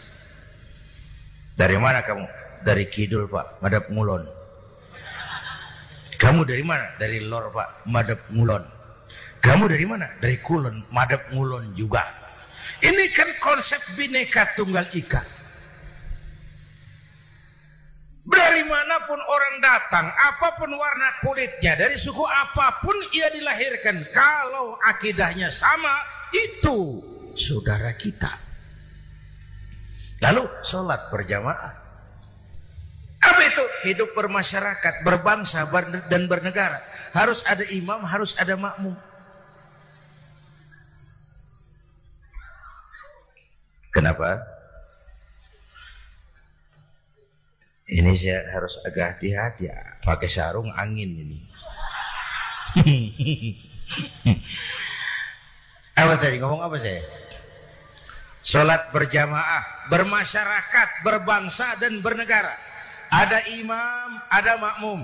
Dari 1.59 1.75
mana 1.75 2.03
kamu? 2.03 2.23
Dari 2.63 2.87
kidul 2.87 3.27
pak, 3.27 3.59
madep 3.63 3.87
ngulon. 3.91 4.38
Kamu 6.19 6.43
dari 6.43 6.63
mana? 6.67 6.99
Dari 6.99 7.23
lor 7.23 7.47
pak, 7.55 7.87
madep 7.87 8.27
ngulon. 8.35 8.63
Kamu 9.39 9.71
dari 9.71 9.87
mana? 9.87 10.11
Dari 10.19 10.35
kulon, 10.43 10.91
madep 10.91 11.31
ngulon 11.31 11.71
juga. 11.79 12.03
Ini 12.83 13.07
kan 13.15 13.39
konsep 13.39 13.79
bineka 13.95 14.51
tunggal 14.51 14.83
ika. 14.91 15.23
Dari 18.29 18.61
mana 18.67 18.99
pun 19.07 19.17
orang 19.17 19.55
datang, 19.63 20.05
apa 20.11 20.53
pun 20.59 20.69
warna 20.75 21.17
kulitnya, 21.23 21.73
dari 21.79 21.97
suku 21.97 22.21
apa 22.21 22.77
pun 22.83 22.93
ia 23.15 23.31
dilahirkan, 23.33 24.05
kalau 24.13 24.77
akidahnya 24.85 25.49
sama, 25.49 26.03
itu 26.29 27.01
saudara 27.33 27.89
kita. 27.95 28.29
Lalu 30.19 30.45
sholat 30.61 31.07
berjamaah. 31.09 31.78
Apa 33.19 33.41
itu? 33.43 33.63
Hidup 33.91 34.15
bermasyarakat, 34.15 35.03
berbangsa 35.03 35.67
dan 36.07 36.27
bernegara. 36.31 36.79
Harus 37.11 37.43
ada 37.43 37.67
imam, 37.67 37.99
harus 38.03 38.35
ada 38.39 38.55
makmum. 38.55 38.95
Kenapa? 43.89 44.39
Ini 47.89 48.13
saya 48.13 48.45
harus 48.53 48.77
agak 48.85 49.17
hati-hati 49.17 49.65
ya. 49.65 49.97
Pakai 50.05 50.29
sarung 50.29 50.69
angin 50.77 51.09
ini. 51.09 51.39
Apa 55.99 56.15
tadi 56.15 56.39
ngomong 56.39 56.63
apa 56.63 56.79
saya? 56.79 57.03
Sholat 58.39 58.95
berjamaah, 58.95 59.91
bermasyarakat, 59.91 61.03
berbangsa 61.03 61.75
dan 61.75 61.99
bernegara. 61.99 62.68
Ada 63.09 63.41
imam, 63.57 64.09
ada 64.29 64.53
makmum. 64.61 65.01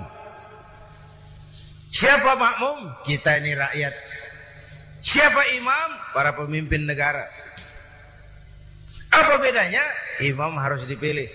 Siapa 1.90 2.38
makmum? 2.38 2.92
Kita 3.02 3.42
ini 3.42 3.52
rakyat. 3.58 3.94
Siapa 5.02 5.42
imam? 5.58 5.88
Para 6.14 6.34
pemimpin 6.34 6.86
negara. 6.86 7.26
Apa 9.10 9.38
bedanya? 9.42 9.82
Imam 10.22 10.54
harus 10.58 10.86
dipilih. 10.86 11.26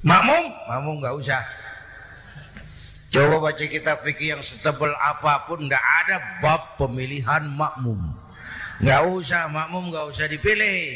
Makmum? 0.00 0.48
Makmum 0.68 0.94
nggak 1.04 1.16
usah. 1.16 1.42
Coba 3.10 3.50
baca 3.50 3.64
kitab 3.66 4.06
fikih 4.06 4.38
yang 4.38 4.42
setebal 4.44 4.94
apa 4.94 5.50
pun, 5.50 5.66
nggak 5.66 5.86
ada 6.06 6.16
bab 6.38 6.78
pemilihan 6.78 7.42
makmum. 7.58 7.98
Nggak 8.78 9.02
usah 9.12 9.50
makmum, 9.50 9.90
nggak 9.90 10.06
usah 10.08 10.30
dipilih. 10.30 10.94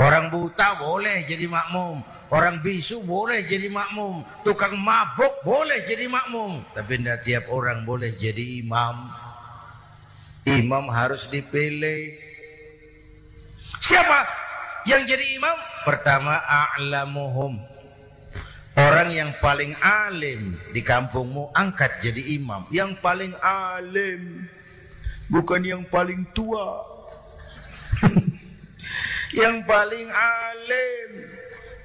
Orang 0.00 0.32
buta 0.32 0.80
boleh 0.80 1.28
jadi 1.28 1.44
makmum, 1.44 2.00
orang 2.32 2.64
bisu 2.64 3.04
boleh 3.04 3.44
jadi 3.44 3.68
makmum, 3.68 4.24
tukang 4.40 4.74
mabuk 4.80 5.44
boleh 5.44 5.84
jadi 5.84 6.08
makmum. 6.08 6.64
Tapi 6.72 6.98
tidak 6.98 7.20
tiap 7.22 7.44
orang 7.52 7.84
boleh 7.84 8.16
jadi 8.16 8.64
imam. 8.64 9.12
Imam 10.48 10.90
harus 10.90 11.30
dipilih. 11.30 12.18
Siapa 13.78 14.26
yang 14.88 15.06
jadi 15.06 15.38
imam? 15.38 15.54
Pertama 15.86 16.42
a'lamuhum 16.42 17.72
Orang 18.72 19.12
yang 19.12 19.36
paling 19.36 19.76
alim 19.84 20.56
di 20.72 20.80
kampungmu 20.80 21.52
angkat 21.52 22.00
jadi 22.00 22.40
imam. 22.40 22.64
Yang 22.72 22.96
paling 23.04 23.36
alim. 23.44 24.48
Bukan 25.28 25.60
yang 25.60 25.84
paling 25.92 26.24
tua. 26.32 26.80
yang 29.44 29.60
paling 29.68 30.08
alim. 30.08 31.08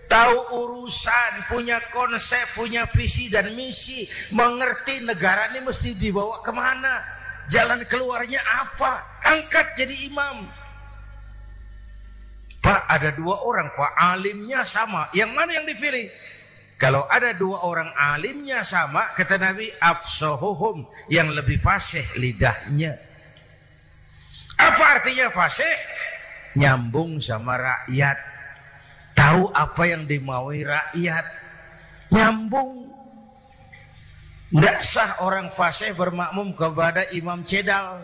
Tahu 0.08 0.38
urusan, 0.56 1.52
punya 1.52 1.84
konsep, 1.92 2.48
punya 2.56 2.88
visi 2.88 3.28
dan 3.28 3.52
misi. 3.52 4.08
Mengerti 4.32 5.04
negara 5.04 5.52
ini 5.52 5.60
mesti 5.68 5.92
dibawa 6.00 6.40
ke 6.40 6.52
mana. 6.56 7.04
Jalan 7.52 7.84
keluarnya 7.88 8.40
apa. 8.40 9.04
Angkat 9.28 9.76
jadi 9.76 10.08
imam. 10.08 10.48
Pak 12.64 12.84
ada 12.88 13.12
dua 13.16 13.44
orang, 13.44 13.68
Pak 13.76 13.94
alimnya 14.00 14.64
sama. 14.64 15.12
Yang 15.12 15.32
mana 15.36 15.52
yang 15.56 15.68
dipilih? 15.68 16.08
Kalau 16.78 17.10
ada 17.10 17.34
dua 17.34 17.66
orang 17.66 17.90
alimnya 17.96 18.62
sama, 18.62 19.10
kata 19.18 19.42
Nabi, 19.42 19.74
afsohuhum 19.82 20.86
yang 21.10 21.34
lebih 21.34 21.58
fasih 21.58 22.06
lidahnya. 22.16 22.96
Apa 24.58 25.02
artinya 25.02 25.34
fasih? 25.34 25.76
Nyambung 26.54 27.18
sama 27.18 27.58
rakyat. 27.58 28.37
Tahu 29.18 29.50
apa 29.50 29.84
yang 29.90 30.06
dimaui 30.06 30.62
rakyat. 30.62 31.26
Nyambung. 32.14 32.86
Tidak 34.54 34.80
sah 34.86 35.20
orang 35.26 35.50
fasih 35.50 35.92
bermakmum 35.98 36.54
kepada 36.54 37.10
imam 37.12 37.42
cedal. 37.44 38.00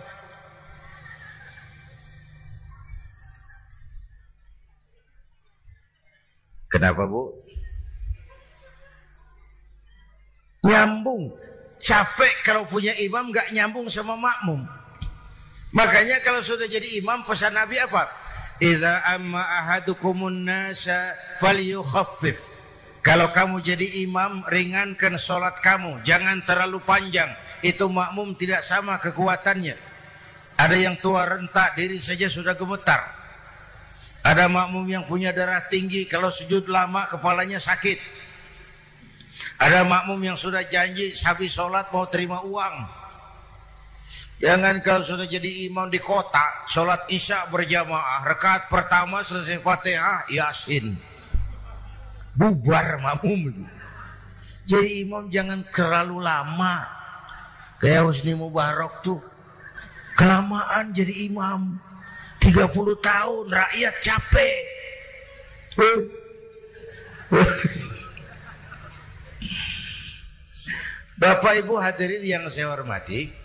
Kenapa 6.67 7.06
bu? 7.06 7.43
nyambung 10.63 11.36
capek 11.76 12.34
kalau 12.47 12.63
punya 12.63 12.95
imam 12.95 13.28
nggak 13.30 13.52
nyambung 13.52 13.91
sama 13.91 14.15
makmum 14.15 14.63
makanya 15.76 16.23
kalau 16.23 16.39
sudah 16.39 16.63
jadi 16.71 17.04
imam 17.04 17.28
pesan 17.28 17.52
Nabi 17.52 17.76
apa 17.84 18.08
Idza 18.61 19.01
amma 19.09 19.41
ahadukumun 19.41 20.45
nasa 20.45 21.17
falyukhaffif. 21.41 22.37
Kalau 23.03 23.33
kamu 23.35 23.59
jadi 23.59 24.05
imam 24.05 24.47
ringankan 24.47 25.19
sholat 25.19 25.59
kamu. 25.59 26.05
Jangan 26.07 26.45
terlalu 26.47 26.79
panjang. 26.85 27.27
Itu 27.59 27.91
makmum 27.91 28.37
tidak 28.39 28.63
sama 28.63 28.99
kekuatannya. 29.01 29.75
Ada 30.55 30.75
yang 30.77 30.95
tua 31.01 31.27
rentak 31.27 31.75
diri 31.75 31.99
saja 31.99 32.29
sudah 32.31 32.55
gemetar. 32.55 33.03
Ada 34.23 34.47
makmum 34.47 34.87
yang 34.87 35.03
punya 35.03 35.35
darah 35.35 35.67
tinggi 35.67 36.07
kalau 36.07 36.31
sujud 36.31 36.71
lama 36.71 37.03
kepalanya 37.11 37.59
sakit. 37.59 37.99
Ada 39.59 39.83
makmum 39.83 40.19
yang 40.23 40.37
sudah 40.39 40.63
janji 40.63 41.11
habis 41.27 41.51
sholat 41.51 41.91
mau 41.91 42.07
terima 42.07 42.39
uang. 42.47 43.02
Jangan 44.43 44.84
kalau 44.84 45.08
sudah 45.08 45.23
jadi 45.23 45.71
imam 45.71 45.88
di 45.88 46.03
kota, 46.03 46.67
sholat 46.67 47.08
isya 47.08 47.47
berjamaah, 47.47 48.27
rekat 48.27 48.67
pertama 48.67 49.23
selesai 49.23 49.63
fatihah, 49.63 50.27
yasin. 50.27 50.99
Bubar 52.36 52.99
makmum. 52.99 53.63
Jadi 54.67 55.08
imam 55.08 55.32
jangan 55.32 55.63
terlalu 55.71 56.19
lama. 56.19 56.84
Kayak 57.79 58.03
Husni 58.03 58.36
Mubarak 58.36 58.99
tuh. 58.99 59.23
Kelamaan 60.19 60.91
jadi 60.91 61.32
imam. 61.32 61.79
30 62.43 62.99
tahun, 62.99 63.45
rakyat 63.47 63.95
capek. 64.03 64.56
Bapak 71.15 71.63
Ibu 71.63 71.79
hadirin 71.79 72.27
yang 72.27 72.43
saya 72.51 72.75
hormati. 72.75 73.42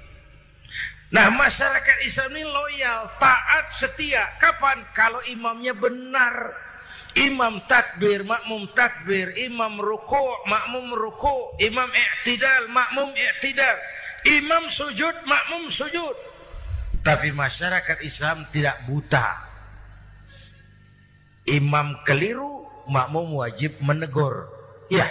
Nah 1.08 1.32
masyarakat 1.32 2.04
Islam 2.04 2.36
ini 2.36 2.44
loyal, 2.44 3.08
taat, 3.16 3.72
setia. 3.72 4.28
Kapan? 4.36 4.84
Kalau 4.92 5.24
imamnya 5.24 5.72
benar. 5.72 6.68
Imam 7.16 7.64
takbir, 7.64 8.22
makmum 8.22 8.68
takbir, 8.76 9.32
imam 9.34 9.80
ruku, 9.80 10.22
makmum 10.46 10.92
ruku, 10.92 11.56
imam 11.58 11.88
i'tidal, 11.90 12.68
makmum 12.70 13.10
i'tidal, 13.16 13.74
imam 14.28 14.70
sujud, 14.70 15.16
makmum 15.26 15.66
sujud. 15.72 16.14
Tapi 17.02 17.32
masyarakat 17.32 18.04
Islam 18.04 18.46
tidak 18.52 18.84
buta. 18.86 19.24
Imam 21.48 22.04
keliru, 22.04 22.68
makmum 22.86 23.40
wajib 23.40 23.80
menegur. 23.82 24.46
Ya, 24.92 25.08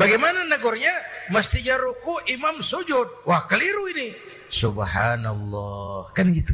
Bagaimana 0.00 0.48
negornya? 0.48 0.96
Mestinya 1.28 1.76
ruku, 1.76 2.24
imam 2.32 2.64
sujud. 2.64 3.28
Wah 3.28 3.44
keliru 3.44 3.84
ini. 3.92 4.29
Subhanallah. 4.50 6.10
Kan 6.12 6.34
gitu. 6.34 6.52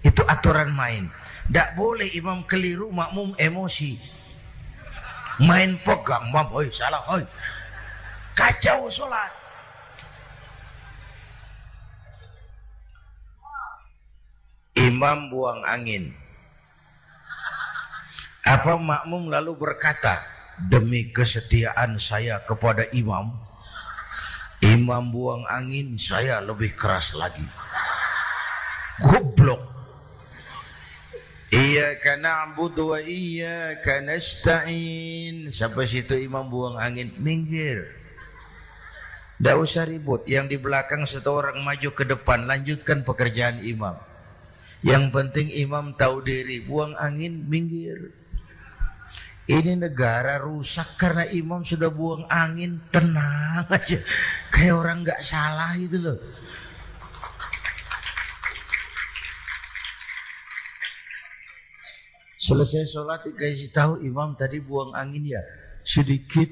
Itu 0.00 0.24
aturan 0.24 0.72
main. 0.72 1.12
Tidak 1.48 1.76
boleh 1.76 2.08
imam 2.16 2.44
keliru, 2.48 2.88
makmum 2.88 3.36
emosi. 3.36 3.96
Main 5.38 5.78
pegang, 5.86 6.28
mam, 6.34 6.50
oi 6.50 6.66
salah, 6.72 7.04
oi. 7.14 7.22
Kacau 8.34 8.90
sholat. 8.90 9.30
Imam 14.78 15.30
buang 15.30 15.62
angin. 15.66 16.10
Apa 18.46 18.78
makmum 18.80 19.28
lalu 19.28 19.52
berkata, 19.58 20.22
demi 20.58 21.10
kesetiaan 21.14 21.98
saya 22.02 22.42
kepada 22.42 22.86
imam 22.90 23.47
imam 24.62 25.14
buang 25.14 25.46
angin 25.46 25.94
saya 25.94 26.42
lebih 26.42 26.74
keras 26.74 27.14
lagi. 27.14 27.44
Goblok. 28.98 29.62
Iya 31.48 31.96
karena 32.04 32.44
na'budu 32.44 32.92
wa 32.92 33.00
karena 33.80 34.18
nasta'in. 34.18 35.48
Sampai 35.48 35.88
situ 35.88 36.18
imam 36.18 36.44
buang 36.50 36.76
angin 36.76 37.14
minggir. 37.16 37.88
Tidak 39.38 39.54
usah 39.54 39.86
ribut. 39.86 40.26
Yang 40.26 40.46
di 40.52 40.56
belakang 40.58 41.06
satu 41.06 41.30
orang 41.38 41.62
maju 41.62 41.94
ke 41.94 42.04
depan 42.04 42.44
lanjutkan 42.44 43.06
pekerjaan 43.06 43.62
imam. 43.62 43.94
Yang 44.82 45.04
penting 45.14 45.46
imam 45.54 45.94
tahu 45.94 46.20
diri 46.26 46.66
buang 46.66 46.98
angin 46.98 47.46
minggir. 47.46 48.12
Ini 49.48 49.80
negara 49.80 50.36
rusak 50.36 51.00
karena 51.00 51.24
imam 51.24 51.64
sudah 51.64 51.88
buang 51.88 52.28
angin 52.28 52.84
tenang 52.92 53.47
aja. 53.66 53.98
Kayak 54.54 54.74
orang 54.78 54.98
nggak 55.02 55.20
salah 55.26 55.74
itu 55.74 55.98
loh. 55.98 56.18
Selesai 62.38 62.88
sholat 62.88 63.26
dikasih 63.26 63.74
tahu 63.74 64.00
imam 64.06 64.32
tadi 64.38 64.62
buang 64.62 64.94
angin 64.94 65.34
ya. 65.36 65.42
Sedikit. 65.82 66.48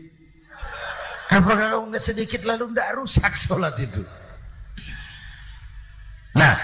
Apa 1.31 1.53
kalau 1.55 1.87
nggak 1.89 2.03
sedikit 2.03 2.43
lalu 2.43 2.75
nggak 2.75 2.99
rusak 2.99 3.33
sholat 3.39 3.75
itu? 3.79 4.03
Nah 6.37 6.59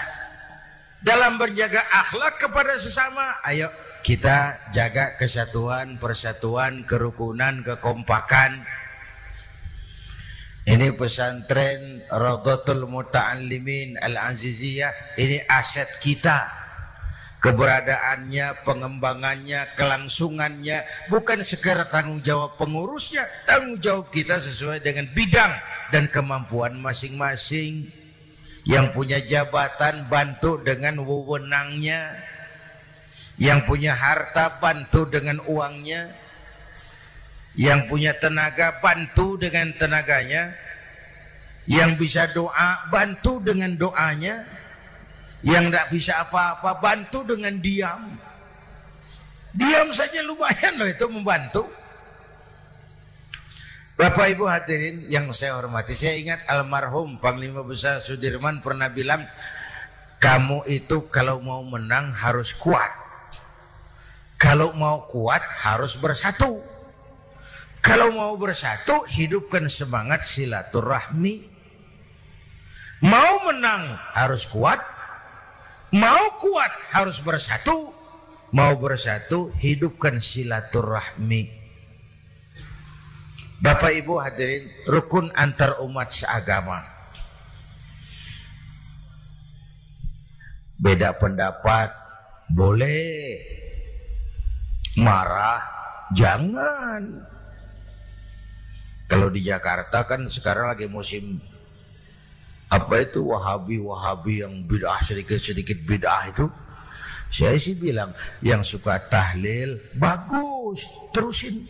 dalam 1.03 1.35
berjaga 1.35 1.83
akhlak 1.91 2.39
kepada 2.39 2.79
sesama 2.79 3.43
ayo 3.43 3.67
kita 4.03 4.59
jaga 4.75 5.15
kesatuan, 5.15 5.95
persatuan, 5.95 6.83
kerukunan, 6.83 7.63
kekompakan. 7.63 8.67
Ini 10.73 10.89
pesantren 10.97 12.01
Rogotul 12.09 12.89
Muta'allimin 12.89 13.93
Al-Aziziyah. 14.01 15.21
Ini 15.21 15.45
aset 15.45 16.01
kita. 16.01 16.65
keberadaannya, 17.43 18.63
pengembangannya, 18.63 19.75
kelangsungannya, 19.75 20.87
bukan 21.11 21.43
sekedar 21.43 21.91
tanggung 21.91 22.23
jawab 22.23 22.55
pengurusnya, 22.55 23.27
tanggung 23.43 23.83
jawab 23.83 24.07
kita 24.15 24.39
sesuai 24.39 24.79
dengan 24.79 25.11
bidang 25.11 25.51
dan 25.91 26.07
kemampuan 26.07 26.79
masing-masing. 26.79 27.91
Yang 28.63 28.95
punya 28.95 29.19
jabatan 29.19 30.07
bantu 30.07 30.55
dengan 30.63 31.03
wewenangnya, 31.03 32.15
yang 33.35 33.59
punya 33.67 33.91
harta 33.91 34.55
bantu 34.63 35.03
dengan 35.11 35.43
uangnya, 35.43 36.15
yang 37.59 37.91
punya 37.91 38.15
tenaga 38.15 38.79
bantu 38.79 39.35
dengan 39.35 39.75
tenaganya, 39.75 40.55
yang 41.69 41.95
bisa 41.95 42.27
doa 42.31 42.87
bantu 42.91 43.39
dengan 43.39 43.75
doanya, 43.79 44.43
yang 45.43 45.71
tidak 45.71 45.87
bisa 45.91 46.13
apa-apa 46.23 46.79
bantu 46.79 47.23
dengan 47.23 47.55
diam. 47.59 48.15
Diam 49.53 49.93
saja 49.93 50.19
lumayan 50.25 50.81
loh 50.81 50.89
itu 50.89 51.05
membantu. 51.07 51.63
Bapak 53.93 54.33
Ibu 54.33 54.49
hadirin 54.49 55.05
yang 55.13 55.29
saya 55.29 55.53
hormati, 55.53 55.93
saya 55.93 56.17
ingat 56.17 56.49
almarhum 56.49 57.21
Panglima 57.21 57.61
Besar 57.61 58.01
Sudirman 58.01 58.65
pernah 58.65 58.89
bilang, 58.89 59.21
kamu 60.17 60.65
itu 60.65 61.05
kalau 61.13 61.37
mau 61.45 61.61
menang 61.61 62.09
harus 62.09 62.57
kuat. 62.57 62.89
Kalau 64.41 64.73
mau 64.73 65.05
kuat 65.05 65.45
harus 65.61 65.93
bersatu. 65.95 66.57
Kalau 67.85 68.09
mau 68.11 68.33
bersatu, 68.33 69.05
hidupkan 69.05 69.69
semangat 69.69 70.25
silaturahmi. 70.25 71.52
Mau 73.03 73.43
menang 73.51 73.99
harus 74.15 74.47
kuat, 74.47 74.79
Mau 75.93 76.25
kuat 76.41 76.73
harus 76.89 77.21
bersatu. 77.21 77.93
Mau 78.49 78.73
bersatu 78.81 79.53
hidupkan 79.61 80.17
silaturahmi. 80.17 81.53
Bapak 83.61 83.93
Ibu 84.01 84.17
hadirin 84.17 84.69
rukun 84.89 85.29
antar 85.37 85.77
umat 85.85 86.09
seagama. 86.09 86.81
Beda 90.81 91.13
pendapat 91.13 91.93
boleh. 92.49 93.37
Marah 94.97 95.61
jangan. 96.13 97.21
Kalau 99.05 99.29
di 99.29 99.45
Jakarta 99.45 100.09
kan 100.09 100.25
sekarang 100.25 100.73
lagi 100.73 100.89
musim 100.89 101.37
apa 102.73 103.05
itu 103.05 103.21
wahabi 103.21 103.77
wahabi 103.77 104.41
yang 104.41 104.65
bid'ah 104.65 104.97
sedikit 105.05 105.37
sedikit 105.37 105.77
bid'ah 105.85 106.33
itu? 106.33 106.49
Saya 107.29 107.57
sih 107.57 107.77
bilang 107.77 108.13
yang 108.41 108.65
suka 108.65 108.97
tahlil 109.09 109.77
bagus 109.97 110.89
terusin. 111.13 111.69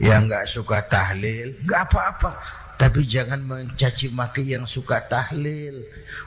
Yang 0.00 0.20
nggak 0.28 0.46
suka 0.48 0.78
tahlil 0.88 1.60
nggak 1.60 1.82
apa-apa. 1.92 2.32
Tapi 2.78 3.04
jangan 3.04 3.42
mencaci 3.42 4.08
maki 4.14 4.54
yang 4.56 4.64
suka 4.64 5.02
tahlil. 5.04 5.82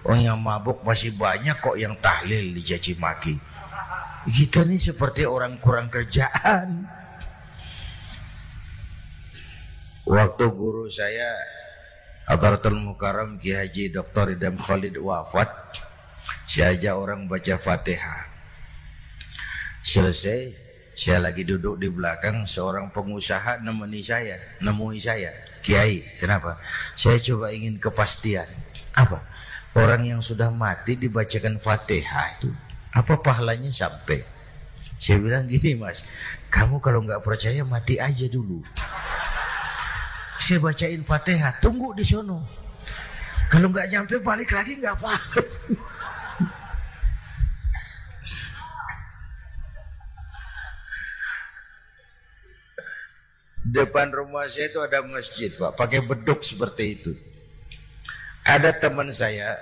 Orang 0.05 0.21
yang 0.21 0.37
mabuk 0.37 0.83
masih 0.85 1.15
banyak 1.17 1.57
kok 1.57 1.79
yang 1.79 1.95
tahlil 2.03 2.53
dicaci 2.53 2.93
maki. 3.01 3.39
Kita 4.29 4.61
ini 4.67 4.77
seperti 4.77 5.25
orang 5.25 5.57
kurang 5.57 5.89
kerjaan. 5.89 6.85
Waktu 10.05 10.45
guru 10.51 10.91
saya 10.91 11.60
Abaratul 12.29 12.77
Mukarram 12.77 13.41
Ki 13.41 13.57
Haji 13.57 13.89
Dr. 13.89 14.37
Idam 14.37 14.59
Khalid 14.61 14.97
wafat. 15.01 15.49
Saya 16.45 16.75
ajak 16.75 16.95
orang 16.99 17.21
baca 17.25 17.55
Fatihah. 17.57 18.29
Selesai 19.81 20.53
saya 20.93 21.17
lagi 21.17 21.41
duduk 21.41 21.81
di 21.81 21.89
belakang 21.89 22.45
seorang 22.45 22.93
pengusaha 22.93 23.63
nemeni 23.65 24.05
saya 24.05 24.37
nemui 24.61 25.01
saya 25.01 25.33
Kiai. 25.65 26.05
Kenapa? 26.21 26.61
Saya 26.93 27.17
coba 27.17 27.49
ingin 27.49 27.81
kepastian. 27.81 28.45
Apa? 28.93 29.23
Orang 29.73 30.03
yang 30.05 30.19
sudah 30.19 30.51
mati 30.51 30.99
dibacakan 30.99 31.57
Fatihah 31.57 32.37
itu 32.37 32.51
apa 32.91 33.17
pahalanya 33.23 33.71
sampai? 33.71 34.21
Saya 35.01 35.17
bilang 35.17 35.49
gini 35.49 35.73
mas 35.73 36.05
kamu 36.53 36.77
kalau 36.77 37.01
nggak 37.01 37.25
percaya 37.25 37.65
mati 37.65 37.97
aja 37.97 38.27
dulu 38.29 38.61
saya 40.41 40.57
bacain 40.57 41.05
fatihah. 41.05 41.53
Tunggu 41.61 41.93
di 41.93 42.01
sono. 42.01 42.41
Kalau 43.53 43.69
nggak 43.69 43.87
nyampe 43.93 44.15
balik 44.23 44.49
lagi 44.49 44.79
nggak 44.79 44.95
apa 44.95 45.13
depan 53.71 54.11
rumah 54.11 54.45
saya 54.51 54.67
itu 54.67 54.79
ada 54.83 54.99
masjid 55.03 55.51
pak. 55.55 55.71
Pakai 55.79 56.03
beduk 56.03 56.43
seperti 56.43 56.99
itu. 56.99 57.11
Ada 58.43 58.75
teman 58.75 59.07
saya. 59.15 59.55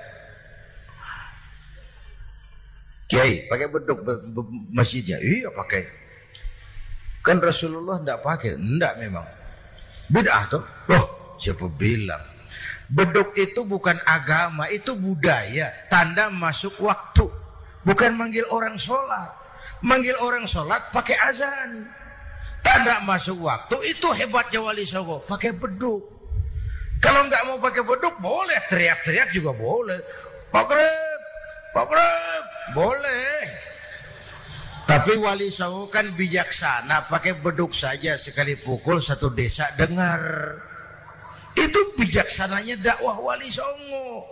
Kiai 3.10 3.46
pakai 3.50 3.68
beduk 3.70 4.06
masjidnya. 4.74 5.18
Iya 5.22 5.50
pakai. 5.54 5.86
Kan 7.26 7.42
Rasulullah 7.42 8.02
tidak 8.02 8.22
pakai? 8.26 8.54
Tidak 8.58 8.94
memang 9.02 9.39
Bid'ah 10.10 10.44
tuh. 10.50 10.64
Loh, 10.90 11.38
siapa 11.38 11.70
bilang? 11.70 12.22
Beduk 12.90 13.38
itu 13.38 13.62
bukan 13.62 14.02
agama, 14.10 14.66
itu 14.74 14.98
budaya. 14.98 15.70
Tanda 15.94 16.34
masuk 16.34 16.74
waktu. 16.82 17.30
Bukan 17.86 18.18
manggil 18.18 18.44
orang 18.50 18.74
sholat. 18.76 19.30
Manggil 19.86 20.18
orang 20.18 20.50
sholat 20.50 20.90
pakai 20.90 21.16
azan. 21.30 21.86
Tanda 22.66 23.00
masuk 23.06 23.40
waktu 23.46 23.94
itu 23.94 24.10
hebatnya 24.12 24.60
wali 24.60 24.84
songo. 24.84 25.22
Pakai 25.24 25.54
beduk. 25.54 26.02
Kalau 27.00 27.24
nggak 27.30 27.46
mau 27.48 27.62
pakai 27.62 27.86
beduk 27.86 28.18
boleh. 28.20 28.60
Teriak-teriak 28.68 29.30
juga 29.32 29.54
boleh. 29.56 30.02
Pak 30.50 30.66
Greb, 30.66 31.22
Pak 31.78 31.86
Greb, 31.88 32.46
boleh. 32.74 33.69
Tapi 34.90 35.22
wali 35.22 35.54
songo 35.54 35.86
kan 35.86 36.10
bijaksana, 36.18 37.06
pakai 37.06 37.38
beduk 37.38 37.78
saja 37.78 38.18
sekali 38.18 38.58
pukul 38.58 38.98
satu 38.98 39.30
desa 39.30 39.70
dengar. 39.78 40.18
Itu 41.54 41.94
bijaksananya 41.94 42.74
dakwah 42.82 43.22
wali 43.22 43.54
songo. 43.54 44.26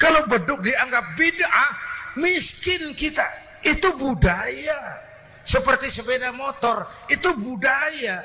Kalau 0.00 0.24
beduk 0.24 0.64
dianggap 0.64 1.12
bid'ah, 1.12 1.72
miskin 2.16 2.96
kita. 2.96 3.28
Itu 3.60 3.92
budaya. 3.92 4.96
Seperti 5.44 5.92
sepeda 5.92 6.32
motor, 6.32 6.88
itu 7.12 7.28
budaya. 7.36 8.24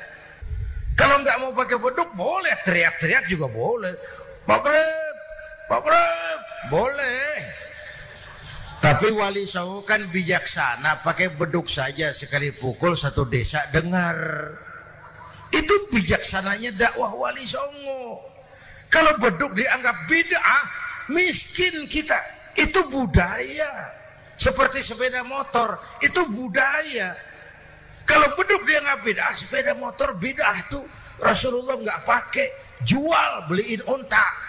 Kalau 0.96 1.20
nggak 1.20 1.36
mau 1.36 1.52
pakai 1.52 1.76
beduk 1.76 2.16
boleh, 2.16 2.56
teriak-teriak 2.64 3.28
juga 3.28 3.44
boleh. 3.44 3.92
Pak 4.48 4.60
Greb, 4.64 6.40
boleh. 6.72 7.67
Tapi 8.78 9.10
wali 9.10 9.42
songo 9.42 9.82
kan 9.82 10.06
bijaksana, 10.06 11.02
pakai 11.02 11.34
beduk 11.34 11.66
saja 11.66 12.14
sekali 12.14 12.54
pukul 12.54 12.94
satu 12.94 13.26
desa 13.26 13.66
dengar. 13.74 14.14
Itu 15.50 15.90
bijaksananya 15.90 16.70
dakwah 16.78 17.10
wali 17.10 17.42
songo. 17.42 18.22
Kalau 18.86 19.18
beduk 19.18 19.52
dianggap 19.58 20.06
bid'ah, 20.06 20.64
miskin 21.10 21.90
kita. 21.90 22.16
Itu 22.54 22.86
budaya. 22.86 23.92
Seperti 24.38 24.86
sepeda 24.86 25.26
motor, 25.26 25.82
itu 25.98 26.22
budaya. 26.30 27.18
Kalau 28.06 28.30
beduk 28.38 28.62
dianggap 28.62 29.02
bid'ah, 29.02 29.34
sepeda 29.34 29.74
motor 29.74 30.14
bid'ah 30.14 30.58
tuh 30.70 30.86
Rasulullah 31.18 31.74
nggak 31.82 32.00
pakai, 32.06 32.48
jual 32.86 33.50
beliin 33.50 33.82
unta. 33.90 34.47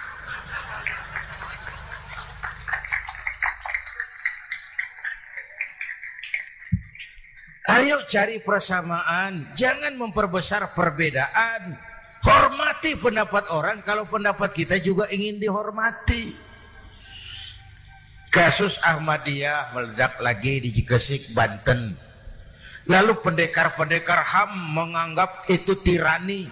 Ayo 7.69 8.01
cari 8.09 8.41
persamaan, 8.41 9.53
jangan 9.53 9.93
memperbesar 9.93 10.73
perbedaan. 10.73 11.77
Hormati 12.25 12.97
pendapat 12.97 13.53
orang 13.53 13.85
kalau 13.85 14.09
pendapat 14.09 14.49
kita 14.57 14.81
juga 14.81 15.05
ingin 15.13 15.37
dihormati. 15.37 16.33
Kasus 18.33 18.81
Ahmadiyah 18.81 19.73
meledak 19.77 20.17
lagi 20.17 20.65
di 20.65 20.69
Cikesik, 20.73 21.29
Banten. 21.37 21.93
Lalu 22.89 23.13
pendekar-pendekar 23.21 24.17
HAM 24.17 24.49
menganggap 24.73 25.45
itu 25.45 25.77
tirani. 25.85 26.49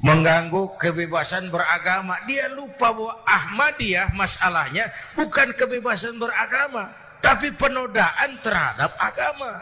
Mengganggu 0.00 0.80
kebebasan 0.80 1.52
beragama. 1.52 2.16
Dia 2.24 2.48
lupa 2.48 2.96
bahwa 2.96 3.20
Ahmadiyah 3.28 4.16
masalahnya 4.16 4.88
bukan 5.12 5.52
kebebasan 5.52 6.16
beragama 6.16 6.99
tapi 7.20 7.52
penodaan 7.54 8.40
terhadap 8.40 8.96
agama. 8.96 9.60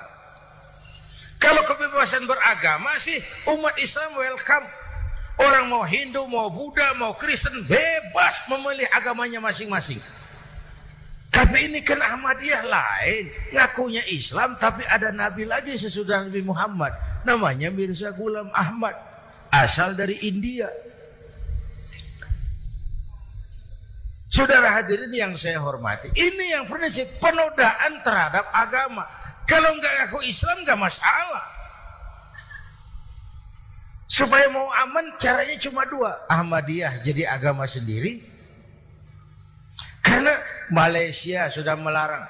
Kalau 1.39 1.63
kebebasan 1.63 2.27
beragama 2.27 2.99
sih 2.99 3.19
umat 3.47 3.79
Islam 3.79 4.19
welcome. 4.19 4.67
Orang 5.39 5.71
mau 5.71 5.87
Hindu, 5.87 6.27
mau 6.27 6.51
Buddha, 6.51 6.99
mau 6.99 7.15
Kristen 7.15 7.63
bebas 7.63 8.43
memilih 8.51 8.91
agamanya 8.91 9.39
masing-masing. 9.39 10.03
Tapi 11.31 11.71
ini 11.71 11.79
kan 11.87 12.03
Ahmadiyah 12.03 12.67
lain. 12.67 13.31
Ngakunya 13.55 14.03
Islam 14.11 14.59
tapi 14.59 14.83
ada 14.91 15.15
nabi 15.15 15.47
lagi 15.47 15.79
sesudah 15.79 16.27
Nabi 16.27 16.43
Muhammad. 16.43 16.91
Namanya 17.23 17.71
Mirza 17.71 18.11
Gulam 18.11 18.51
Ahmad. 18.51 18.99
Asal 19.55 19.95
dari 19.95 20.19
India. 20.27 20.67
Saudara 24.29 24.77
hadirin 24.77 25.09
yang 25.09 25.33
saya 25.41 25.57
hormati, 25.57 26.13
ini 26.13 26.53
yang 26.53 26.69
prinsip 26.69 27.09
penodaan 27.17 28.05
terhadap 28.05 28.45
agama. 28.53 29.09
Kalau 29.49 29.73
nggak 29.73 29.93
ngaku 30.05 30.21
Islam 30.29 30.61
nggak 30.69 30.77
masalah. 30.77 31.45
Supaya 34.09 34.49
mau 34.53 34.69
aman 34.85 35.17
caranya 35.17 35.57
cuma 35.57 35.89
dua. 35.89 36.17
Ahmadiyah 36.29 37.01
jadi 37.01 37.29
agama 37.29 37.65
sendiri. 37.65 38.21
Karena 40.05 40.37
Malaysia 40.73 41.49
sudah 41.49 41.77
melarang. 41.77 42.25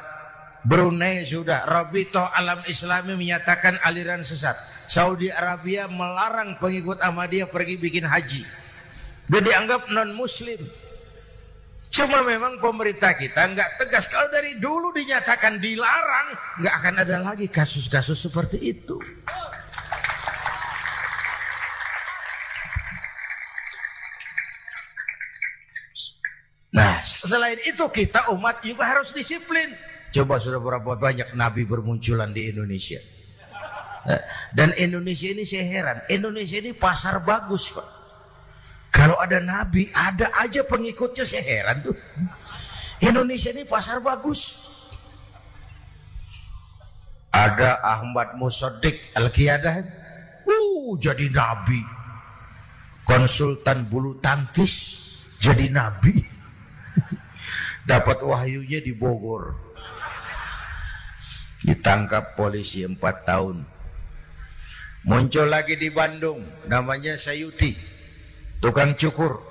Brunei 0.66 1.22
sudah. 1.26 1.66
Rabito 1.66 2.22
Alam 2.22 2.62
Islami 2.66 3.14
menyatakan 3.14 3.78
aliran 3.82 4.22
sesat. 4.22 4.54
Saudi 4.90 5.30
Arabia 5.30 5.86
melarang 5.90 6.58
pengikut 6.58 6.98
Ahmadiyah 7.02 7.50
pergi 7.50 7.74
bikin 7.78 8.06
haji. 8.06 8.42
Dia 9.30 9.40
dianggap 9.42 9.90
non 9.90 10.14
muslim. 10.14 10.58
Cuma 11.88 12.20
memang 12.20 12.60
pemerintah 12.60 13.16
kita 13.16 13.48
nggak 13.48 13.80
tegas. 13.80 14.04
Kalau 14.12 14.28
dari 14.28 14.60
dulu 14.60 14.92
dinyatakan 14.92 15.56
dilarang, 15.56 16.36
nggak 16.60 16.74
akan 16.84 16.94
ada 17.00 17.16
lagi 17.24 17.48
kasus-kasus 17.48 18.28
seperti 18.28 18.60
itu. 18.60 19.00
Nah, 26.68 27.00
selain 27.02 27.58
itu 27.64 27.84
kita 27.88 28.28
umat 28.36 28.60
juga 28.60 28.84
harus 28.84 29.16
disiplin. 29.16 29.72
Coba 30.12 30.36
sudah 30.36 30.60
berapa 30.60 31.00
banyak 31.00 31.32
nabi 31.32 31.64
bermunculan 31.64 32.30
di 32.36 32.52
Indonesia. 32.52 33.00
Eh, 34.08 34.22
dan 34.56 34.72
Indonesia 34.76 35.28
ini 35.32 35.44
saya 35.44 35.64
heran, 35.68 35.98
Indonesia 36.08 36.60
ini 36.60 36.72
pasar 36.76 37.20
bagus, 37.24 37.68
Pak. 37.72 37.97
Kalau 38.88 39.20
ada 39.20 39.38
nabi, 39.38 39.92
ada 39.92 40.32
aja 40.40 40.64
pengikutnya 40.64 41.24
saya 41.28 41.44
heran 41.44 41.84
tuh. 41.84 41.96
Indonesia 43.04 43.52
ini 43.52 43.62
pasar 43.68 44.00
bagus. 44.00 44.56
Ada 47.28 47.84
Ahmad 47.84 48.34
Musodik 48.40 48.96
Al-Qiyadah. 49.14 49.84
Uh, 50.48 50.96
jadi 50.96 51.28
nabi. 51.28 51.84
Konsultan 53.04 53.88
bulu 53.88 54.16
tangkis 54.24 54.96
jadi 55.36 55.68
nabi. 55.68 56.24
Dapat 57.88 58.24
wahyunya 58.24 58.80
di 58.80 58.96
Bogor. 58.96 59.52
Ditangkap 61.62 62.34
polisi 62.34 62.82
empat 62.82 63.28
tahun. 63.28 63.64
Muncul 65.08 65.46
lagi 65.48 65.78
di 65.78 65.88
Bandung, 65.88 66.42
namanya 66.68 67.16
Sayuti 67.16 67.97
tukang 68.58 68.94
cukur. 68.94 69.42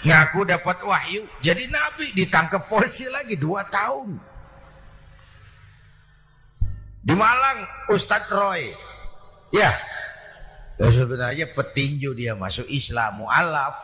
Ngaku 0.00 0.48
dapat 0.48 0.80
wahyu. 0.80 1.28
Jadi 1.44 1.68
nabi 1.68 2.16
ditangkap 2.16 2.64
polisi 2.66 3.04
lagi 3.12 3.36
dua 3.36 3.68
tahun. 3.68 4.16
Di 7.04 7.14
Malang 7.16 7.68
Ustadz 7.92 8.32
Roy. 8.32 8.72
Ya, 9.50 9.74
ya 10.78 10.88
sebenarnya 10.94 11.50
petinju 11.52 12.16
dia 12.16 12.32
masuk 12.32 12.64
Islam 12.70 13.24
mualaf. 13.24 13.76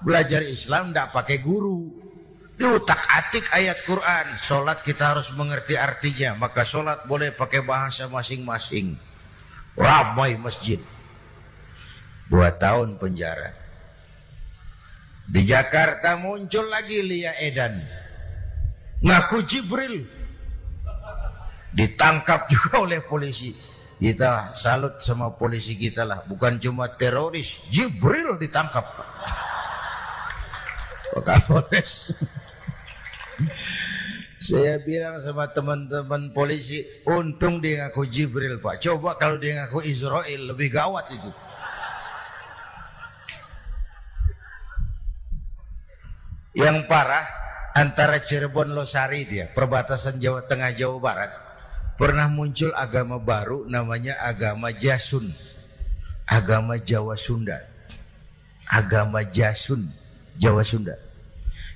Belajar 0.00 0.44
Islam 0.46 0.94
tidak 0.94 1.10
pakai 1.10 1.42
guru. 1.42 1.88
Diutak 2.54 3.00
atik 3.08 3.48
ayat 3.50 3.80
Quran. 3.88 4.36
Sholat 4.36 4.84
kita 4.84 5.16
harus 5.16 5.32
mengerti 5.34 5.74
artinya. 5.74 6.36
Maka 6.36 6.62
sholat 6.62 7.08
boleh 7.08 7.32
pakai 7.32 7.64
bahasa 7.64 8.06
masing-masing. 8.06 8.94
Ramai 9.74 10.36
masjid 10.36 10.78
dua 12.30 12.54
tahun 12.54 12.94
penjara. 12.96 13.50
Di 15.26 15.42
Jakarta 15.42 16.14
muncul 16.18 16.70
lagi 16.70 17.02
Lia 17.02 17.34
Edan. 17.42 17.82
Ngaku 19.02 19.42
Jibril. 19.46 20.06
Ditangkap 21.74 22.50
juga 22.50 22.78
oleh 22.86 23.02
polisi. 23.02 23.54
Kita 24.00 24.56
salut 24.56 24.96
sama 25.02 25.36
polisi 25.36 25.76
kita 25.76 26.08
lah. 26.08 26.24
Bukan 26.24 26.58
cuma 26.62 26.88
teroris. 26.88 27.60
Jibril 27.68 28.38
ditangkap. 28.38 28.82
Pak 31.14 31.22
Kapolres. 31.26 32.10
Saya 34.40 34.80
bilang 34.80 35.20
sama 35.20 35.52
teman-teman 35.52 36.32
polisi, 36.32 36.80
untung 37.04 37.60
dia 37.60 37.86
ngaku 37.86 38.08
Jibril 38.08 38.56
Pak. 38.56 38.80
Coba 38.80 39.20
kalau 39.20 39.36
dia 39.36 39.62
ngaku 39.62 39.84
Israel, 39.84 40.56
lebih 40.56 40.72
gawat 40.72 41.12
itu. 41.12 41.28
Yang 46.50 46.90
parah 46.90 47.22
antara 47.78 48.18
Cirebon 48.18 48.74
Losari 48.74 49.22
dia, 49.22 49.46
perbatasan 49.46 50.18
Jawa 50.18 50.42
Tengah 50.50 50.74
Jawa 50.74 50.98
Barat, 50.98 51.30
pernah 51.94 52.26
muncul 52.26 52.74
agama 52.74 53.22
baru 53.22 53.70
namanya 53.70 54.18
agama 54.18 54.74
Jasun. 54.74 55.30
Agama 56.26 56.78
Jawa 56.78 57.14
Sunda. 57.14 57.58
Agama 58.66 59.22
Jasun 59.26 59.90
Jawa 60.38 60.66
Sunda. 60.66 60.98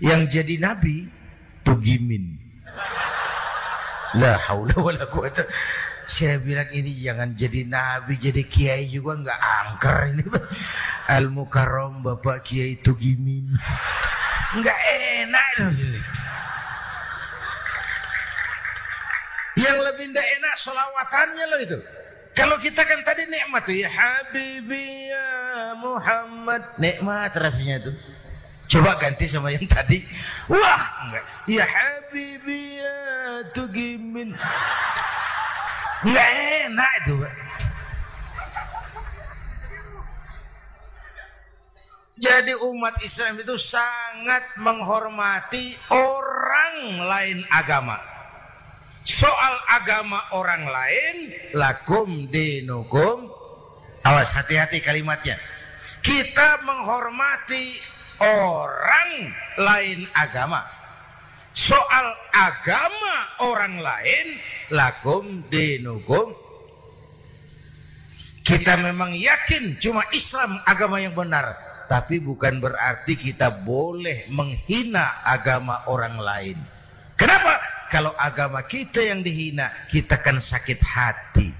Yang 0.02 0.42
jadi 0.42 0.54
nabi 0.58 1.06
Tugimin. 1.62 2.38
La 4.18 4.38
haula 4.50 4.74
wala 4.78 5.06
quwata. 5.06 5.46
Saya 6.06 6.38
bilang 6.38 6.68
ini 6.70 6.92
jangan 7.00 7.34
jadi 7.34 7.66
nabi, 7.66 8.14
jadi 8.20 8.42
kiai 8.46 8.86
juga 8.90 9.18
nggak 9.22 9.40
angker 9.40 9.98
ini. 10.14 10.24
Al 11.14 11.30
Mukarram 11.30 12.04
Bapak 12.04 12.46
Kiai 12.46 12.78
Tugimin 12.78 13.50
nggak 14.58 14.80
enak. 15.22 15.46
Yang 19.54 19.76
lebih 19.86 20.04
tidak 20.10 20.26
enak 20.38 20.54
solawatannya 20.58 21.44
loh 21.46 21.60
itu. 21.62 21.78
Kalau 22.34 22.58
kita 22.58 22.82
kan 22.82 23.06
tadi 23.06 23.30
nikmat 23.30 23.62
tuh 23.62 23.78
ya 23.78 23.86
Habibi 23.86 25.06
ya 25.06 25.30
Muhammad. 25.78 26.74
Nikmat 26.82 27.30
rasanya 27.38 27.78
tuh 27.86 27.94
coba 28.66 28.98
ganti 28.98 29.30
sama 29.30 29.54
yang 29.54 29.62
tadi. 29.70 30.02
Wah 30.50 30.82
enggak 31.06 31.24
ya 31.46 31.62
Habibi 31.62 32.82
ya 32.82 32.96
Tugimin. 33.54 34.34
Nggak 36.02 36.28
enak 36.66 36.92
itu 37.06 37.14
Jadi 42.14 42.54
umat 42.54 42.94
Islam 43.02 43.42
itu 43.42 43.58
sangat 43.58 44.54
menghormati 44.62 45.74
orang 45.90 47.02
lain 47.10 47.42
agama. 47.50 47.98
Soal 49.02 49.54
agama 49.66 50.22
orang 50.30 50.62
lain, 50.62 51.16
lakum 51.58 52.30
dinukum. 52.30 53.26
Awas 54.06 54.30
hati-hati 54.30 54.78
kalimatnya. 54.78 55.34
Kita 56.06 56.62
menghormati 56.62 57.82
orang 58.22 59.10
lain 59.58 60.06
agama. 60.14 60.62
Soal 61.50 62.14
agama 62.30 63.42
orang 63.42 63.82
lain, 63.82 64.26
lakum 64.70 65.42
dinukum. 65.50 66.30
Kita 68.46 68.78
memang 68.78 69.18
yakin 69.18 69.82
cuma 69.82 70.06
Islam 70.14 70.62
agama 70.68 71.00
yang 71.00 71.16
benar 71.16 71.73
tapi 71.86 72.20
bukan 72.20 72.60
berarti 72.60 73.16
kita 73.16 73.64
boleh 73.64 74.28
menghina 74.32 75.24
agama 75.24 75.84
orang 75.88 76.16
lain. 76.18 76.58
Kenapa? 77.14 77.60
Kalau 77.92 78.10
agama 78.18 78.64
kita 78.66 78.98
yang 79.06 79.22
dihina, 79.22 79.70
kita 79.86 80.18
kan 80.18 80.42
sakit 80.42 80.80
hati. 80.82 81.54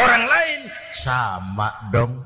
Orang 0.00 0.24
lain 0.24 0.60
sama 0.96 1.90
dong. 1.92 2.24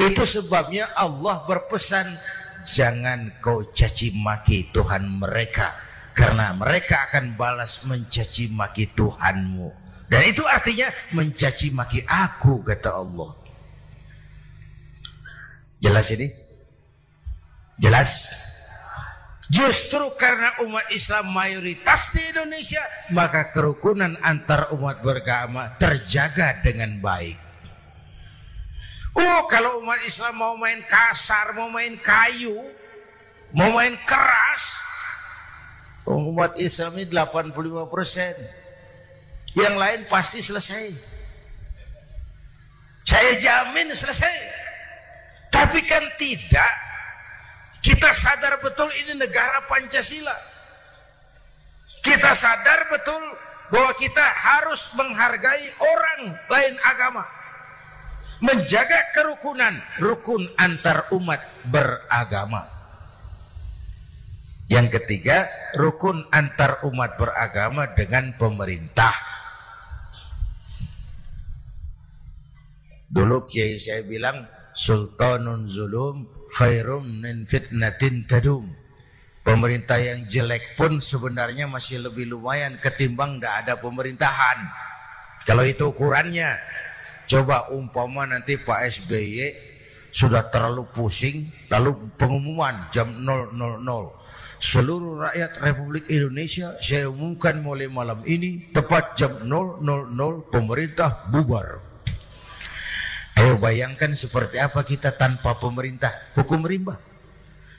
Itu 0.00 0.24
sebabnya 0.24 0.88
Allah 0.96 1.44
berpesan, 1.44 2.16
jangan 2.64 3.36
kau 3.42 3.66
caci 3.74 4.14
maki 4.14 4.70
Tuhan 4.72 5.20
mereka. 5.20 5.76
Karena 6.14 6.52
mereka 6.54 7.10
akan 7.10 7.34
balas 7.34 7.82
mencaci 7.84 8.48
maki 8.52 8.92
Tuhanmu. 8.94 9.68
Dan 10.10 10.26
itu 10.26 10.42
artinya 10.42 10.90
mencaci 11.14 11.70
maki 11.70 12.02
aku, 12.06 12.66
kata 12.66 12.90
Allah. 12.96 13.39
Jelas 15.80 16.06
ini? 16.12 16.28
Jelas? 17.80 18.08
Justru 19.50 20.14
karena 20.14 20.54
umat 20.62 20.86
Islam 20.94 21.34
mayoritas 21.34 22.14
di 22.14 22.22
Indonesia, 22.30 22.84
maka 23.10 23.50
kerukunan 23.50 24.14
antar 24.22 24.70
umat 24.78 25.02
beragama 25.02 25.74
terjaga 25.80 26.62
dengan 26.62 27.02
baik. 27.02 27.34
Oh, 29.10 29.42
kalau 29.50 29.82
umat 29.82 29.98
Islam 30.06 30.38
mau 30.38 30.54
main 30.54 30.86
kasar, 30.86 31.50
mau 31.58 31.66
main 31.66 31.98
kayu, 31.98 32.62
mau 33.50 33.74
main 33.74 33.98
keras, 34.06 34.62
Umat 36.18 36.58
Islam 36.58 36.98
ini 36.98 37.06
85 37.12 37.86
persen. 37.86 38.34
Yang 39.54 39.74
lain 39.76 40.00
pasti 40.10 40.38
selesai. 40.42 40.90
Saya 43.06 43.32
jamin 43.42 43.94
selesai. 43.94 44.36
Tapi 45.50 45.82
kan 45.84 46.06
tidak. 46.14 46.72
Kita 47.82 48.12
sadar 48.14 48.62
betul 48.62 48.88
ini 49.02 49.18
negara 49.18 49.66
Pancasila. 49.66 50.36
Kita 52.00 52.32
sadar 52.32 52.88
betul 52.88 53.20
bahwa 53.70 53.92
kita 53.96 54.22
harus 54.22 54.82
menghargai 54.96 55.68
orang 55.78 56.22
lain 56.48 56.74
agama. 56.86 57.24
Menjaga 58.40 59.12
kerukunan, 59.12 59.76
rukun 60.00 60.48
antar 60.56 61.12
umat 61.12 61.44
beragama. 61.68 62.64
Yang 64.70 64.96
ketiga, 64.96 65.50
rukun 65.76 66.24
antar 66.32 66.80
umat 66.88 67.20
beragama 67.20 67.90
dengan 67.92 68.32
pemerintah. 68.38 69.12
Dulu 73.10 73.50
kiai 73.50 73.76
saya 73.76 74.06
bilang, 74.06 74.46
Sultanun 74.70 75.66
zulum 75.66 76.26
khairum 76.54 77.22
min 77.22 77.46
fitnatin 77.46 78.26
tadum. 78.26 78.70
Pemerintah 79.40 79.96
yang 79.96 80.28
jelek 80.28 80.76
pun 80.76 81.00
sebenarnya 81.00 81.64
masih 81.64 82.04
lebih 82.04 82.28
lumayan 82.28 82.76
ketimbang 82.76 83.40
tidak 83.40 83.54
ada 83.64 83.74
pemerintahan. 83.80 84.58
Kalau 85.48 85.64
itu 85.64 85.88
ukurannya, 85.88 86.60
coba 87.24 87.72
umpama 87.72 88.28
nanti 88.28 88.60
Pak 88.60 88.78
SBY 89.00 89.50
sudah 90.12 90.46
terlalu 90.52 90.84
pusing, 90.92 91.48
lalu 91.72 91.96
pengumuman 92.20 92.92
jam 92.92 93.10
000. 93.10 93.56
Seluruh 94.60 95.24
rakyat 95.24 95.56
Republik 95.64 96.04
Indonesia 96.12 96.76
saya 96.84 97.08
umumkan 97.08 97.64
mulai 97.64 97.88
malam 97.88 98.20
ini 98.28 98.68
tepat 98.76 99.16
jam 99.16 99.40
000 99.48 99.80
pemerintah 100.52 101.26
bubar. 101.32 101.89
Ayo 103.40 103.56
bayangkan 103.56 104.12
seperti 104.12 104.60
apa 104.60 104.84
kita 104.84 105.16
tanpa 105.16 105.56
pemerintah. 105.56 106.12
Hukum 106.36 106.60
rimba. 106.60 107.00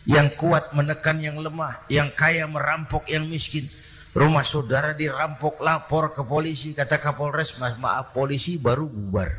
Yang 0.10 0.34
kuat 0.42 0.74
menekan 0.74 1.22
yang 1.22 1.38
lemah, 1.38 1.86
yang 1.86 2.10
kaya 2.18 2.50
merampok 2.50 3.06
yang 3.06 3.30
miskin. 3.30 3.70
Rumah 4.18 4.42
saudara 4.42 4.98
dirampok, 4.98 5.62
lapor 5.62 6.18
ke 6.18 6.26
polisi, 6.26 6.74
kata 6.74 6.98
Kapolres, 6.98 7.62
mas 7.62 7.78
maaf 7.78 8.10
polisi 8.10 8.58
baru 8.58 8.90
bubar. 8.90 9.38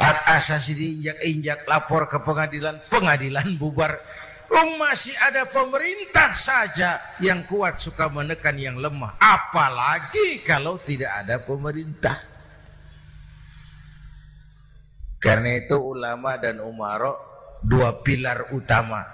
Hak 0.00 0.18
asasi 0.32 0.72
diinjak-injak, 0.72 1.68
lapor 1.68 2.08
ke 2.08 2.24
pengadilan, 2.24 2.80
pengadilan 2.88 3.60
bubar. 3.60 4.00
Oh, 4.48 4.80
masih 4.80 5.12
ada 5.20 5.44
pemerintah 5.44 6.32
saja 6.40 7.04
yang 7.20 7.44
kuat 7.44 7.76
suka 7.76 8.08
menekan 8.08 8.56
yang 8.56 8.80
lemah. 8.80 9.20
Apalagi 9.20 10.40
kalau 10.40 10.80
tidak 10.80 11.20
ada 11.20 11.36
pemerintah. 11.36 12.33
Karena 15.24 15.56
itu 15.56 15.80
ulama 15.80 16.36
dan 16.36 16.60
umarok 16.60 17.16
dua 17.64 18.04
pilar 18.04 18.52
utama. 18.52 19.08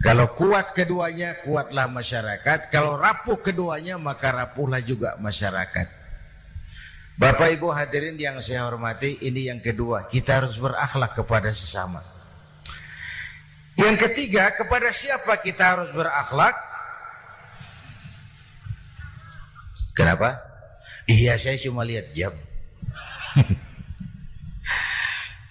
Kalau 0.00 0.32
kuat 0.32 0.72
keduanya, 0.72 1.36
kuatlah 1.44 1.84
masyarakat. 1.84 2.72
Kalau 2.72 2.96
rapuh 2.96 3.36
keduanya, 3.44 4.00
maka 4.00 4.32
rapuhlah 4.32 4.80
juga 4.80 5.20
masyarakat. 5.20 6.00
Bapak 7.18 7.50
Ibu 7.60 7.68
hadirin 7.74 8.16
yang 8.16 8.40
saya 8.40 8.64
hormati, 8.64 9.20
ini 9.20 9.52
yang 9.52 9.60
kedua. 9.60 10.08
Kita 10.08 10.40
harus 10.40 10.56
berakhlak 10.56 11.12
kepada 11.18 11.52
sesama. 11.52 12.00
Yang 13.76 14.08
ketiga, 14.08 14.54
kepada 14.54 14.94
siapa 14.96 15.34
kita 15.44 15.76
harus 15.76 15.90
berakhlak? 15.92 16.56
Kenapa? 19.92 20.40
Iya, 21.10 21.34
saya 21.36 21.58
cuma 21.58 21.82
lihat 21.82 22.14
jam. 22.14 22.32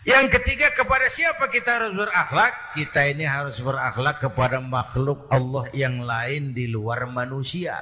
Yang 0.07 0.39
ketiga 0.39 0.71
kepada 0.71 1.11
siapa 1.11 1.51
kita 1.51 1.83
harus 1.83 1.91
berakhlak? 1.91 2.79
Kita 2.79 3.11
ini 3.11 3.27
harus 3.27 3.59
berakhlak 3.59 4.23
kepada 4.23 4.63
makhluk 4.63 5.27
Allah 5.27 5.67
yang 5.75 5.99
lain 5.99 6.55
di 6.55 6.63
luar 6.71 7.11
manusia. 7.11 7.75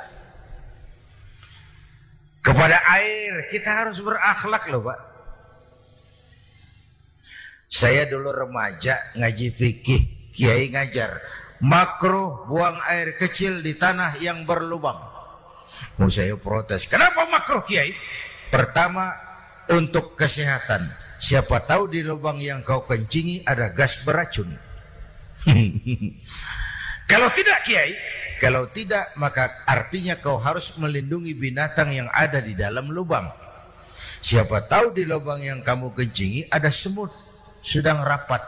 Kepada 2.41 2.81
air 2.97 3.45
kita 3.53 3.69
harus 3.69 4.01
berakhlak 4.01 4.65
loh 4.73 4.89
Pak. 4.89 4.99
Saya 7.69 8.09
dulu 8.09 8.33
remaja 8.33 8.97
ngaji 9.21 9.47
fikih, 9.53 10.33
kiai 10.33 10.73
ngajar. 10.73 11.21
Makruh 11.61 12.49
buang 12.49 12.81
air 12.89 13.13
kecil 13.21 13.61
di 13.61 13.77
tanah 13.77 14.17
yang 14.17 14.49
berlubang. 14.49 14.97
Mau 16.01 16.09
saya 16.09 16.33
protes. 16.41 16.89
Kenapa 16.89 17.29
makruh 17.29 17.61
kiai? 17.69 17.93
Pertama 18.49 19.13
untuk 19.69 20.17
kesehatan. 20.17 21.04
Siapa 21.25 21.57
tahu 21.65 21.89
di 21.89 22.05
lubang 22.05 22.37
yang 22.37 22.61
kau 22.61 22.85
kencingi 22.85 23.41
ada 23.49 23.73
gas 23.73 23.97
beracun. 24.05 24.45
kalau 27.09 27.33
tidak 27.33 27.65
kiai, 27.65 27.97
kalau 28.37 28.69
tidak 28.69 29.09
maka 29.17 29.65
artinya 29.65 30.21
kau 30.21 30.37
harus 30.37 30.77
melindungi 30.77 31.33
binatang 31.33 31.97
yang 31.97 32.05
ada 32.13 32.37
di 32.45 32.53
dalam 32.53 32.93
lubang. 32.93 33.25
Siapa 34.21 34.69
tahu 34.69 34.93
di 34.93 35.01
lubang 35.01 35.41
yang 35.41 35.65
kamu 35.65 35.97
kencingi 35.97 36.45
ada 36.53 36.69
semut 36.69 37.09
sedang 37.65 38.05
rapat 38.05 38.45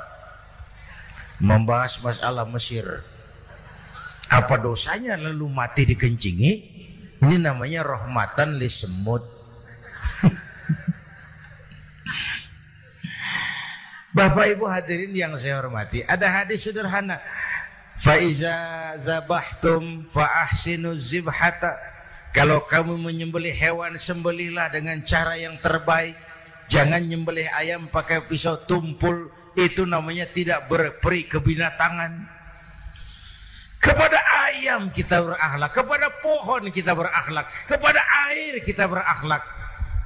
membahas 1.41 1.97
masalah 2.05 2.45
Mesir. 2.45 3.01
Apa 4.29 4.53
dosanya 4.61 5.17
lalu 5.17 5.49
mati 5.49 5.81
dikencingi? 5.81 6.51
Ini 7.25 7.41
namanya 7.41 7.81
rahmatan 7.81 8.61
li 8.61 8.69
semut. 8.69 9.25
Bapak 14.15 14.55
Ibu 14.55 14.65
hadirin 14.71 15.11
yang 15.11 15.35
saya 15.35 15.59
hormati, 15.59 15.99
ada 16.07 16.31
hadis 16.31 16.63
sederhana. 16.63 17.19
Faiza 17.97 18.55
zabahtum 19.01 20.07
fa 20.07 20.47
ahsinu 20.47 20.95
zibhata. 20.95 21.75
Kalau 22.31 22.63
kamu 22.69 23.01
menyembelih 23.01 23.51
hewan, 23.51 23.97
sembelihlah 23.97 24.69
dengan 24.69 25.01
cara 25.03 25.33
yang 25.35 25.57
terbaik. 25.59 26.13
Jangan 26.69 27.03
nyembelih 27.03 27.49
ayam 27.51 27.89
pakai 27.89 28.23
pisau 28.29 28.61
tumpul. 28.63 29.33
Itu 29.57 29.89
namanya 29.89 30.29
tidak 30.29 30.69
berperi 30.69 31.25
kebinatangan. 31.25 32.37
Kepada 33.81 34.19
ayam 34.53 34.93
kita 34.93 35.21
berakhlak, 35.25 35.71
kepada 35.73 36.07
pohon 36.21 36.63
kita 36.69 36.93
berakhlak, 36.93 37.45
kepada 37.65 38.01
air 38.29 38.61
kita 38.61 38.85
berakhlak. 38.85 39.41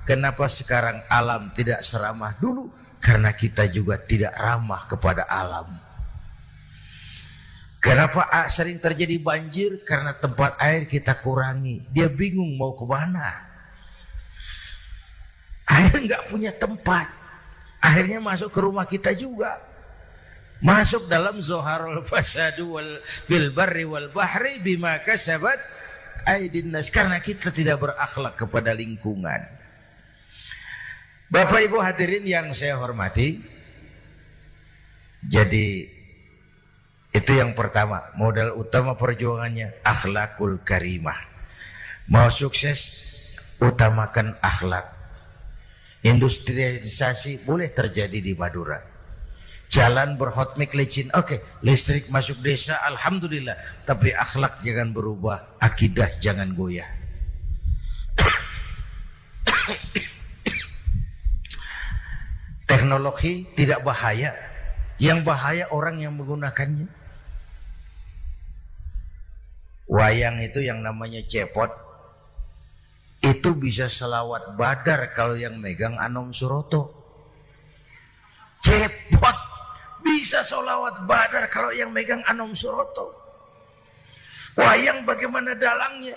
Kenapa 0.08 0.48
sekarang 0.48 1.04
alam 1.12 1.52
tidak 1.52 1.84
seramah 1.84 2.32
dulu? 2.40 2.72
Karena 3.02 3.34
kita 3.34 3.66
juga 3.66 3.98
tidak 3.98 4.38
ramah 4.38 4.86
kepada 4.86 5.26
alam. 5.26 5.74
Kenapa 7.82 8.30
sering 8.46 8.78
terjadi 8.78 9.18
banjir? 9.18 9.82
Karena 9.82 10.14
tempat 10.14 10.54
air 10.62 10.86
kita 10.86 11.18
kurangi. 11.18 11.82
Dia 11.90 12.14
bingung 12.14 12.54
mau 12.54 12.78
ke 12.78 12.86
mana. 12.86 13.42
Air 15.66 15.98
nggak 16.06 16.30
punya 16.30 16.54
tempat. 16.54 17.10
Akhirnya 17.82 18.22
masuk 18.22 18.54
ke 18.54 18.60
rumah 18.62 18.86
kita 18.86 19.18
juga. 19.18 19.58
Masuk 20.62 21.10
dalam 21.10 21.42
zoharul 21.42 22.06
fasadu 22.06 22.78
wal 22.78 23.02
wal 23.90 24.08
bahri 24.14 24.62
bima 24.62 25.02
kasabat 25.02 25.58
aidin 26.30 26.70
nas. 26.70 26.94
Karena 26.94 27.18
kita 27.18 27.50
tidak 27.50 27.82
berakhlak 27.82 28.38
kepada 28.38 28.78
lingkungan. 28.78 29.42
Bapak 31.32 31.64
Ibu 31.64 31.80
hadirin 31.80 32.28
yang 32.28 32.52
saya 32.52 32.76
hormati. 32.76 33.40
Jadi 35.24 35.88
itu 37.16 37.32
yang 37.32 37.56
pertama, 37.56 38.04
modal 38.20 38.60
utama 38.60 39.00
perjuangannya 39.00 39.80
akhlakul 39.80 40.60
karimah. 40.68 41.16
Mau 42.12 42.28
sukses 42.28 43.00
utamakan 43.64 44.36
akhlak. 44.44 44.92
Industrialisasi 46.04 47.48
boleh 47.48 47.72
terjadi 47.72 48.20
di 48.20 48.36
Madura. 48.36 48.84
Jalan 49.72 50.20
berhotmik 50.20 50.76
licin, 50.76 51.08
oke, 51.16 51.32
okay. 51.32 51.40
listrik 51.64 52.12
masuk 52.12 52.44
desa, 52.44 52.76
alhamdulillah. 52.84 53.56
Tapi 53.88 54.12
akhlak 54.12 54.60
jangan 54.68 54.92
berubah, 54.92 55.56
akidah 55.64 56.12
jangan 56.20 56.52
goyah. 56.52 56.92
Teknologi 62.72 63.52
tidak 63.52 63.84
bahaya. 63.84 64.32
Yang 64.96 65.28
bahaya 65.28 65.68
orang 65.76 66.00
yang 66.00 66.16
menggunakannya. 66.16 66.88
Wayang 69.92 70.40
itu 70.40 70.64
yang 70.64 70.80
namanya 70.80 71.20
cepot. 71.28 71.68
Itu 73.20 73.52
bisa 73.60 73.92
selawat 73.92 74.56
badar 74.56 75.12
kalau 75.12 75.36
yang 75.36 75.60
megang 75.60 76.00
Anom 76.00 76.32
Suroto. 76.32 76.96
Cepot 78.64 79.38
bisa 80.00 80.40
selawat 80.40 81.04
badar 81.04 81.52
kalau 81.52 81.76
yang 81.76 81.92
megang 81.92 82.24
Anom 82.24 82.56
Suroto. 82.56 83.12
Wayang 84.56 85.04
bagaimana 85.04 85.60
dalangnya. 85.60 86.16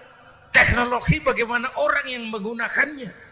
Teknologi 0.55 1.19
bagaimana 1.19 1.67
orang 1.75 2.07
yang 2.07 2.31
menggunakannya. 2.31 3.24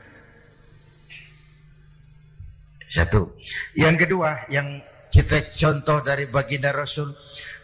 Satu. 2.92 3.32
Yang 3.72 4.04
kedua, 4.04 4.44
yang 4.52 4.84
kita 5.12 5.48
contoh 5.52 6.04
dari 6.04 6.28
baginda 6.28 6.72
Rasul. 6.72 7.12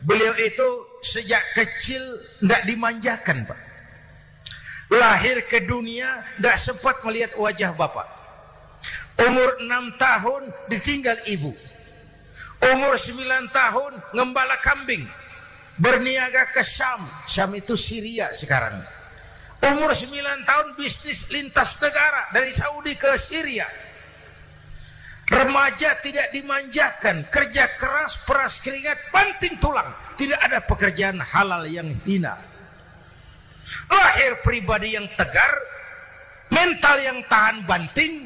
Beliau 0.01 0.33
itu 0.37 0.69
sejak 1.05 1.43
kecil 1.53 2.01
tidak 2.41 2.63
dimanjakan, 2.65 3.45
Pak. 3.49 3.61
Lahir 4.89 5.45
ke 5.45 5.69
dunia 5.69 6.25
tidak 6.41 6.57
sempat 6.57 6.97
melihat 7.05 7.37
wajah 7.37 7.77
bapak. 7.77 8.09
Umur 9.21 9.61
enam 9.61 9.93
tahun 10.01 10.49
ditinggal 10.71 11.19
ibu. 11.29 11.53
Umur 12.73 12.95
sembilan 12.97 13.53
tahun 13.53 13.93
ngembala 14.17 14.57
kambing. 14.65 15.05
Berniaga 15.77 16.51
ke 16.57 16.65
Syam. 16.65 17.05
Syam 17.29 17.53
itu 17.53 17.77
Syria 17.77 18.33
sekarang. 18.33 18.81
Umur 19.59 19.93
sembilan 19.93 20.47
tahun 20.47 20.79
bisnis 20.79 21.29
lintas 21.35 21.77
negara 21.83 22.31
dari 22.31 22.55
Saudi 22.55 22.95
ke 22.95 23.19
Syria. 23.19 23.67
Remaja 25.29 26.01
tidak 26.01 26.33
dimanjakan, 26.33 27.29
kerja 27.29 27.69
keras, 27.77 28.17
peras 28.25 28.57
keringat, 28.65 29.13
banting 29.13 29.61
tulang. 29.61 29.93
Tidak 30.17 30.41
ada 30.41 30.65
pekerjaan 30.65 31.21
halal 31.21 31.69
yang 31.69 31.93
hina. 32.09 32.33
Lahir 33.93 34.41
pribadi 34.41 34.97
yang 34.97 35.05
tegar, 35.21 35.53
mental 36.49 36.97
yang 36.97 37.21
tahan 37.29 37.61
banting, 37.69 38.25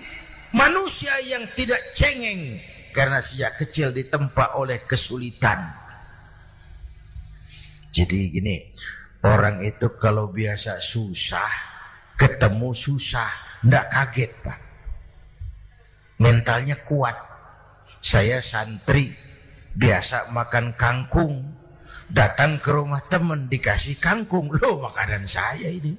manusia 0.54 1.18
yang 1.26 1.42
tidak 1.58 1.82
cengeng 1.90 2.62
karena 2.94 3.18
sejak 3.18 3.58
kecil 3.58 3.90
ditempa 3.90 4.54
oleh 4.54 4.86
kesulitan. 4.86 5.58
Jadi 7.90 8.30
gini, 8.30 8.62
orang 9.26 9.58
itu 9.66 9.98
kalau 9.98 10.30
biasa 10.30 10.78
susah, 10.78 11.50
ketemu 12.14 12.70
susah, 12.70 13.58
ndak 13.66 13.90
kaget 13.90 14.30
pak 14.38 14.61
mentalnya 16.22 16.78
kuat. 16.86 17.18
Saya 17.98 18.38
santri, 18.38 19.10
biasa 19.74 20.30
makan 20.30 20.78
kangkung. 20.78 21.42
Datang 22.12 22.62
ke 22.62 22.70
rumah 22.70 23.02
teman 23.10 23.50
dikasih 23.50 23.98
kangkung. 23.98 24.54
Loh 24.54 24.78
makanan 24.86 25.26
saya 25.26 25.66
ini. 25.66 25.98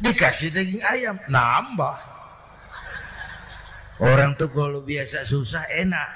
Dikasih 0.00 0.48
daging 0.48 0.82
ayam, 0.82 1.16
nambah. 1.28 1.98
Orang 4.02 4.34
tuh 4.34 4.50
kalau 4.50 4.80
biasa 4.80 5.22
susah 5.22 5.68
enak. 5.68 6.08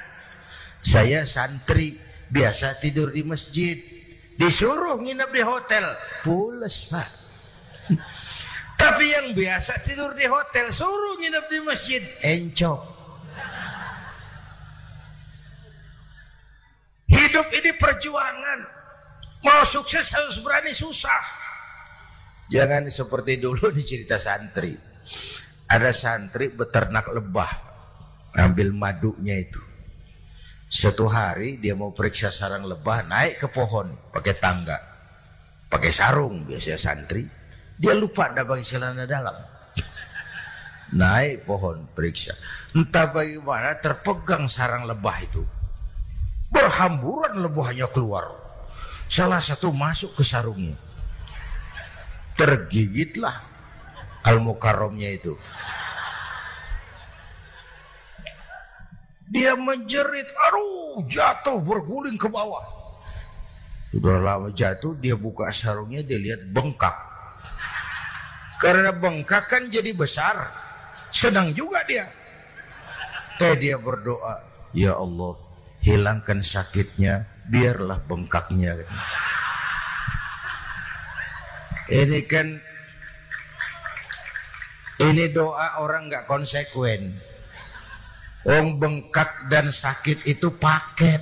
Saya 0.80 1.26
santri, 1.26 1.99
biasa 2.30 2.78
tidur 2.78 3.12
di 3.12 3.22
masjid. 3.26 3.76
Disuruh 4.36 5.03
nginep 5.03 5.30
di 5.32 5.42
hotel. 5.42 5.84
Pules 6.22 6.90
pak. 6.90 7.25
Tapi 8.87 9.11
yang 9.11 9.34
biasa 9.34 9.82
tidur 9.82 10.14
di 10.14 10.30
hotel 10.30 10.70
suruh 10.70 11.18
nginep 11.18 11.45
di 11.51 11.59
masjid 11.59 12.03
encok. 12.22 12.80
Hidup 17.11 17.51
ini 17.51 17.74
perjuangan. 17.74 18.61
Mau 19.43 19.62
sukses 19.66 20.07
harus 20.14 20.39
berani 20.39 20.70
susah. 20.70 21.18
Jangan 22.47 22.87
seperti 22.87 23.43
dulu 23.43 23.74
di 23.74 23.82
cerita 23.82 24.22
santri. 24.22 24.78
Ada 25.66 25.91
santri 25.91 26.55
beternak 26.55 27.11
lebah. 27.11 27.51
Ambil 28.39 28.70
madunya 28.70 29.43
itu. 29.43 29.59
Satu 30.70 31.11
hari 31.11 31.59
dia 31.59 31.74
mau 31.74 31.91
periksa 31.91 32.30
sarang 32.30 32.62
lebah 32.62 33.03
naik 33.03 33.43
ke 33.43 33.49
pohon 33.51 34.14
pakai 34.14 34.34
tangga. 34.39 34.78
Pakai 35.66 35.91
sarung 35.91 36.47
biasanya 36.47 36.78
santri 36.78 37.36
dia 37.76 37.92
lupa 37.92 38.32
ada 38.32 38.40
bagi 38.42 38.64
celana 38.64 39.04
dalam. 39.04 39.36
Naik 40.96 41.44
pohon 41.44 41.84
periksa. 41.92 42.32
Entah 42.72 43.12
bagaimana 43.12 43.76
terpegang 43.76 44.48
sarang 44.48 44.88
lebah 44.88 45.16
itu. 45.20 45.42
Berhamburan 46.48 47.44
lebahnya 47.44 47.90
keluar. 47.92 48.32
Salah 49.12 49.42
satu 49.42 49.76
masuk 49.76 50.16
ke 50.16 50.24
sarungnya. 50.24 50.78
Tergigitlah 52.38 53.44
al-mukarramnya 54.24 55.10
itu. 55.20 55.36
Dia 59.26 59.58
menjerit, 59.58 60.30
aduh 60.48 61.02
jatuh 61.10 61.58
berguling 61.60 62.16
ke 62.16 62.30
bawah. 62.30 62.62
Sudah 63.90 64.22
lama 64.22 64.48
jatuh, 64.54 64.94
dia 64.96 65.18
buka 65.18 65.50
sarungnya, 65.50 66.06
dia 66.06 66.16
lihat 66.16 66.46
bengkak 66.54 67.05
karena 68.61 68.90
bengkak 68.92 69.48
kan 69.48 69.68
jadi 69.68 69.92
besar. 69.92 70.50
Senang 71.12 71.52
juga 71.57 71.80
dia. 71.88 72.09
Teh 73.36 73.52
dia 73.57 73.76
berdoa, 73.76 74.40
Ya 74.72 74.96
Allah, 74.96 75.36
hilangkan 75.84 76.40
sakitnya, 76.40 77.28
biarlah 77.48 78.00
bengkaknya. 78.04 78.84
Ini 81.86 82.20
kan 82.26 82.59
ini 84.96 85.28
doa 85.28 85.84
orang 85.84 86.09
nggak 86.09 86.24
konsekuen. 86.24 87.20
Wong 88.46 88.78
bengkak 88.80 89.50
dan 89.52 89.68
sakit 89.68 90.24
itu 90.24 90.54
paket. 90.57 91.20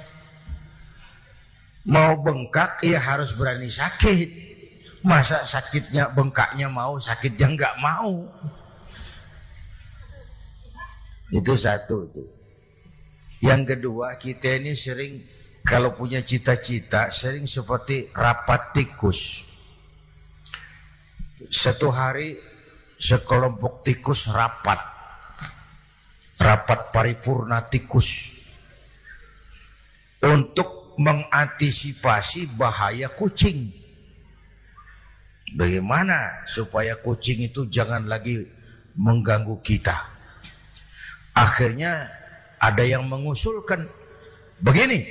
Mau 1.85 2.17
bengkak 2.23 2.81
ya 2.87 3.01
harus 3.03 3.35
berani 3.35 3.69
sakit. 3.69 4.54
Masa 5.05 5.45
sakitnya 5.45 6.09
bengkaknya 6.17 6.65
mau, 6.73 6.97
sakitnya 6.97 7.53
nggak 7.53 7.75
mau. 7.77 8.25
Itu 11.29 11.53
satu 11.61 12.09
tuh. 12.09 12.29
Yang 13.45 13.77
kedua 13.77 14.17
kita 14.17 14.57
ini 14.57 14.73
sering 14.73 15.21
kalau 15.61 15.93
punya 15.93 16.25
cita-cita 16.25 17.13
sering 17.13 17.45
seperti 17.45 18.09
rapat 18.17 18.73
tikus. 18.73 19.45
Satu 21.53 21.93
hari 21.93 22.41
sekelompok 22.97 23.85
tikus 23.85 24.25
rapat. 24.33 24.81
Rapat 26.41 26.89
paripurna 26.89 27.61
tikus. 27.69 28.33
Untuk 30.25 30.97
mengantisipasi 30.97 32.57
bahaya 32.57 33.13
kucing. 33.13 33.84
Bagaimana 35.55 36.43
supaya 36.51 36.99
kucing 36.99 37.47
itu 37.47 37.71
jangan 37.71 38.11
lagi 38.11 38.43
mengganggu 38.99 39.55
kita? 39.63 39.95
Akhirnya 41.31 42.11
ada 42.59 42.83
yang 42.83 43.07
mengusulkan 43.07 43.87
begini. 44.59 45.07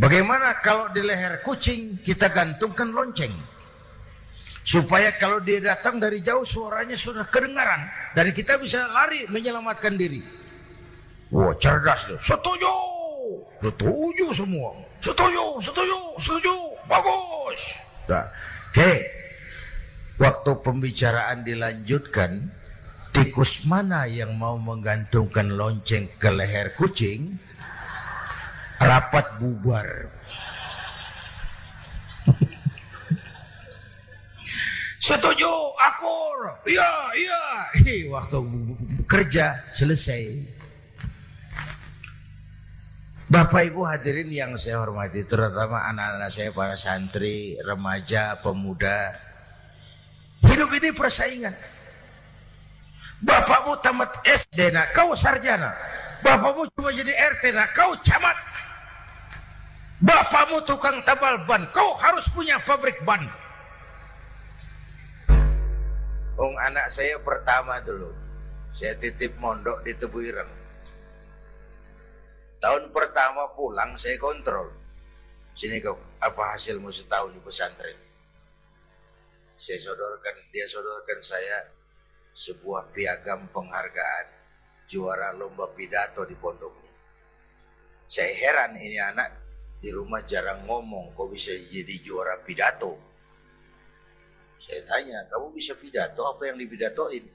Bagaimana 0.00 0.56
kalau 0.64 0.88
di 0.88 1.04
leher 1.04 1.44
kucing 1.44 2.00
kita 2.00 2.32
gantungkan 2.32 2.96
lonceng? 2.96 3.32
Supaya 4.64 5.12
kalau 5.16 5.40
dia 5.40 5.60
datang 5.60 6.00
dari 6.00 6.20
jauh 6.24 6.44
suaranya 6.44 6.96
sudah 6.96 7.24
kedengaran 7.28 7.88
dan 8.12 8.32
kita 8.32 8.56
bisa 8.60 8.84
lari 8.88 9.28
menyelamatkan 9.28 9.96
diri. 10.00 10.24
Wah 11.28 11.52
cerdas 11.60 12.08
tuh. 12.08 12.20
Setuju. 12.20 12.72
Setuju 13.60 14.26
semua. 14.32 14.72
Setuju, 15.04 15.60
setuju, 15.60 16.00
setuju. 16.20 16.56
Bagus. 16.88 17.60
Nah, 18.08 18.24
Oke. 18.68 18.84
Okay. 18.84 19.17
Waktu 20.18 20.50
pembicaraan 20.66 21.46
dilanjutkan, 21.46 22.50
tikus 23.14 23.62
mana 23.70 24.10
yang 24.10 24.34
mau 24.34 24.58
menggantungkan 24.58 25.54
lonceng 25.54 26.10
ke 26.18 26.26
leher 26.34 26.74
kucing? 26.74 27.38
Rapat 28.82 29.38
bubar. 29.38 30.10
Setuju, 34.98 35.50
akur. 35.78 36.38
Iya, 36.66 36.90
iya. 37.14 37.42
Waktu 38.10 38.38
kerja 39.06 39.70
selesai. 39.70 40.50
Bapak 43.30 43.70
Ibu 43.70 43.86
hadirin 43.86 44.34
yang 44.34 44.58
saya 44.58 44.82
hormati, 44.82 45.22
terutama 45.22 45.86
anak-anak 45.92 46.32
saya 46.32 46.50
para 46.50 46.74
santri, 46.80 47.60
remaja, 47.60 48.40
pemuda, 48.40 49.27
Hidup 50.58 50.74
ini 50.74 50.90
persaingan. 50.90 51.54
Bapakmu 53.22 53.78
tamat 53.78 54.10
SD 54.26 54.74
nak, 54.74 54.90
kau 54.90 55.14
sarjana. 55.14 55.70
Bapakmu 56.18 56.66
cuma 56.74 56.90
jadi 56.90 57.14
RT 57.14 57.54
nak, 57.54 57.70
kau 57.78 57.94
camat. 58.02 58.34
Bapakmu 60.02 60.58
tukang 60.66 60.98
tabal 61.06 61.46
ban, 61.46 61.62
kau 61.70 61.94
harus 62.02 62.26
punya 62.34 62.58
pabrik 62.66 62.98
ban. 63.06 63.22
Ong 66.34 66.58
anak 66.58 66.90
saya 66.90 67.22
pertama 67.22 67.78
dulu, 67.86 68.10
saya 68.74 68.98
titip 68.98 69.38
mondok 69.38 69.86
di 69.86 69.94
Tebu 69.94 70.18
Ireng. 70.26 70.50
Tahun 72.58 72.90
pertama 72.90 73.46
pulang 73.54 73.94
saya 73.94 74.18
kontrol. 74.18 74.74
Sini 75.54 75.78
kau, 75.78 75.94
apa 76.18 76.58
hasilmu 76.58 76.90
setahun 76.90 77.30
di 77.30 77.38
pesantren? 77.46 78.07
Saya 79.58 79.78
sodorkan 79.82 80.36
dia 80.54 80.64
sodorkan 80.64 81.20
saya 81.20 81.66
sebuah 82.38 82.94
piagam 82.94 83.50
penghargaan 83.50 84.26
juara 84.86 85.34
lomba 85.34 85.68
pidato 85.74 86.22
di 86.24 86.38
pondoknya 86.38 86.92
saya 88.08 88.32
heran 88.32 88.78
ini 88.78 88.96
anak 88.96 89.34
di 89.82 89.90
rumah 89.90 90.22
jarang 90.24 90.64
ngomong 90.64 91.12
kok 91.12 91.28
bisa 91.34 91.52
jadi 91.68 91.94
juara 92.00 92.38
pidato 92.46 92.94
saya 94.62 94.80
tanya 94.86 95.18
kamu 95.28 95.52
bisa 95.52 95.74
pidato 95.74 96.22
apa 96.24 96.48
yang 96.48 96.56
dipidatoin 96.56 97.26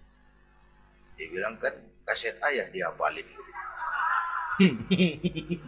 dia 1.14 1.28
bilang 1.30 1.60
kan 1.62 1.74
kaset 2.04 2.36
ayah 2.52 2.68
diapalin 2.70 3.26
gitu. 3.26 3.54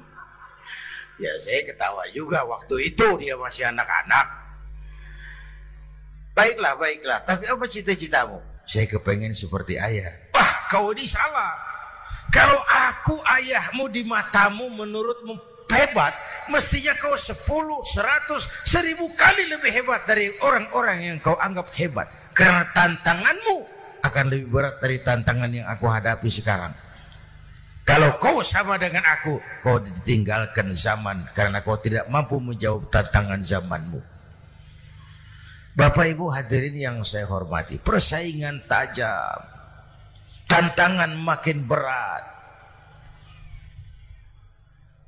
ya 1.24 1.32
saya 1.41 1.62
ketawa 1.66 2.06
juga 2.12 2.43
waktu 2.45 2.93
itu 2.93 3.08
dia 3.18 3.36
masih 3.39 3.70
anak-anak. 3.72 4.45
Baiklah, 6.36 6.76
baiklah. 6.76 7.24
Tapi 7.24 7.48
apa 7.48 7.64
cita-citamu? 7.64 8.38
Saya 8.68 8.86
kepengen 8.92 9.32
seperti 9.32 9.80
ayah. 9.80 10.12
Wah, 10.36 10.52
kau 10.68 10.92
ini 10.92 11.08
salah. 11.08 11.56
Kalau 12.28 12.60
aku 12.68 13.16
ayahmu 13.24 13.88
di 13.88 14.04
matamu 14.04 14.68
menurutmu 14.68 15.40
hebat, 15.72 16.12
mestinya 16.52 16.92
kau 17.00 17.16
sepuluh, 17.16 17.80
seratus, 17.88 18.52
seribu 18.68 19.08
kali 19.16 19.48
lebih 19.48 19.72
hebat 19.72 20.04
dari 20.04 20.36
orang-orang 20.44 20.98
yang 21.08 21.18
kau 21.24 21.40
anggap 21.40 21.72
hebat. 21.72 22.12
Karena 22.36 22.68
tantanganmu 22.76 23.58
akan 24.04 24.26
lebih 24.28 24.52
berat 24.52 24.76
dari 24.84 25.00
tantangan 25.00 25.50
yang 25.56 25.68
aku 25.72 25.88
hadapi 25.88 26.28
sekarang. 26.28 26.76
Kalau 27.86 28.18
kau 28.18 28.42
sama 28.42 28.76
dengan 28.82 29.06
aku, 29.06 29.38
kau 29.62 29.78
ditinggalkan 29.78 30.74
zaman 30.74 31.30
karena 31.32 31.62
kau 31.62 31.78
tidak 31.78 32.10
mampu 32.10 32.42
menjawab 32.42 32.90
tantangan 32.92 33.40
zamanmu. 33.40 34.14
Bapak 35.76 36.08
Ibu 36.08 36.32
hadirin 36.32 36.80
yang 36.80 36.98
saya 37.04 37.28
hormati, 37.28 37.76
persaingan 37.76 38.64
tajam, 38.64 39.44
tantangan 40.48 41.12
makin 41.20 41.68
berat. 41.68 42.24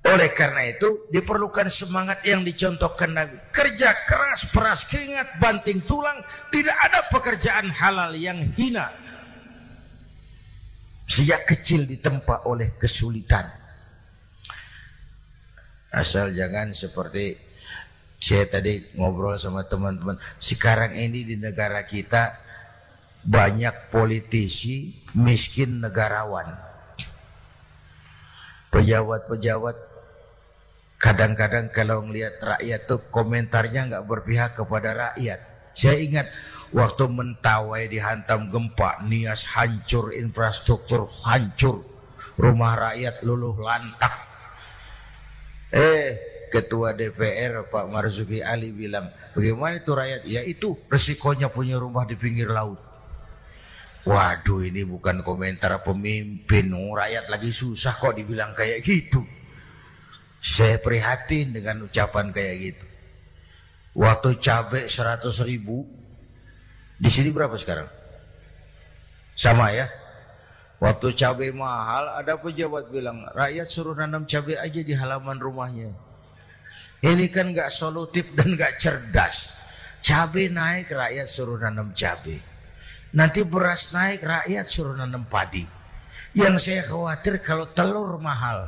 Oleh 0.08 0.32
karena 0.36 0.68
itu 0.68 1.08
diperlukan 1.12 1.72
semangat 1.72 2.20
yang 2.28 2.44
dicontohkan 2.44 3.16
Nabi. 3.16 3.36
Kerja 3.52 3.96
keras, 4.08 4.48
peras 4.52 4.84
keringat, 4.88 5.40
banting 5.40 5.84
tulang, 5.88 6.20
tidak 6.52 6.76
ada 6.80 7.00
pekerjaan 7.12 7.68
halal 7.72 8.16
yang 8.16 8.40
hina 8.56 8.88
Sejak 11.08 11.48
kecil 11.48 11.88
ditempa 11.88 12.44
oleh 12.52 12.76
kesulitan. 12.76 13.48
Asal 15.96 16.36
jangan 16.36 16.76
seperti 16.76 17.47
saya 18.18 18.50
tadi 18.50 18.82
ngobrol 18.98 19.38
sama 19.38 19.66
teman-teman. 19.66 20.18
Sekarang 20.42 20.98
ini 20.98 21.24
di 21.24 21.36
negara 21.38 21.86
kita 21.86 22.38
banyak 23.22 23.94
politisi 23.94 25.06
miskin 25.14 25.82
negarawan. 25.82 26.54
Pejabat-pejabat 28.74 29.78
kadang-kadang 30.98 31.70
kalau 31.70 32.04
melihat 32.04 32.36
rakyat 32.42 32.90
tuh 32.90 33.06
komentarnya 33.14 33.90
nggak 33.90 34.06
berpihak 34.06 34.58
kepada 34.58 35.14
rakyat. 35.14 35.40
Saya 35.78 36.02
ingat 36.02 36.28
Waktu 36.68 37.08
mentawai 37.08 37.88
dihantam 37.88 38.52
gempa, 38.52 39.00
Nias 39.08 39.48
hancur, 39.56 40.12
infrastruktur 40.12 41.08
hancur, 41.24 41.88
rumah 42.36 42.76
rakyat 42.76 43.24
luluh 43.24 43.56
lantak. 43.56 44.12
Eh, 45.72 46.20
Ketua 46.48 46.96
DPR 46.96 47.68
Pak 47.68 47.86
Marzuki 47.92 48.40
Ali 48.40 48.72
bilang, 48.72 49.12
bagaimana 49.36 49.84
itu 49.84 49.92
rakyat? 49.92 50.22
Ya 50.24 50.42
itu 50.48 50.80
resikonya 50.88 51.52
punya 51.52 51.76
rumah 51.76 52.08
di 52.08 52.16
pinggir 52.16 52.48
laut. 52.48 52.80
Waduh 54.08 54.64
ini 54.64 54.88
bukan 54.88 55.20
komentar 55.20 55.84
pemimpin, 55.84 56.72
oh, 56.72 56.96
rakyat 56.96 57.28
lagi 57.28 57.52
susah 57.52 57.92
kok 57.92 58.16
dibilang 58.16 58.56
kayak 58.56 58.80
gitu. 58.80 59.20
Saya 60.40 60.80
prihatin 60.80 61.52
dengan 61.52 61.84
ucapan 61.84 62.32
kayak 62.32 62.56
gitu. 62.56 62.86
Waktu 64.00 64.40
cabai 64.40 64.88
100 64.88 65.28
ribu, 65.44 65.84
di 66.96 67.12
sini 67.12 67.36
berapa 67.36 67.60
sekarang? 67.60 67.92
Sama 69.36 69.76
ya? 69.76 69.92
Waktu 70.80 71.18
cabai 71.18 71.52
mahal, 71.52 72.16
ada 72.16 72.38
pejabat 72.40 72.88
bilang, 72.94 73.26
rakyat 73.34 73.68
suruh 73.68 73.98
nanam 73.98 74.24
cabai 74.30 74.56
aja 74.56 74.80
di 74.80 74.94
halaman 74.94 75.42
rumahnya. 75.42 76.07
Ini 76.98 77.30
kan 77.30 77.54
gak 77.54 77.70
solutif 77.70 78.34
dan 78.34 78.58
gak 78.58 78.82
cerdas. 78.82 79.54
Cabai 80.02 80.50
naik, 80.50 80.90
rakyat 80.90 81.28
suruh 81.30 81.62
nanam 81.62 81.94
cabai. 81.94 82.42
Nanti 83.14 83.46
beras 83.46 83.94
naik, 83.94 84.26
rakyat 84.26 84.66
suruh 84.66 84.98
nanam 84.98 85.26
padi. 85.30 85.62
Yang 86.34 86.56
saya 86.70 86.82
khawatir 86.86 87.38
kalau 87.42 87.70
telur 87.70 88.18
mahal. 88.18 88.66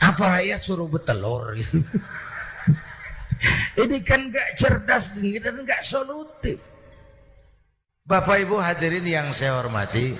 Apa 0.00 0.40
rakyat 0.40 0.60
suruh 0.60 0.88
bertelur 0.88 1.56
gitu? 1.56 1.80
Ini 3.82 4.04
kan 4.04 4.28
gak 4.28 4.60
cerdas 4.60 5.16
dan 5.16 5.64
gak 5.64 5.80
solutif. 5.80 6.60
Bapak 8.04 8.42
Ibu 8.44 8.58
hadirin 8.58 9.06
yang 9.06 9.30
saya 9.30 9.56
hormati, 9.60 10.18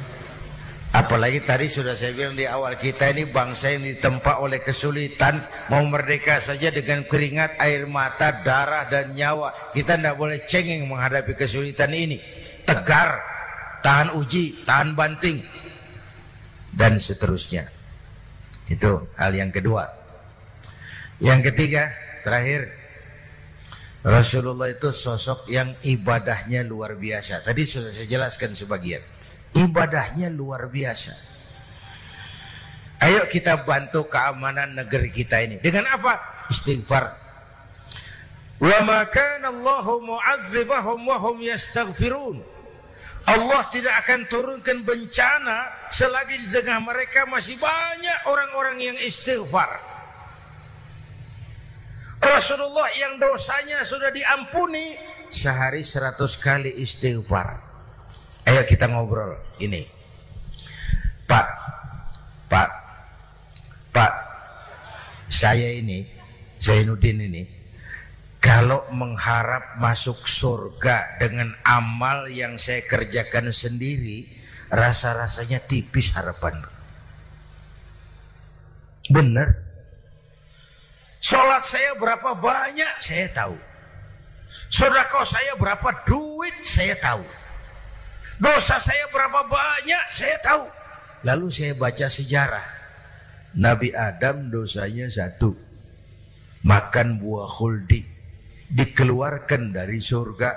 apalagi 0.91 1.47
tadi 1.47 1.71
sudah 1.71 1.95
saya 1.95 2.11
bilang 2.11 2.35
di 2.35 2.47
awal 2.47 2.75
kita 2.75 3.15
ini 3.15 3.31
bangsa 3.31 3.71
yang 3.71 3.87
ditempa 3.87 4.43
oleh 4.43 4.59
kesulitan 4.59 5.43
mau 5.71 5.83
merdeka 5.87 6.43
saja 6.43 6.75
dengan 6.75 7.07
keringat, 7.07 7.59
air 7.63 7.87
mata, 7.87 8.43
darah 8.43 8.91
dan 8.91 9.15
nyawa. 9.15 9.75
Kita 9.75 9.95
tidak 9.99 10.19
boleh 10.19 10.43
cengeng 10.47 10.87
menghadapi 10.91 11.33
kesulitan 11.39 11.95
ini. 11.95 12.19
Tegar, 12.67 13.23
tahan 13.83 14.15
uji, 14.19 14.67
tahan 14.67 14.95
banting 14.99 15.41
dan 16.75 16.99
seterusnya. 16.99 17.67
Itu 18.71 19.11
hal 19.19 19.35
yang 19.35 19.51
kedua. 19.51 19.87
Yang 21.21 21.53
ketiga, 21.53 21.91
terakhir 22.23 22.71
Rasulullah 24.01 24.73
itu 24.73 24.89
sosok 24.89 25.51
yang 25.53 25.77
ibadahnya 25.85 26.65
luar 26.65 26.97
biasa. 26.97 27.45
Tadi 27.45 27.63
sudah 27.69 27.93
saya 27.93 28.09
jelaskan 28.09 28.57
sebagian. 28.57 29.20
Ibadahnya 29.57 30.31
luar 30.31 30.71
biasa. 30.71 31.15
Ayo 33.01 33.25
kita 33.33 33.65
bantu 33.65 34.07
keamanan 34.13 34.77
negeri 34.77 35.09
kita 35.09 35.41
ini. 35.41 35.57
Dengan 35.57 35.89
apa? 35.89 36.21
Istighfar. 36.53 37.17
Wa 38.61 38.79
ma 38.85 39.09
kana 39.09 39.49
Allahu 39.49 40.05
mu'adzibahum 40.05 41.09
wa 41.09 41.17
hum 41.17 41.41
yastaghfirun. 41.41 42.45
Allah 43.25 43.63
tidak 43.73 44.05
akan 44.05 44.21
turunkan 44.29 44.85
bencana 44.85 45.89
selagi 45.89 46.45
di 46.45 46.49
tengah 46.53 46.81
mereka 46.85 47.25
masih 47.25 47.57
banyak 47.57 48.19
orang-orang 48.29 48.77
yang 48.81 48.97
istighfar. 49.01 49.81
Rasulullah 52.21 52.93
yang 53.01 53.17
dosanya 53.17 53.81
sudah 53.81 54.13
diampuni 54.13 54.93
sehari 55.33 55.81
seratus 55.81 56.37
kali 56.37 56.69
istighfar. 56.85 57.70
Ayo 58.51 58.67
kita 58.67 58.91
ngobrol 58.91 59.39
ini. 59.63 59.87
Pak, 61.31 61.47
Pak, 62.51 62.71
Pak, 63.95 64.13
saya 65.31 65.79
ini, 65.79 66.03
Zainuddin 66.59 67.31
ini, 67.31 67.47
kalau 68.43 68.83
mengharap 68.91 69.79
masuk 69.79 70.27
surga 70.27 71.23
dengan 71.23 71.55
amal 71.63 72.27
yang 72.27 72.59
saya 72.59 72.83
kerjakan 72.91 73.55
sendiri, 73.55 74.27
rasa-rasanya 74.67 75.63
tipis 75.71 76.11
harapan. 76.11 76.59
Benar. 79.15 79.47
Sholat 81.23 81.63
saya 81.63 81.95
berapa 81.95 82.35
banyak 82.35 82.99
saya 82.99 83.31
tahu. 83.31 83.55
Sodako 84.75 85.23
saya 85.23 85.55
berapa 85.55 86.03
duit 86.03 86.67
saya 86.67 86.99
tahu. 86.99 87.23
Dosa 88.41 88.81
saya 88.81 89.05
berapa 89.13 89.45
banyak 89.45 90.05
saya 90.17 90.41
tahu. 90.41 90.65
Lalu 91.29 91.47
saya 91.53 91.77
baca 91.77 92.09
sejarah. 92.09 92.67
Nabi 93.53 93.93
Adam 93.93 94.49
dosanya 94.49 95.13
satu. 95.13 95.53
Makan 96.65 97.21
buah 97.21 97.45
khuldi. 97.45 98.01
Dikeluarkan 98.73 99.77
dari 99.77 100.01
surga. 100.01 100.57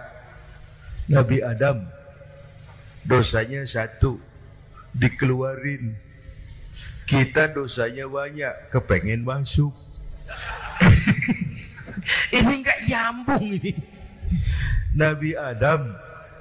Nabi 1.12 1.44
Adam 1.44 1.84
dosanya 3.04 3.68
satu. 3.68 4.16
Dikeluarin. 4.96 5.92
Kita 7.04 7.52
dosanya 7.52 8.08
banyak. 8.08 8.72
Kepengen 8.72 9.28
masuk. 9.28 9.76
ini 12.38 12.64
enggak 12.64 12.80
nyambung 12.88 13.60
ini. 13.60 13.76
Nabi 14.96 15.36
Adam, 15.36 15.92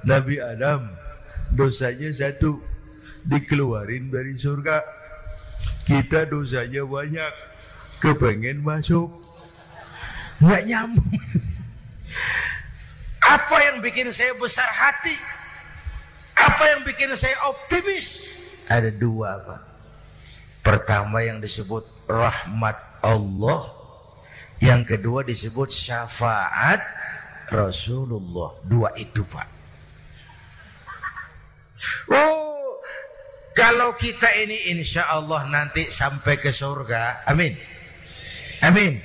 Nabi 0.07 0.39
Adam 0.39 1.02
dosanya 1.53 2.09
satu 2.09 2.57
dikeluarin 3.23 4.11
dari 4.11 4.35
surga. 4.35 4.83
Kita 5.83 6.27
dosanya 6.27 6.83
banyak, 6.83 7.33
kepengen 7.99 8.63
masuk. 8.63 9.11
Enggak 10.43 10.63
nyambung. 10.67 11.13
Apa 13.35 13.55
yang 13.71 13.77
bikin 13.79 14.11
saya 14.11 14.35
besar 14.35 14.67
hati? 14.67 15.15
Apa 16.35 16.63
yang 16.75 16.81
bikin 16.83 17.15
saya 17.15 17.35
optimis? 17.47 18.27
Ada 18.67 18.91
dua 18.91 19.39
Pak. 19.39 19.61
Pertama 20.63 21.23
yang 21.23 21.39
disebut 21.39 21.87
rahmat 22.07 22.75
Allah. 23.03 23.71
Yang 24.63 24.95
kedua 24.95 25.23
disebut 25.27 25.71
syafaat 25.71 26.79
Rasulullah. 27.51 28.55
Dua 28.63 28.91
itu 28.95 29.23
Pak. 29.27 29.52
Oh, 32.09 32.81
kalau 33.53 33.93
kita 33.95 34.27
ini 34.41 34.73
insya 34.73 35.05
Allah 35.09 35.45
nanti 35.45 35.87
sampai 35.87 36.41
ke 36.41 36.49
surga. 36.49 37.27
Amin. 37.29 37.53
Amin. 38.65 38.97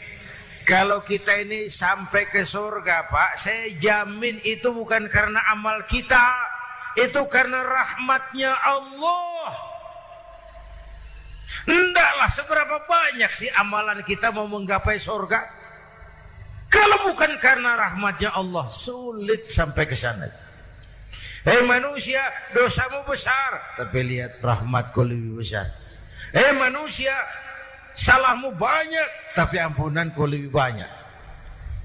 Kalau 0.68 1.01
kita 1.01 1.33
ini 1.41 1.72
sampai 1.72 2.29
ke 2.29 2.45
surga 2.45 3.09
Pak, 3.09 3.41
saya 3.41 3.72
jamin 3.81 4.37
itu 4.45 4.68
bukan 4.68 5.09
karena 5.09 5.41
amal 5.49 5.81
kita, 5.89 6.29
itu 6.93 7.24
karena 7.33 7.64
rahmatnya 7.64 8.53
Allah. 8.53 9.49
Hendaklah 11.64 12.29
seberapa 12.29 12.76
banyak 12.85 13.33
sih 13.33 13.49
amalan 13.57 14.05
kita 14.05 14.29
mau 14.29 14.45
menggapai 14.45 15.01
surga. 15.01 15.41
Kalau 16.68 17.09
bukan 17.12 17.41
karena 17.41 17.72
rahmatnya 17.76 18.37
Allah, 18.37 18.68
sulit 18.68 19.49
sampai 19.49 19.89
ke 19.89 19.97
sana. 19.97 20.29
Hei 21.49 21.64
manusia, 21.64 22.20
dosamu 22.53 23.01
besar, 23.09 23.80
tapi 23.80 24.05
lihat 24.05 24.36
rahmatku 24.44 25.01
lebih 25.01 25.40
besar. 25.40 25.64
Hei 26.28 26.53
manusia, 26.53 27.16
salahmu 27.96 28.53
banyak, 28.53 29.32
tapi 29.32 29.57
ampunanku 29.57 30.28
lebih 30.28 30.53
banyak. 30.53 30.84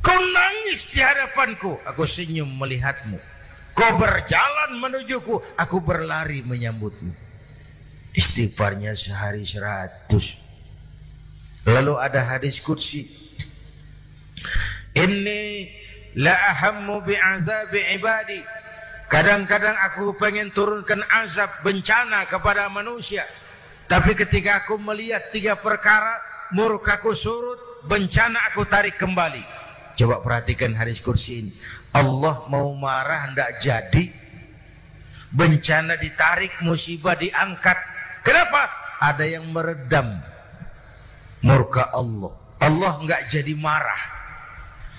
Kau 0.03 0.19
nangis 0.19 0.91
di 0.91 0.99
hadapanku, 0.99 1.79
aku 1.87 2.03
senyum 2.03 2.51
melihatmu. 2.59 3.15
Kau 3.71 3.95
berjalan 3.95 4.83
menujuku, 4.83 5.39
aku 5.55 5.79
berlari 5.79 6.43
menyambutmu. 6.43 7.15
Istighfarnya 8.19 8.99
sehari 8.99 9.47
seratus. 9.47 10.43
Lalu 11.63 12.03
ada 12.03 12.19
hadis 12.19 12.59
kudsi. 12.59 13.07
Ini 14.91 15.71
la 16.19 16.35
ahammu 16.51 16.99
bi'adhabi 16.99 17.95
ibadi. 17.95 18.62
Kadang-kadang 19.13 19.77
aku 19.77 20.17
pengen 20.17 20.49
turunkan 20.49 21.05
azab 21.05 21.61
bencana 21.61 22.25
kepada 22.25 22.65
manusia. 22.73 23.29
Tapi 23.85 24.17
ketika 24.17 24.65
aku 24.65 24.81
melihat 24.81 25.29
tiga 25.29 25.53
perkara, 25.53 26.17
murkaku 26.49 27.13
surut, 27.13 27.85
bencana 27.85 28.49
aku 28.49 28.65
tarik 28.65 28.97
kembali. 28.97 29.45
Coba 29.93 30.17
perhatikan 30.17 30.73
hadis 30.73 30.97
kursi 30.97 31.45
ini. 31.45 31.53
Allah 31.93 32.49
mau 32.49 32.73
marah 32.73 33.29
hendak 33.29 33.61
jadi. 33.61 34.09
Bencana 35.29 35.93
ditarik, 35.93 36.65
musibah 36.65 37.13
diangkat. 37.13 37.77
Kenapa? 38.25 38.65
Ada 38.97 39.29
yang 39.29 39.45
meredam 39.53 40.25
murka 41.45 41.93
Allah. 41.93 42.33
Allah 42.57 42.97
enggak 42.97 43.29
jadi 43.29 43.53
marah. 43.53 44.01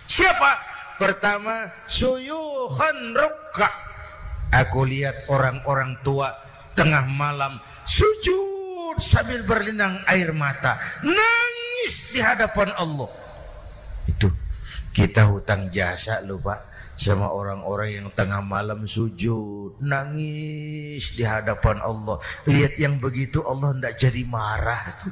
Siapa? 0.06 0.70
Pertama, 1.02 1.66
suyuhan 1.90 3.10
rukka. 3.10 3.93
Aku 4.54 4.86
lihat 4.86 5.26
orang-orang 5.26 5.98
tua 6.06 6.30
tengah 6.78 7.10
malam 7.10 7.58
sujud 7.82 9.02
sambil 9.02 9.42
berlinang 9.42 9.98
air 10.06 10.30
mata, 10.30 10.78
nangis 11.02 12.14
di 12.14 12.22
hadapan 12.22 12.70
Allah. 12.78 13.10
Itu 14.06 14.30
kita 14.94 15.26
hutang 15.26 15.74
jasa 15.74 16.22
lupa 16.22 16.62
sama 16.94 17.34
orang-orang 17.34 17.90
yang 17.98 18.08
tengah 18.14 18.38
malam 18.38 18.86
sujud, 18.86 19.82
nangis 19.82 21.18
di 21.18 21.26
hadapan 21.26 21.82
Allah. 21.82 22.22
Lihat 22.46 22.78
yang 22.78 23.02
begitu 23.02 23.42
Allah 23.42 23.74
tidak 23.74 23.94
jadi 23.98 24.22
marah. 24.22 25.02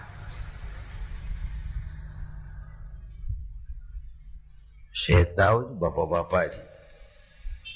Saya 4.95 5.27
tahu 5.35 5.83
bapak-bapak 5.83 6.72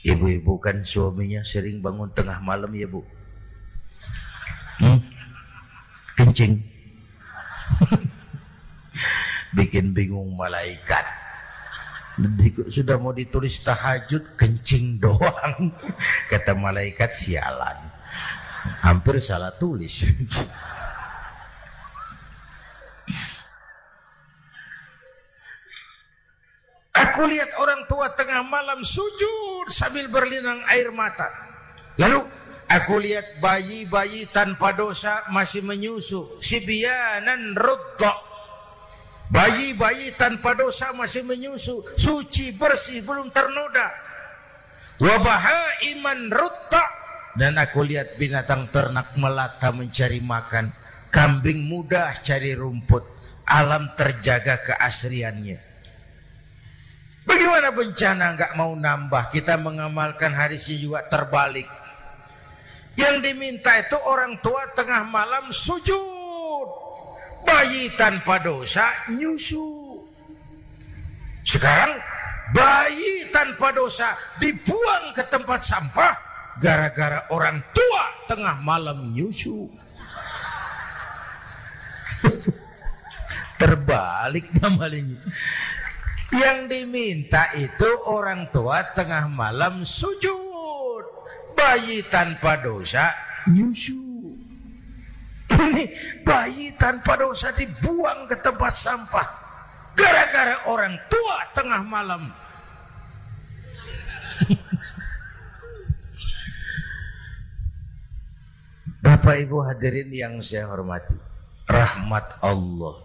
Ibu-ibu 0.07 0.63
kan 0.63 0.87
suaminya 0.87 1.43
sering 1.43 1.83
bangun 1.83 2.15
tengah 2.15 2.39
malam 2.39 2.71
ya 2.71 2.87
bu. 2.87 3.03
Hmm? 4.79 5.17
kencing. 6.17 6.65
Bikin 9.57 9.93
bingung 9.93 10.33
malaikat. 10.35 11.05
Sudah 12.73 12.97
mau 12.97 13.13
ditulis 13.13 13.61
tahajud 13.61 14.39
kencing 14.41 14.97
doang. 14.97 15.77
Kata 16.33 16.57
malaikat 16.57 17.13
sialan. 17.13 17.77
Hampir 18.83 19.21
salah 19.23 19.53
tulis 19.55 20.03
Aku 27.17 27.25
lihat 27.33 27.49
orang 27.57 27.81
tua 27.89 28.13
tengah 28.13 28.45
malam 28.45 28.85
sujud 28.85 29.73
sambil 29.73 30.05
berlinang 30.13 30.61
air 30.69 30.93
mata. 30.93 31.33
Lalu 31.97 32.21
Aku 32.67 32.99
lihat 32.99 33.39
bayi-bayi 33.39 34.27
tanpa 34.35 34.75
dosa 34.75 35.23
masih 35.31 35.63
menyusu. 35.63 36.27
Sibianan 36.43 37.55
rudda. 37.55 38.13
Bayi-bayi 39.31 40.11
tanpa 40.19 40.59
dosa 40.59 40.91
masih 40.91 41.23
menyusu. 41.23 41.87
Suci, 41.95 42.51
bersih, 42.59 43.07
belum 43.07 43.31
ternoda. 43.31 43.87
Wabaha 44.99 45.87
iman 45.95 46.27
rutta. 46.27 46.85
Dan 47.39 47.55
aku 47.55 47.87
lihat 47.87 48.19
binatang 48.19 48.67
ternak 48.75 49.15
melata 49.15 49.71
mencari 49.71 50.19
makan. 50.19 50.75
Kambing 51.15 51.71
mudah 51.71 52.19
cari 52.19 52.51
rumput. 52.59 53.07
Alam 53.47 53.95
terjaga 53.95 54.59
keasriannya. 54.59 55.76
Bagaimana 57.27 57.75
bencana 57.75 58.39
nggak 58.39 58.53
mau 58.55 58.73
nambah? 58.79 59.35
Kita 59.35 59.59
mengamalkan 59.59 60.31
hadisnya 60.31 60.79
juga 60.79 61.01
terbalik. 61.11 61.67
Yang 62.95 63.17
diminta 63.29 63.77
itu 63.83 63.99
orang 64.07 64.39
tua 64.39 64.71
tengah 64.79 65.03
malam 65.05 65.51
sujud. 65.51 66.69
Bayi 67.43 67.91
tanpa 67.99 68.39
dosa 68.39 69.11
nyusu. 69.11 69.99
Sekarang 71.43 71.99
bayi 72.55 73.27
tanpa 73.35 73.75
dosa 73.75 74.15
dibuang 74.39 75.11
ke 75.11 75.27
tempat 75.27 75.67
sampah 75.67 76.15
gara-gara 76.63 77.27
orang 77.35 77.59
tua 77.75 78.05
tengah 78.31 78.55
malam 78.63 79.11
nyusu. 79.11 79.67
Terbalik 83.61 84.47
namanya. 84.63 85.19
Yang 86.37 86.59
diminta 86.69 87.49
itu 87.57 87.89
orang 88.05 88.53
tua 88.53 88.85
tengah 88.93 89.25
malam 89.33 89.81
sujud 89.89 91.01
bayi 91.57 92.05
tanpa 92.13 92.61
dosa 92.61 93.09
nyusu. 93.49 94.05
Ini 95.47 95.85
bayi 96.21 96.77
tanpa 96.77 97.17
dosa 97.17 97.49
dibuang 97.57 98.29
ke 98.29 98.37
tempat 98.37 98.73
sampah. 98.77 99.29
Gara-gara 99.97 100.69
orang 100.69 101.01
tua 101.09 101.37
tengah 101.57 101.81
malam. 101.81 102.29
Bapak 109.01 109.37
Ibu 109.41 109.63
hadirin 109.65 110.13
yang 110.13 110.43
saya 110.45 110.69
hormati. 110.69 111.17
Rahmat 111.65 112.45
Allah. 112.45 113.01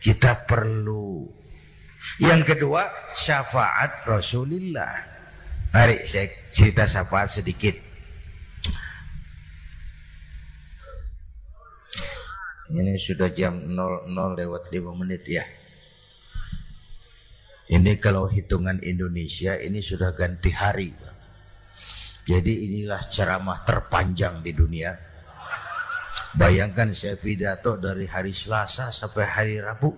Kita 0.00 0.46
perlu. 0.48 1.39
Yang 2.20 2.56
kedua, 2.56 2.88
syafaat 3.16 4.04
Rasulullah. 4.04 5.08
Mari 5.70 6.02
saya 6.02 6.28
cerita 6.50 6.84
syafaat 6.84 7.30
sedikit. 7.30 7.76
Ini 12.70 12.94
sudah 12.94 13.30
jam 13.34 13.66
00 13.66 14.38
lewat 14.38 14.70
5 14.70 15.00
menit 15.00 15.22
ya. 15.26 15.42
Ini 17.70 18.02
kalau 18.02 18.26
hitungan 18.26 18.82
Indonesia 18.82 19.54
ini 19.58 19.78
sudah 19.78 20.10
ganti 20.14 20.50
hari. 20.50 20.90
Jadi 22.26 22.66
inilah 22.66 23.02
ceramah 23.10 23.62
terpanjang 23.66 24.42
di 24.42 24.54
dunia. 24.54 24.90
Bayangkan 26.34 26.94
saya 26.94 27.18
pidato 27.18 27.74
dari 27.74 28.06
hari 28.06 28.30
Selasa 28.30 28.90
sampai 28.90 29.26
hari 29.26 29.56
Rabu. 29.58 29.90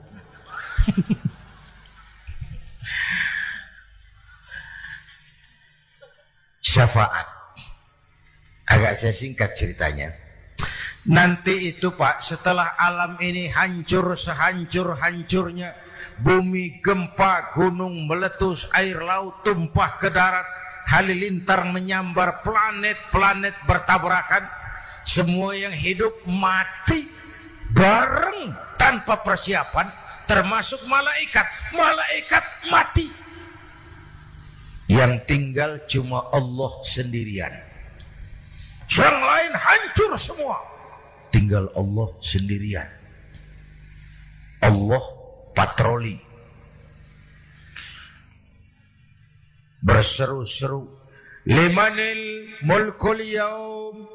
Syafaat. 6.63 7.27
Agak 8.71 8.95
saya 8.95 9.13
singkat 9.13 9.53
ceritanya. 9.59 10.15
Nanti 11.03 11.75
itu 11.75 11.99
Pak, 11.99 12.23
setelah 12.23 12.79
alam 12.79 13.19
ini 13.19 13.51
hancur 13.51 14.15
sehancur-hancurnya, 14.15 15.75
bumi 16.23 16.79
gempa, 16.79 17.51
gunung 17.59 18.07
meletus, 18.07 18.71
air 18.71 19.03
laut 19.03 19.43
tumpah 19.43 19.99
ke 19.99 20.15
darat, 20.15 20.47
halilintar 20.87 21.67
menyambar 21.67 22.47
planet-planet 22.47 23.67
bertabrakan 23.67 24.47
semua 25.03 25.59
yang 25.59 25.75
hidup 25.75 26.15
mati 26.27 27.11
bareng 27.75 28.55
tanpa 28.79 29.19
persiapan 29.25 29.91
termasuk 30.29 30.85
malaikat 30.87 31.47
malaikat 31.75 32.45
mati 32.71 33.11
yang 34.91 35.23
tinggal 35.29 35.79
cuma 35.87 36.27
Allah 36.35 36.73
sendirian. 36.83 37.53
Yang 38.91 39.19
lain 39.19 39.53
hancur 39.55 40.13
semua. 40.19 40.59
Tinggal 41.33 41.71
Allah 41.79 42.09
sendirian. 42.21 42.89
Allah 44.63 45.03
patroli. 45.57 46.17
Berseru-seru. 49.83 51.03
Limanil 51.43 52.55
mulkul 52.63 53.19
yaum 53.19 54.07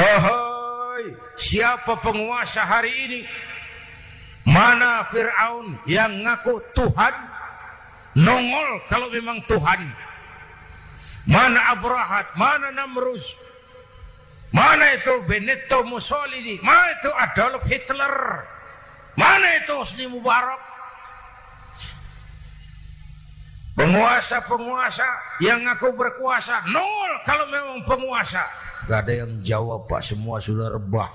Ahai 0.00 1.12
siapa 1.36 1.92
penguasa 2.00 2.64
hari 2.64 2.88
ini? 2.88 3.20
Mana 4.48 5.04
Fir'aun 5.12 5.76
yang 5.84 6.24
ngaku 6.24 6.56
Tuhan 6.72 7.12
nongol 8.18 8.70
kalau 8.90 9.06
memang 9.10 9.38
Tuhan 9.46 9.80
mana 11.30 11.76
Abrahat 11.76 12.34
mana 12.34 12.74
Namrus 12.74 13.38
mana 14.50 14.98
itu 14.98 15.14
Benito 15.30 15.86
Mussolini 15.86 16.58
mana 16.64 16.96
itu 16.98 17.10
Adolf 17.12 17.62
Hitler 17.70 18.16
mana 19.14 19.48
itu 19.62 19.72
Hosni 19.76 20.06
Mubarak 20.10 20.70
Penguasa-penguasa 23.80 25.40
yang 25.40 25.64
ngaku 25.64 25.96
berkuasa 25.96 26.68
nol 26.68 27.12
kalau 27.24 27.48
memang 27.48 27.80
penguasa. 27.88 28.44
Gak 28.84 29.08
ada 29.08 29.24
yang 29.24 29.40
jawab 29.40 29.88
pak 29.88 30.04
semua 30.04 30.36
sudah 30.36 30.68
rebah. 30.68 31.08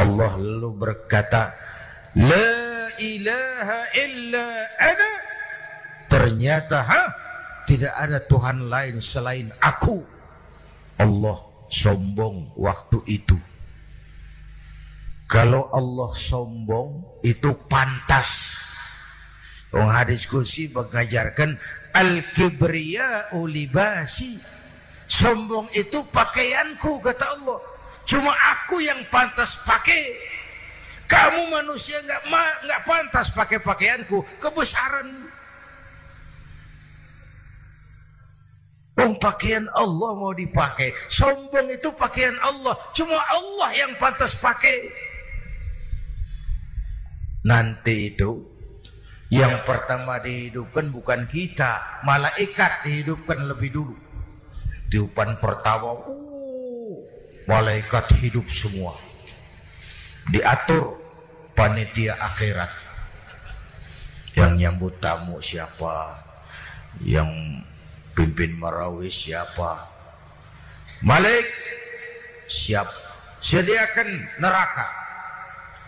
Allah 0.00 0.32
lalu 0.40 0.72
berkata, 0.72 1.52
La 2.18 2.90
ilaha 2.98 3.80
illa 3.94 4.46
ana. 4.82 5.12
Ternyata 6.10 6.78
ha, 6.82 7.02
tidak 7.68 7.94
ada 7.94 8.18
Tuhan 8.26 8.66
lain 8.66 8.98
selain 8.98 9.54
aku. 9.62 10.02
Allah 10.98 11.38
sombong 11.70 12.58
waktu 12.58 12.98
itu. 13.06 13.38
Kalau 15.30 15.70
Allah 15.70 16.10
sombong 16.16 17.20
itu 17.20 17.52
pantas 17.68 18.58
Wong 19.68 19.92
hadis 19.92 20.24
kursi 20.24 20.72
mengajarkan 20.72 21.60
al-kibriya 21.92 23.36
ulibasi. 23.36 24.40
Sombong 25.08 25.68
itu 25.76 26.00
pakaianku 26.08 27.00
kata 27.04 27.36
Allah. 27.36 27.60
Cuma 28.08 28.32
aku 28.32 28.80
yang 28.80 29.04
pantas 29.12 29.60
pakai. 29.68 30.16
Kamu 31.08 31.48
manusia 31.48 31.96
nggak 32.04 32.22
nggak 32.68 32.80
pantas 32.84 33.32
pakai 33.32 33.58
pakaianku. 33.64 34.20
Kebesaran. 34.36 35.08
Wong 38.98 39.14
pakaian 39.16 39.64
Allah 39.72 40.10
mau 40.12 40.36
dipakai. 40.36 40.92
Sombong 41.08 41.72
itu 41.72 41.88
pakaian 41.96 42.36
Allah. 42.44 42.76
Cuma 42.92 43.16
Allah 43.16 43.70
yang 43.72 43.96
pantas 43.96 44.36
pakai. 44.36 44.84
Nanti 47.46 48.12
itu 48.12 48.58
yang 49.32 49.64
pertama 49.64 50.20
dihidupkan 50.20 50.92
bukan 50.92 51.24
kita, 51.30 52.00
malaikat 52.04 52.84
dihidupkan 52.84 53.48
lebih 53.48 53.70
dulu. 53.72 53.96
Tiupan 54.88 55.36
pertama, 55.40 56.00
uh, 56.04 56.96
malaikat 57.48 58.08
hidup 58.24 58.48
semua. 58.48 59.07
Diatur 60.28 60.96
panitia 61.56 62.16
akhirat. 62.20 62.70
Yang 64.36 64.52
nyambut 64.60 64.94
tamu 65.02 65.42
siapa? 65.42 66.14
Yang 67.02 67.62
pimpin 68.14 68.54
marawis 68.54 69.14
siapa? 69.16 69.88
Malik 71.02 71.46
siap. 72.46 72.86
Sediakan 73.38 74.08
neraka. 74.42 74.86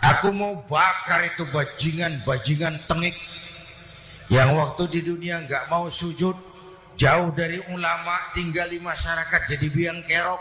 Aku 0.00 0.32
mau 0.32 0.64
bakar 0.64 1.28
itu 1.28 1.44
bajingan-bajingan 1.52 2.88
tengik 2.88 3.12
yang 4.30 4.54
waktu 4.54 4.86
di 4.88 5.00
dunia 5.02 5.42
nggak 5.44 5.66
mau 5.68 5.90
sujud 5.90 6.38
jauh 6.94 7.34
dari 7.34 7.58
ulama 7.68 8.30
tinggal 8.30 8.70
di 8.70 8.78
masyarakat 8.78 9.40
jadi 9.50 9.66
biang 9.68 10.00
kerok 10.06 10.38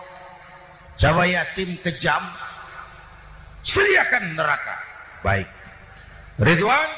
sama 0.95 1.25
yatim 1.25 1.73
kejam 1.81 2.21
sediakan 3.63 4.35
neraka. 4.35 4.75
Baik. 5.23 5.47
Ridwan? 6.39 6.89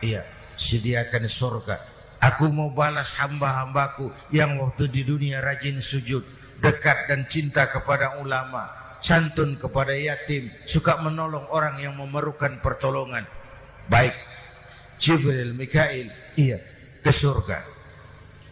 Iya 0.00 0.38
sediakan 0.58 1.24
surga 1.30 1.78
aku 2.18 2.50
mau 2.50 2.74
balas 2.74 3.14
hamba-hambaku 3.14 4.10
yang 4.34 4.58
waktu 4.58 4.90
di 4.90 5.06
dunia 5.06 5.38
rajin 5.38 5.78
sujud 5.78 6.26
dekat 6.58 7.06
dan 7.06 7.22
cinta 7.30 7.70
kepada 7.70 8.18
ulama 8.18 8.66
santun 8.98 9.54
kepada 9.54 9.94
yatim 9.94 10.50
suka 10.66 10.98
menolong 10.98 11.46
orang 11.54 11.78
yang 11.78 11.94
memerlukan 11.94 12.58
pertolongan. 12.58 13.22
Baik. 13.86 14.12
Jibril, 14.98 15.54
Mikail, 15.54 16.10
iya, 16.34 16.58
ke 16.98 17.14
surga. 17.14 17.62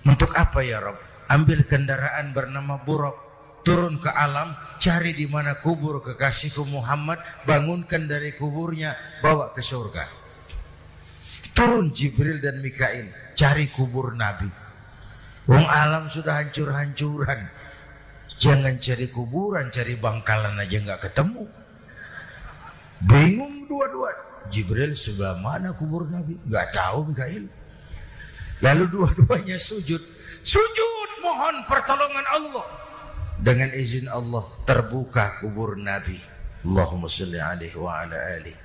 Untuk 0.06 0.30
apa 0.38 0.62
ya 0.62 0.78
Rob? 0.78 0.94
Ambil 1.26 1.66
kendaraan 1.66 2.30
bernama 2.30 2.78
Buruk, 2.86 3.18
turun 3.66 3.98
ke 3.98 4.06
alam, 4.06 4.54
cari 4.78 5.12
di 5.16 5.26
mana 5.28 5.58
kubur 5.60 6.00
kekasihku 6.00 6.64
Muhammad, 6.68 7.20
bangunkan 7.44 8.08
dari 8.08 8.36
kuburnya, 8.36 8.96
bawa 9.20 9.52
ke 9.52 9.60
surga. 9.60 10.04
Turun 11.56 11.92
Jibril 11.92 12.38
dan 12.40 12.60
Mikail, 12.60 13.08
cari 13.32 13.72
kubur 13.72 14.12
Nabi. 14.12 14.48
Wong 15.46 15.66
alam 15.66 16.10
sudah 16.10 16.42
hancur-hancuran. 16.42 17.48
Jangan 18.36 18.76
cari 18.76 19.06
kuburan, 19.08 19.72
cari 19.72 19.96
bangkalan 19.96 20.60
aja 20.60 20.76
nggak 20.76 21.08
ketemu. 21.08 21.48
Bingung 23.08 23.64
dua-dua. 23.68 24.12
Jibril 24.46 24.94
sebelah 24.94 25.40
mana 25.42 25.74
kubur 25.74 26.06
Nabi? 26.06 26.38
Gak 26.46 26.70
tahu 26.70 27.10
Mikail. 27.10 27.50
Lalu 28.62 28.84
dua-duanya 28.88 29.58
sujud. 29.58 30.00
Sujud 30.46 31.10
mohon 31.20 31.66
pertolongan 31.66 32.26
Allah. 32.30 32.85
Dengan 33.36 33.68
izin 33.72 34.08
Allah 34.08 34.44
terbuka 34.64 35.40
kubur 35.44 35.76
Nabi. 35.76 36.16
Allahumma 36.66 37.06
salli 37.06 37.38
alaihi 37.38 37.76
wa 37.76 38.02
ala 38.02 38.16
alihi. 38.16 38.64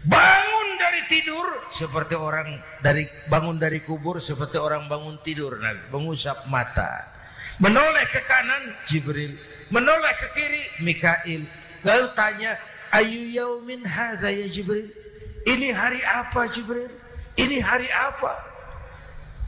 Bangun 0.00 0.68
dari 0.80 1.02
tidur 1.10 1.46
seperti 1.68 2.16
orang 2.16 2.56
dari 2.80 3.04
bangun 3.28 3.60
dari 3.60 3.84
kubur 3.84 4.16
seperti 4.16 4.56
orang 4.56 4.88
bangun 4.88 5.20
tidur 5.20 5.60
Nabi, 5.60 5.90
mengusap 5.92 6.48
mata. 6.48 7.04
Menoleh 7.60 8.08
ke 8.08 8.24
kanan 8.24 8.72
Jibril, 8.88 9.36
menoleh 9.68 10.14
ke 10.16 10.28
kiri 10.32 10.62
Mikail. 10.80 11.44
Lalu 11.84 12.06
tanya, 12.16 12.56
Ayu 12.90 13.30
yaumin 13.30 13.86
hadza 13.86 14.34
ya 14.34 14.48
Jibril? 14.50 14.90
Ini 15.46 15.70
hari 15.70 16.02
apa 16.02 16.50
Jibril? 16.50 16.90
Ini 17.38 17.62
hari 17.62 17.86
apa? 17.86 18.34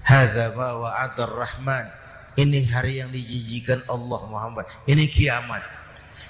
Hadza 0.07 0.55
ma 0.55 0.79
wa'ada 0.79 1.27
rahman 1.27 1.87
Ini 2.33 2.65
hari 2.73 3.05
yang 3.05 3.13
dijijikan 3.13 3.85
Allah 3.93 4.21
Muhammad. 4.29 4.65
Ini 4.89 5.05
kiamat. 5.13 5.61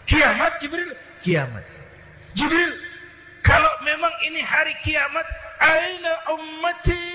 Kiamat 0.03 0.59
Jibril, 0.59 0.91
kiamat. 1.23 1.63
Jibril, 2.35 2.75
kalau 3.43 3.71
memang 3.87 4.11
ini 4.27 4.43
hari 4.43 4.75
kiamat, 4.83 5.27
aina 5.63 6.15
ummati? 6.35 7.07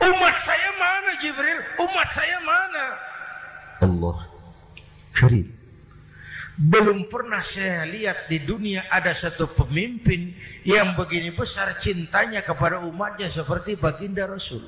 Umat 0.00 0.36
saya 0.40 0.70
mana 0.80 1.10
Jibril? 1.20 1.60
Umat 1.76 2.08
saya 2.08 2.40
mana? 2.40 2.84
Allah 3.84 4.16
karim. 5.12 5.48
Belum 6.60 7.08
pernah 7.08 7.40
saya 7.40 7.88
lihat 7.88 8.28
di 8.28 8.44
dunia 8.44 8.84
ada 8.92 9.16
satu 9.16 9.48
pemimpin 9.48 10.36
yang 10.64 10.92
begini 10.92 11.32
besar 11.32 11.72
cintanya 11.80 12.44
kepada 12.44 12.84
umatnya 12.84 13.32
seperti 13.32 13.80
baginda 13.80 14.28
Rasul. 14.28 14.60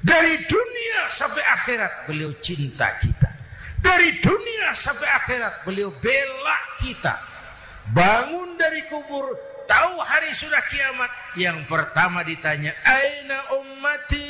Dari 0.00 0.34
dunia 0.48 1.00
sampai 1.12 1.44
akhirat 1.44 2.08
beliau 2.08 2.32
cinta 2.40 2.96
kita. 3.04 3.30
Dari 3.80 4.16
dunia 4.20 4.72
sampai 4.72 5.08
akhirat 5.08 5.64
beliau 5.68 5.92
bela 6.00 6.58
kita. 6.80 7.20
Bangun 7.92 8.56
dari 8.56 8.86
kubur, 8.88 9.36
tahu 9.68 10.00
hari 10.00 10.32
sudah 10.32 10.60
kiamat. 10.72 11.10
Yang 11.36 11.68
pertama 11.68 12.24
ditanya, 12.24 12.72
Aina 12.84 13.60
ummati? 13.60 14.28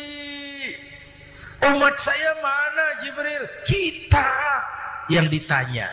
Umat 1.61 1.97
saya 2.01 2.41
mana 2.41 2.87
Jibril? 3.05 3.45
Kita 3.69 4.31
yang 5.13 5.29
ditanya. 5.29 5.93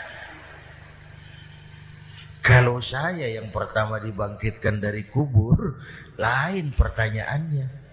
Kalau 2.40 2.80
saya 2.80 3.28
yang 3.28 3.52
pertama 3.52 4.00
dibangkitkan 4.00 4.80
dari 4.80 5.04
kubur, 5.12 5.76
lain 6.16 6.72
pertanyaannya. 6.72 7.87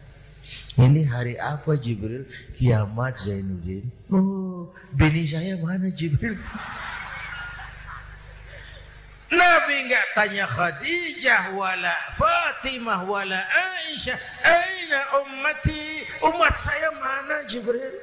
Ini 0.75 1.07
hari 1.07 1.39
apa 1.39 1.79
Jibril? 1.79 2.27
Kiamat 2.59 3.15
Zainuddin. 3.23 3.87
Oh, 4.11 4.67
bini 4.99 5.23
saya 5.23 5.55
mana 5.63 5.87
Jibril? 5.95 6.35
Nabi 9.31 9.75
enggak 9.87 10.07
tanya 10.19 10.47
Khadijah 10.51 11.55
wala 11.55 11.95
Fatimah 12.19 13.07
wala 13.07 13.39
Aisyah. 13.39 14.19
Aina 14.43 15.01
ummati? 15.23 16.03
Umat 16.27 16.55
saya 16.59 16.91
mana 16.99 17.47
Jibril? 17.47 17.95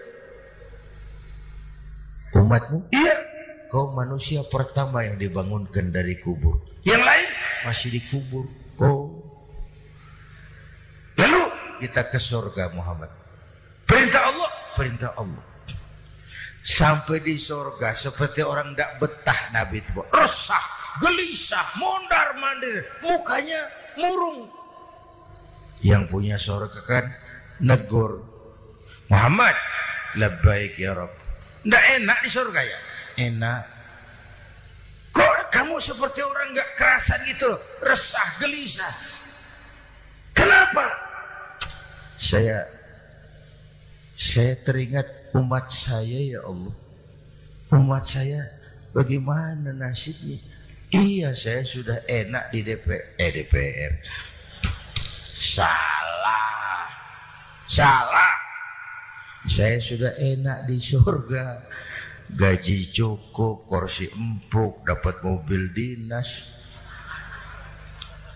Umatmu? 2.31 2.87
Iya. 2.95 3.19
Kau 3.67 3.91
manusia 3.95 4.43
pertama 4.47 5.03
yang 5.03 5.19
dibangunkan 5.19 5.91
dari 5.91 6.19
kubur. 6.23 6.59
Yang 6.87 7.03
lain 7.03 7.29
masih 7.67 7.87
dikubur. 7.99 8.47
Oh. 8.79 9.10
Kita 11.81 12.13
ke 12.13 12.21
surga 12.21 12.69
Muhammad. 12.77 13.09
Perintah 13.89 14.29
Allah, 14.29 14.51
perintah 14.77 15.11
Allah. 15.17 15.41
Sampai 16.61 17.25
di 17.25 17.41
surga 17.41 17.97
seperti 17.97 18.45
orang 18.45 18.77
tidak 18.77 19.01
betah 19.01 19.49
Nabi 19.49 19.81
itu. 19.81 19.97
Resah, 20.13 20.61
gelisah, 21.01 21.65
mondar 21.81 22.37
mandir, 22.37 22.85
mukanya 23.01 23.65
murung. 23.97 24.45
Yang 25.81 26.03
punya 26.13 26.37
surga 26.37 26.79
kan 26.85 27.05
negur. 27.57 28.21
Muhammad, 29.09 29.57
lebih 30.13 30.77
ya 30.77 30.93
Rabb. 30.93 31.11
Tidak 31.65 31.83
enak 31.97 32.17
di 32.21 32.29
surga 32.29 32.61
ya? 32.61 32.79
Enak. 33.25 33.63
Kok 35.11 35.49
kamu 35.49 35.81
seperti 35.81 36.23
orang 36.23 36.55
nggak 36.55 36.69
kerasan 36.79 37.19
gitu 37.27 37.51
Resah, 37.83 38.29
gelisah. 38.39 38.93
Kenapa? 40.31 41.10
Saya 42.21 42.61
saya 44.13 44.53
teringat 44.61 45.33
umat 45.33 45.73
saya 45.73 46.21
ya 46.21 46.45
Allah. 46.45 46.75
Umat 47.73 48.05
saya 48.05 48.45
bagaimana 48.93 49.73
nasibnya? 49.73 50.37
Iya 50.93 51.33
saya 51.33 51.65
sudah 51.65 52.05
enak 52.05 52.53
di 52.53 52.61
DPR. 52.61 53.17
Eh 53.17 53.31
DPR. 53.33 53.93
Salah. 55.41 56.85
Salah. 57.65 58.33
Saya 59.49 59.81
sudah 59.81 60.13
enak 60.21 60.69
di 60.69 60.77
surga. 60.77 61.65
Gaji 62.31 62.93
cukup, 62.93 63.65
kursi 63.65 64.07
empuk, 64.13 64.85
dapat 64.87 65.19
mobil 65.25 65.73
dinas. 65.73 66.47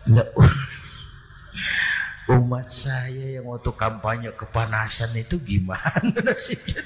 Nggak, 0.09 0.29
umat 2.26 2.73
saya 2.73 3.38
yang 3.38 3.45
waktu 3.45 3.69
kampanye 3.77 4.34
kepanasan 4.34 5.14
itu 5.14 5.38
gimana 5.38 6.02
nasibnya? 6.26 6.81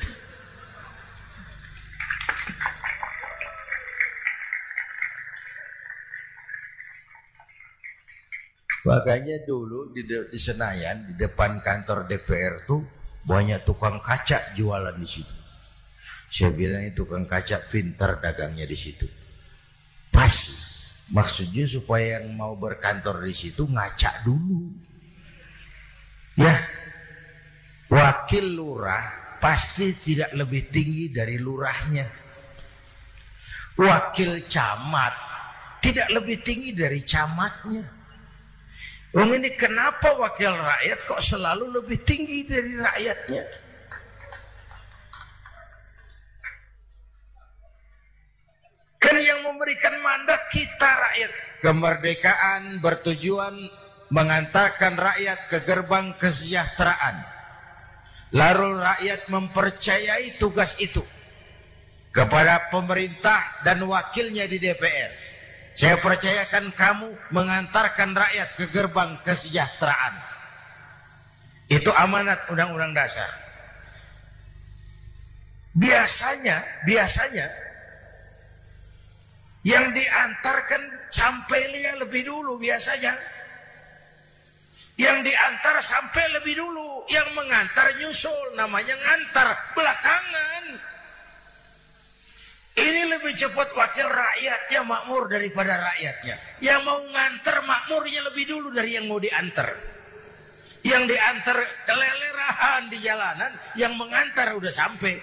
Makanya 8.84 9.44
dulu 9.44 9.92
di, 9.92 10.08
di 10.08 10.40
Senayan 10.40 11.12
di 11.12 11.14
depan 11.20 11.60
kantor 11.60 12.08
DPR 12.08 12.64
tuh 12.64 12.82
banyak 13.28 13.62
tukang 13.68 14.00
kaca 14.00 14.56
jualan 14.56 14.96
di 14.96 15.08
situ. 15.08 15.36
Saya 16.30 16.52
bilang 16.56 16.84
itu 16.88 17.04
tukang 17.04 17.28
kaca 17.28 17.60
pintar 17.70 18.18
dagangnya 18.18 18.66
di 18.68 18.78
situ. 18.78 19.08
Pas. 20.12 20.68
Maksudnya 21.10 21.66
supaya 21.66 22.22
yang 22.22 22.38
mau 22.38 22.54
berkantor 22.54 23.26
di 23.26 23.34
situ 23.34 23.66
ngaca 23.66 24.22
dulu. 24.22 24.89
Ya. 26.40 26.56
Wakil 27.92 28.56
lurah 28.56 29.36
pasti 29.44 29.92
tidak 30.00 30.32
lebih 30.32 30.72
tinggi 30.72 31.12
dari 31.12 31.36
lurahnya. 31.36 32.08
Wakil 33.76 34.48
camat 34.48 35.14
tidak 35.84 36.08
lebih 36.12 36.40
tinggi 36.40 36.72
dari 36.72 37.04
camatnya. 37.04 37.84
Wong 39.10 39.42
ini 39.42 39.50
kenapa 39.58 40.14
wakil 40.16 40.54
rakyat 40.54 41.00
kok 41.10 41.24
selalu 41.24 41.82
lebih 41.82 41.98
tinggi 42.06 42.46
dari 42.46 42.78
rakyatnya? 42.78 43.44
Kan 49.02 49.16
yang 49.18 49.42
memberikan 49.50 49.96
mandat 50.04 50.46
kita 50.54 50.90
rakyat. 50.94 51.32
Kemerdekaan 51.66 52.84
bertujuan 52.84 53.56
mengantarkan 54.10 54.98
rakyat 54.98 55.40
ke 55.50 55.58
gerbang 55.66 56.14
kesejahteraan. 56.18 57.22
Lalu 58.30 58.78
rakyat 58.78 59.22
mempercayai 59.30 60.38
tugas 60.38 60.78
itu 60.78 61.02
kepada 62.14 62.70
pemerintah 62.70 63.42
dan 63.66 63.82
wakilnya 63.86 64.46
di 64.46 64.62
DPR. 64.62 65.12
Saya 65.74 65.96
percayakan 65.98 66.76
kamu 66.76 67.08
mengantarkan 67.32 68.12
rakyat 68.14 68.50
ke 68.60 68.66
gerbang 68.70 69.18
kesejahteraan. 69.26 70.14
Itu 71.70 71.94
amanat 71.94 72.50
undang-undang 72.50 72.98
dasar. 72.98 73.30
Biasanya, 75.78 76.66
biasanya 76.84 77.48
yang 79.64 79.94
diantarkan 79.94 80.82
sampai 81.14 81.68
lebih 82.02 82.26
dulu 82.26 82.58
biasanya. 82.58 83.16
Yang 85.00 85.32
diantar 85.32 85.80
sampai 85.80 86.28
lebih 86.36 86.60
dulu, 86.60 87.08
yang 87.08 87.32
mengantar 87.32 87.96
nyusul 87.96 88.52
namanya 88.60 89.00
ngantar 89.00 89.56
belakangan. 89.72 90.76
Ini 92.76 93.02
lebih 93.08 93.32
cepat 93.32 93.72
wakil 93.80 94.08
rakyatnya 94.12 94.84
makmur 94.84 95.32
daripada 95.32 95.80
rakyatnya. 95.80 96.36
Yang 96.60 96.82
mau 96.84 97.00
nganter 97.00 97.64
makmurnya 97.64 98.28
lebih 98.28 98.44
dulu 98.52 98.76
dari 98.76 99.00
yang 99.00 99.08
mau 99.08 99.24
diantar. 99.24 99.72
Yang 100.84 101.16
diantar 101.16 101.58
kelelerahan 101.88 102.92
di 102.92 102.98
jalanan, 103.00 103.52
yang 103.80 103.96
mengantar 103.96 104.52
udah 104.52 104.72
sampai. 104.72 105.16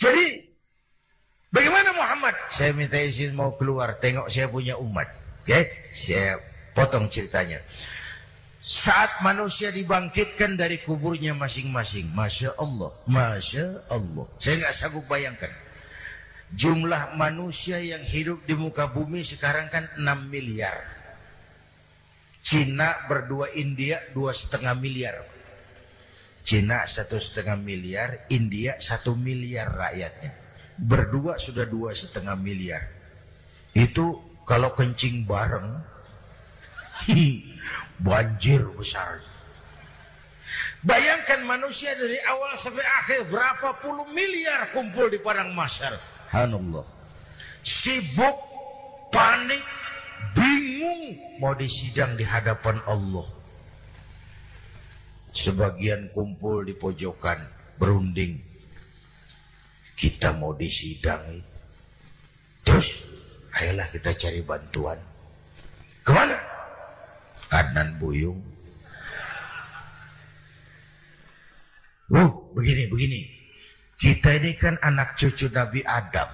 Jadi, 0.00 0.26
bagaimana 1.52 1.92
Muhammad? 1.92 2.32
Saya 2.48 2.72
minta 2.72 2.96
izin 2.96 3.36
mau 3.36 3.52
keluar, 3.60 4.00
tengok 4.00 4.32
saya 4.32 4.48
punya 4.48 4.76
umat. 4.80 5.17
Oke, 5.48 5.56
okay? 5.56 5.64
saya 5.96 6.36
potong 6.76 7.08
ceritanya 7.08 7.56
saat 8.68 9.24
manusia 9.24 9.72
dibangkitkan 9.72 10.60
dari 10.60 10.84
kuburnya 10.84 11.32
masing-masing. 11.32 12.12
Masya 12.12 12.52
Allah, 12.60 12.92
Masya 13.08 13.88
Allah. 13.88 14.28
Saya 14.36 14.60
nggak 14.60 14.76
sanggup 14.76 15.08
bayangkan. 15.08 15.48
Jumlah 16.52 17.16
manusia 17.16 17.80
yang 17.80 18.04
hidup 18.04 18.44
di 18.44 18.52
muka 18.52 18.92
bumi 18.92 19.24
sekarang 19.24 19.72
kan 19.72 19.88
6 19.96 20.04
miliar. 20.28 20.84
Cina 22.44 23.08
berdua 23.08 23.48
India 23.56 24.04
dua 24.12 24.36
setengah 24.36 24.76
miliar. 24.76 25.24
Cina 26.44 26.84
satu 26.84 27.16
setengah 27.16 27.56
miliar, 27.56 28.28
India 28.28 28.76
satu 28.76 29.16
miliar 29.16 29.72
rakyatnya. 29.72 30.32
Berdua 30.76 31.40
sudah 31.40 31.64
dua 31.64 31.96
setengah 31.96 32.36
miliar. 32.36 32.84
Itu 33.72 34.27
kalau 34.48 34.72
kencing 34.72 35.28
bareng, 35.28 35.76
banjir 38.08 38.64
besar. 38.72 39.20
Bayangkan 40.80 41.44
manusia 41.44 41.92
dari 41.92 42.16
awal 42.24 42.56
sampai 42.56 42.80
akhir 42.80 43.28
berapa 43.28 43.76
puluh 43.84 44.08
miliar 44.08 44.72
kumpul 44.72 45.12
di 45.12 45.20
padang 45.20 45.52
mahsyar. 45.52 46.00
Hanallah. 46.32 46.86
Sibuk, 47.60 48.38
panik, 49.12 49.60
bingung 50.32 51.18
mau 51.44 51.52
disidang 51.52 52.16
di 52.16 52.24
hadapan 52.24 52.80
Allah. 52.88 53.28
Sebagian 55.36 56.08
kumpul 56.16 56.64
di 56.64 56.72
pojokan 56.72 57.36
berunding. 57.76 58.40
Kita 59.98 60.32
mau 60.38 60.54
disidang. 60.54 61.42
Terus, 62.62 63.07
ayolah 63.58 63.86
kita 63.90 64.14
cari 64.14 64.40
bantuan. 64.46 64.98
Ke 66.06 66.10
mana? 66.14 66.38
Adnan 67.50 67.98
Buyung. 67.98 68.38
Uh, 72.08 72.30
begini, 72.56 72.88
begini. 72.88 73.20
Kita 73.98 74.32
ini 74.38 74.54
kan 74.56 74.78
anak 74.80 75.18
cucu 75.18 75.50
Nabi 75.52 75.84
Adam. 75.84 76.30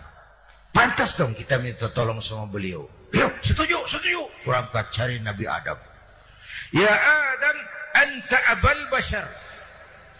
Pantas 0.70 1.16
dong 1.16 1.32
kita 1.32 1.59
minta 1.59 1.88
tolong 1.90 2.20
sama 2.20 2.46
beliau. 2.46 2.86
Yuk, 3.14 3.32
setuju, 3.40 3.82
setuju. 3.88 4.26
Berangkat 4.44 4.90
cari 4.92 5.16
Nabi 5.22 5.46
Adam. 5.48 5.78
Ya 6.74 6.90
Adam, 6.92 7.56
anta 7.94 8.38
abal 8.52 8.78
bashar. 8.90 9.26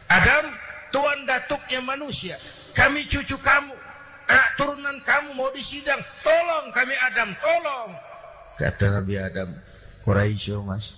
Adam, 0.09 0.55
tuan 0.95 1.27
datuknya 1.27 1.83
manusia. 1.83 2.39
Kami 2.71 3.07
cucu 3.07 3.35
kamu. 3.39 3.84
Anak 4.25 4.49
turunan 4.57 4.97
kamu 5.05 5.37
mau 5.37 5.51
disidang. 5.53 6.01
Tolong 6.25 6.73
kami 6.73 6.95
Adam, 6.97 7.37
tolong. 7.39 7.91
Kata 8.57 9.01
Nabi 9.01 9.15
Adam, 9.21 9.51
Quraisy 10.07 10.57
mas. 10.65 10.97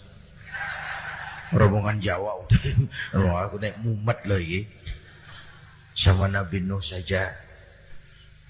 Rombongan 1.54 2.02
Jawa 2.02 2.42
oh, 2.42 3.38
aku 3.46 3.62
naik 3.62 3.78
mumet 3.78 4.18
lagi. 4.26 4.66
Sama 5.94 6.26
Nabi 6.26 6.58
Nuh 6.58 6.82
saja. 6.82 7.30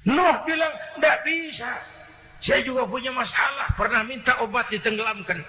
Nuh 0.08 0.36
bilang 0.48 0.72
tidak 0.96 1.20
bisa. 1.28 1.76
Saya 2.40 2.64
juga 2.64 2.88
punya 2.88 3.12
masalah 3.12 3.68
pernah 3.76 4.00
minta 4.00 4.40
obat 4.40 4.72
ditenggelamkan. 4.72 5.44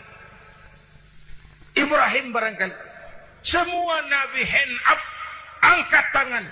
Ibrahim 1.77 2.35
barangkali 2.35 2.75
semua 3.47 4.03
Nabi 4.11 4.43
hand 4.43 4.75
up 4.91 5.01
angkat 5.63 6.05
tangan. 6.11 6.45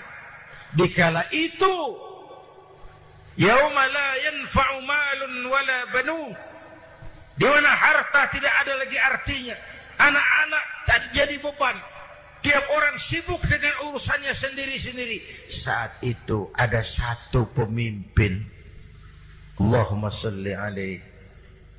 Dikala 0.72 1.22
itu 1.28 1.74
yauma 3.36 3.84
la 3.88 4.08
yanfa'u 4.24 4.76
malun 4.84 5.34
wala 5.48 5.78
banun 5.92 6.32
di 7.36 7.44
mana 7.44 7.68
harta 7.68 8.32
tidak 8.32 8.54
ada 8.64 8.72
lagi 8.80 8.96
artinya. 8.96 9.56
Anak-anak 9.96 10.64
tak 10.88 11.00
jadi 11.12 11.36
beban. 11.40 11.76
Tiap 12.40 12.64
orang 12.72 12.96
sibuk 12.96 13.40
dengan 13.44 13.74
urusannya 13.88 14.32
sendiri-sendiri. 14.32 15.48
Saat 15.52 16.00
itu 16.00 16.48
ada 16.56 16.80
satu 16.80 17.48
pemimpin. 17.52 18.40
Allahumma 19.60 20.12
salli 20.12 20.52
alaihi 20.52 21.00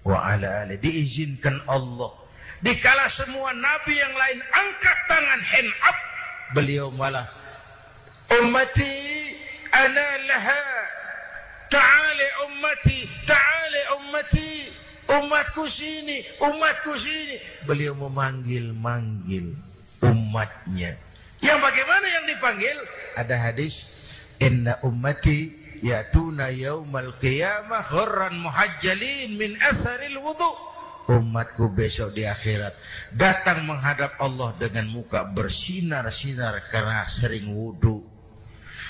wa 0.05 0.17
ala 0.29 0.65
alihi 0.65 0.81
diizinkan 0.81 1.61
Allah. 1.69 2.13
Dikala 2.61 3.05
semua 3.09 3.53
nabi 3.53 3.97
yang 3.97 4.13
lain 4.17 4.41
angkat 4.49 4.97
tangan 5.05 5.41
hand 5.45 5.71
up 5.85 5.97
beliau 6.57 6.89
malah 6.89 7.29
ummati 8.33 9.29
ana 9.69 10.07
laha 10.25 10.63
ta'ali 11.69 12.27
ummati 12.49 12.97
ta'ali 13.27 13.81
ummati. 13.99 14.49
Umatku 15.07 15.63
sini 15.71 16.19
umatku 16.43 16.91
sini. 16.99 17.39
Beliau 17.63 17.95
memanggil-manggil 17.95 19.55
umatnya. 20.03 20.99
Yang 21.39 21.59
bagaimana 21.63 22.05
yang 22.11 22.25
dipanggil? 22.27 22.77
Ada 23.15 23.35
hadis 23.39 23.87
inna 24.43 24.75
ummati 24.83 25.53
yatuna 25.79 26.51
yaumal 26.51 27.15
qiyamah 27.21 27.87
ghurran 27.87 28.41
muhajjalin 28.41 29.37
min 29.37 29.55
atharil 29.61 30.19
wudu' 30.19 30.57
umatku 31.07 31.71
besok 31.71 32.19
di 32.19 32.27
akhirat 32.27 32.75
datang 33.15 33.63
menghadap 33.63 34.19
Allah 34.19 34.51
dengan 34.59 34.91
muka 34.91 35.23
bersinar-sinar 35.23 36.67
karena 36.67 37.07
sering 37.07 37.47
wudhu 37.47 38.03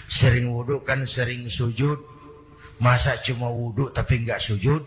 sering 0.09 0.49
wudhu 0.49 0.81
kan 0.81 1.05
sering 1.05 1.45
sujud 1.45 2.16
masa 2.81 3.17
cuma 3.21 3.49
wudhu 3.49 3.89
tapi 3.93 4.23
nggak 4.23 4.41
sujud? 4.41 4.83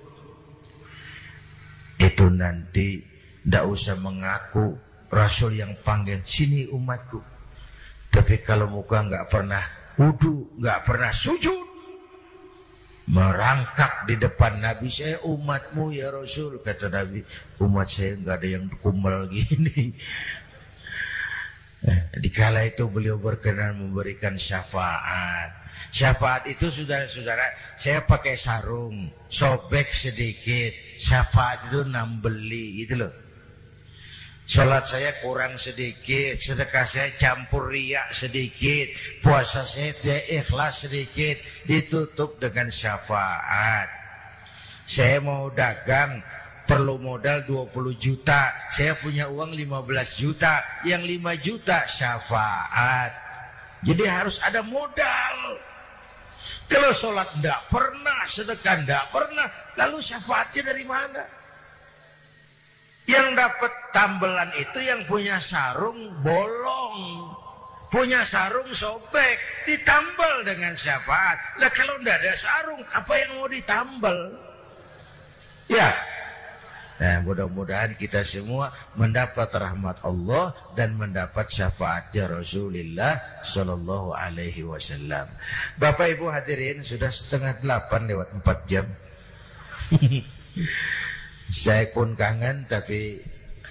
Itu 2.00 2.26
nanti 2.32 3.00
ndak 3.44 3.64
usah 3.66 3.96
mengaku 4.00 4.76
Rasul 5.10 5.58
yang 5.58 5.74
panggil 5.82 6.22
sini 6.22 6.70
umatku. 6.70 7.20
Tapi 8.10 8.42
kalau 8.42 8.70
muka 8.70 9.02
nggak 9.04 9.26
pernah 9.28 9.62
wudhu 9.98 10.58
nggak 10.58 10.80
pernah 10.86 11.12
sujud 11.12 11.70
merangkak 13.10 14.06
di 14.06 14.14
depan 14.14 14.62
Nabi 14.62 14.86
saya 14.86 15.18
umatmu 15.26 15.90
ya 15.90 16.14
Rasul 16.14 16.62
kata 16.62 16.86
Nabi. 16.88 17.26
Umat 17.58 17.90
saya 17.90 18.14
nggak 18.16 18.36
ada 18.38 18.48
yang 18.48 18.64
kumel 18.78 19.26
gini. 19.34 19.92
Eh, 21.80 22.00
dikala 22.20 22.60
itu 22.68 22.84
beliau 22.86 23.16
berkenan 23.16 23.72
memberikan 23.72 24.36
syafaat 24.36 25.59
syafaat 25.90 26.46
itu 26.46 26.70
saudara-saudara 26.70 27.50
saya 27.74 28.06
pakai 28.06 28.38
sarung 28.38 29.10
sobek 29.26 29.90
sedikit 29.90 30.70
syafaat 30.98 31.70
itu 31.70 31.82
nambeli 31.86 32.86
itu 32.86 32.94
loh 32.94 33.12
Sholat 34.50 34.82
saya 34.82 35.14
kurang 35.22 35.54
sedikit, 35.62 36.34
sedekah 36.34 36.82
saya 36.82 37.14
campur 37.14 37.70
riak 37.70 38.10
sedikit, 38.10 38.90
puasa 39.22 39.62
saya 39.62 39.94
tidak 40.02 40.26
ikhlas 40.26 40.74
sedikit, 40.82 41.38
ditutup 41.70 42.34
dengan 42.42 42.66
syafaat. 42.66 43.86
Saya 44.90 45.22
mau 45.22 45.54
dagang, 45.54 46.18
perlu 46.66 46.98
modal 46.98 47.46
20 47.46 47.94
juta, 47.94 48.50
saya 48.74 48.98
punya 48.98 49.30
uang 49.30 49.54
15 49.54 50.18
juta, 50.18 50.66
yang 50.82 51.06
5 51.06 51.38
juta 51.38 51.86
syafaat. 51.86 53.14
Jadi 53.86 54.02
harus 54.02 54.42
ada 54.42 54.66
modal. 54.66 55.62
Kalau 56.70 56.94
sholat 56.94 57.26
tidak 57.34 57.66
pernah, 57.66 58.22
sedekah 58.30 58.78
tidak 58.86 59.04
pernah, 59.10 59.46
lalu 59.74 59.98
syafaatnya 59.98 60.70
dari 60.70 60.86
mana? 60.86 61.22
Yang 63.10 63.26
dapat 63.34 63.72
tambelan 63.90 64.50
itu 64.54 64.78
yang 64.78 65.02
punya 65.10 65.42
sarung 65.42 66.14
bolong. 66.22 67.26
Punya 67.90 68.22
sarung 68.22 68.70
sobek, 68.70 69.66
ditambal 69.66 70.46
dengan 70.46 70.70
syafaat. 70.78 71.58
Lah 71.58 71.74
kalau 71.74 71.98
tidak 71.98 72.22
ada 72.22 72.34
sarung, 72.38 72.82
apa 72.94 73.12
yang 73.18 73.30
mau 73.34 73.50
ditambal? 73.50 74.18
Ya. 75.66 75.90
Nah, 77.00 77.24
mudah-mudahan 77.24 77.96
kita 77.96 78.20
semua 78.20 78.68
mendapat 78.92 79.48
rahmat 79.48 80.04
Allah 80.04 80.52
dan 80.76 81.00
mendapat 81.00 81.48
syafaatnya 81.48 82.28
Rasulullah 82.28 83.16
Shallallahu 83.40 84.12
Alaihi 84.12 84.68
Wasallam. 84.68 85.24
Bapak 85.80 86.12
Ibu 86.12 86.28
hadirin 86.28 86.84
sudah 86.84 87.08
setengah 87.08 87.56
delapan 87.64 88.04
lewat 88.04 88.28
empat 88.36 88.58
jam. 88.68 88.84
Saya 91.64 91.88
pun 91.88 92.12
kangen 92.12 92.68
tapi 92.68 93.16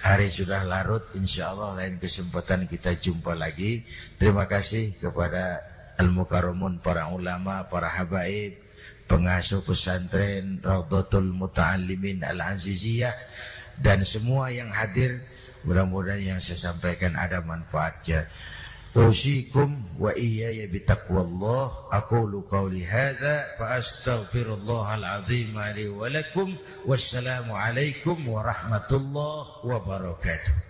hari 0.02 0.26
sudah 0.26 0.66
larut. 0.66 1.06
Insya 1.14 1.54
Allah 1.54 1.86
lain 1.86 2.02
kesempatan 2.02 2.66
kita 2.66 2.98
jumpa 2.98 3.38
lagi. 3.38 3.86
Terima 4.18 4.50
kasih 4.50 4.98
kepada 4.98 5.62
Al-Mukarramun 6.02 6.82
para 6.82 7.12
ulama, 7.12 7.68
para 7.70 7.86
habaib, 7.86 8.58
pengasuh 9.10 9.66
pesantren 9.66 10.62
Raudhatul 10.62 11.34
Muta'allimin 11.34 12.22
Al-Aziziyah 12.22 13.10
dan 13.82 14.06
semua 14.06 14.54
yang 14.54 14.70
hadir 14.70 15.18
mudah-mudahan 15.66 16.22
yang 16.22 16.38
saya 16.38 16.70
sampaikan 16.70 17.18
ada 17.18 17.42
manfaatnya. 17.42 18.30
Usikum 18.90 19.86
wa 20.02 20.10
iyaya 20.18 20.66
bitaqwallah 20.66 21.94
Aku 21.94 22.26
qawli 22.50 22.82
hadza 22.82 23.54
fa 23.54 23.78
astaghfirullahal 23.78 25.06
azim 25.22 25.54
wa 25.54 26.10
lakum. 26.10 26.58
Wassalamu 26.86 27.54
warahmatullahi 28.26 29.62
wabarakatuh 29.62 30.69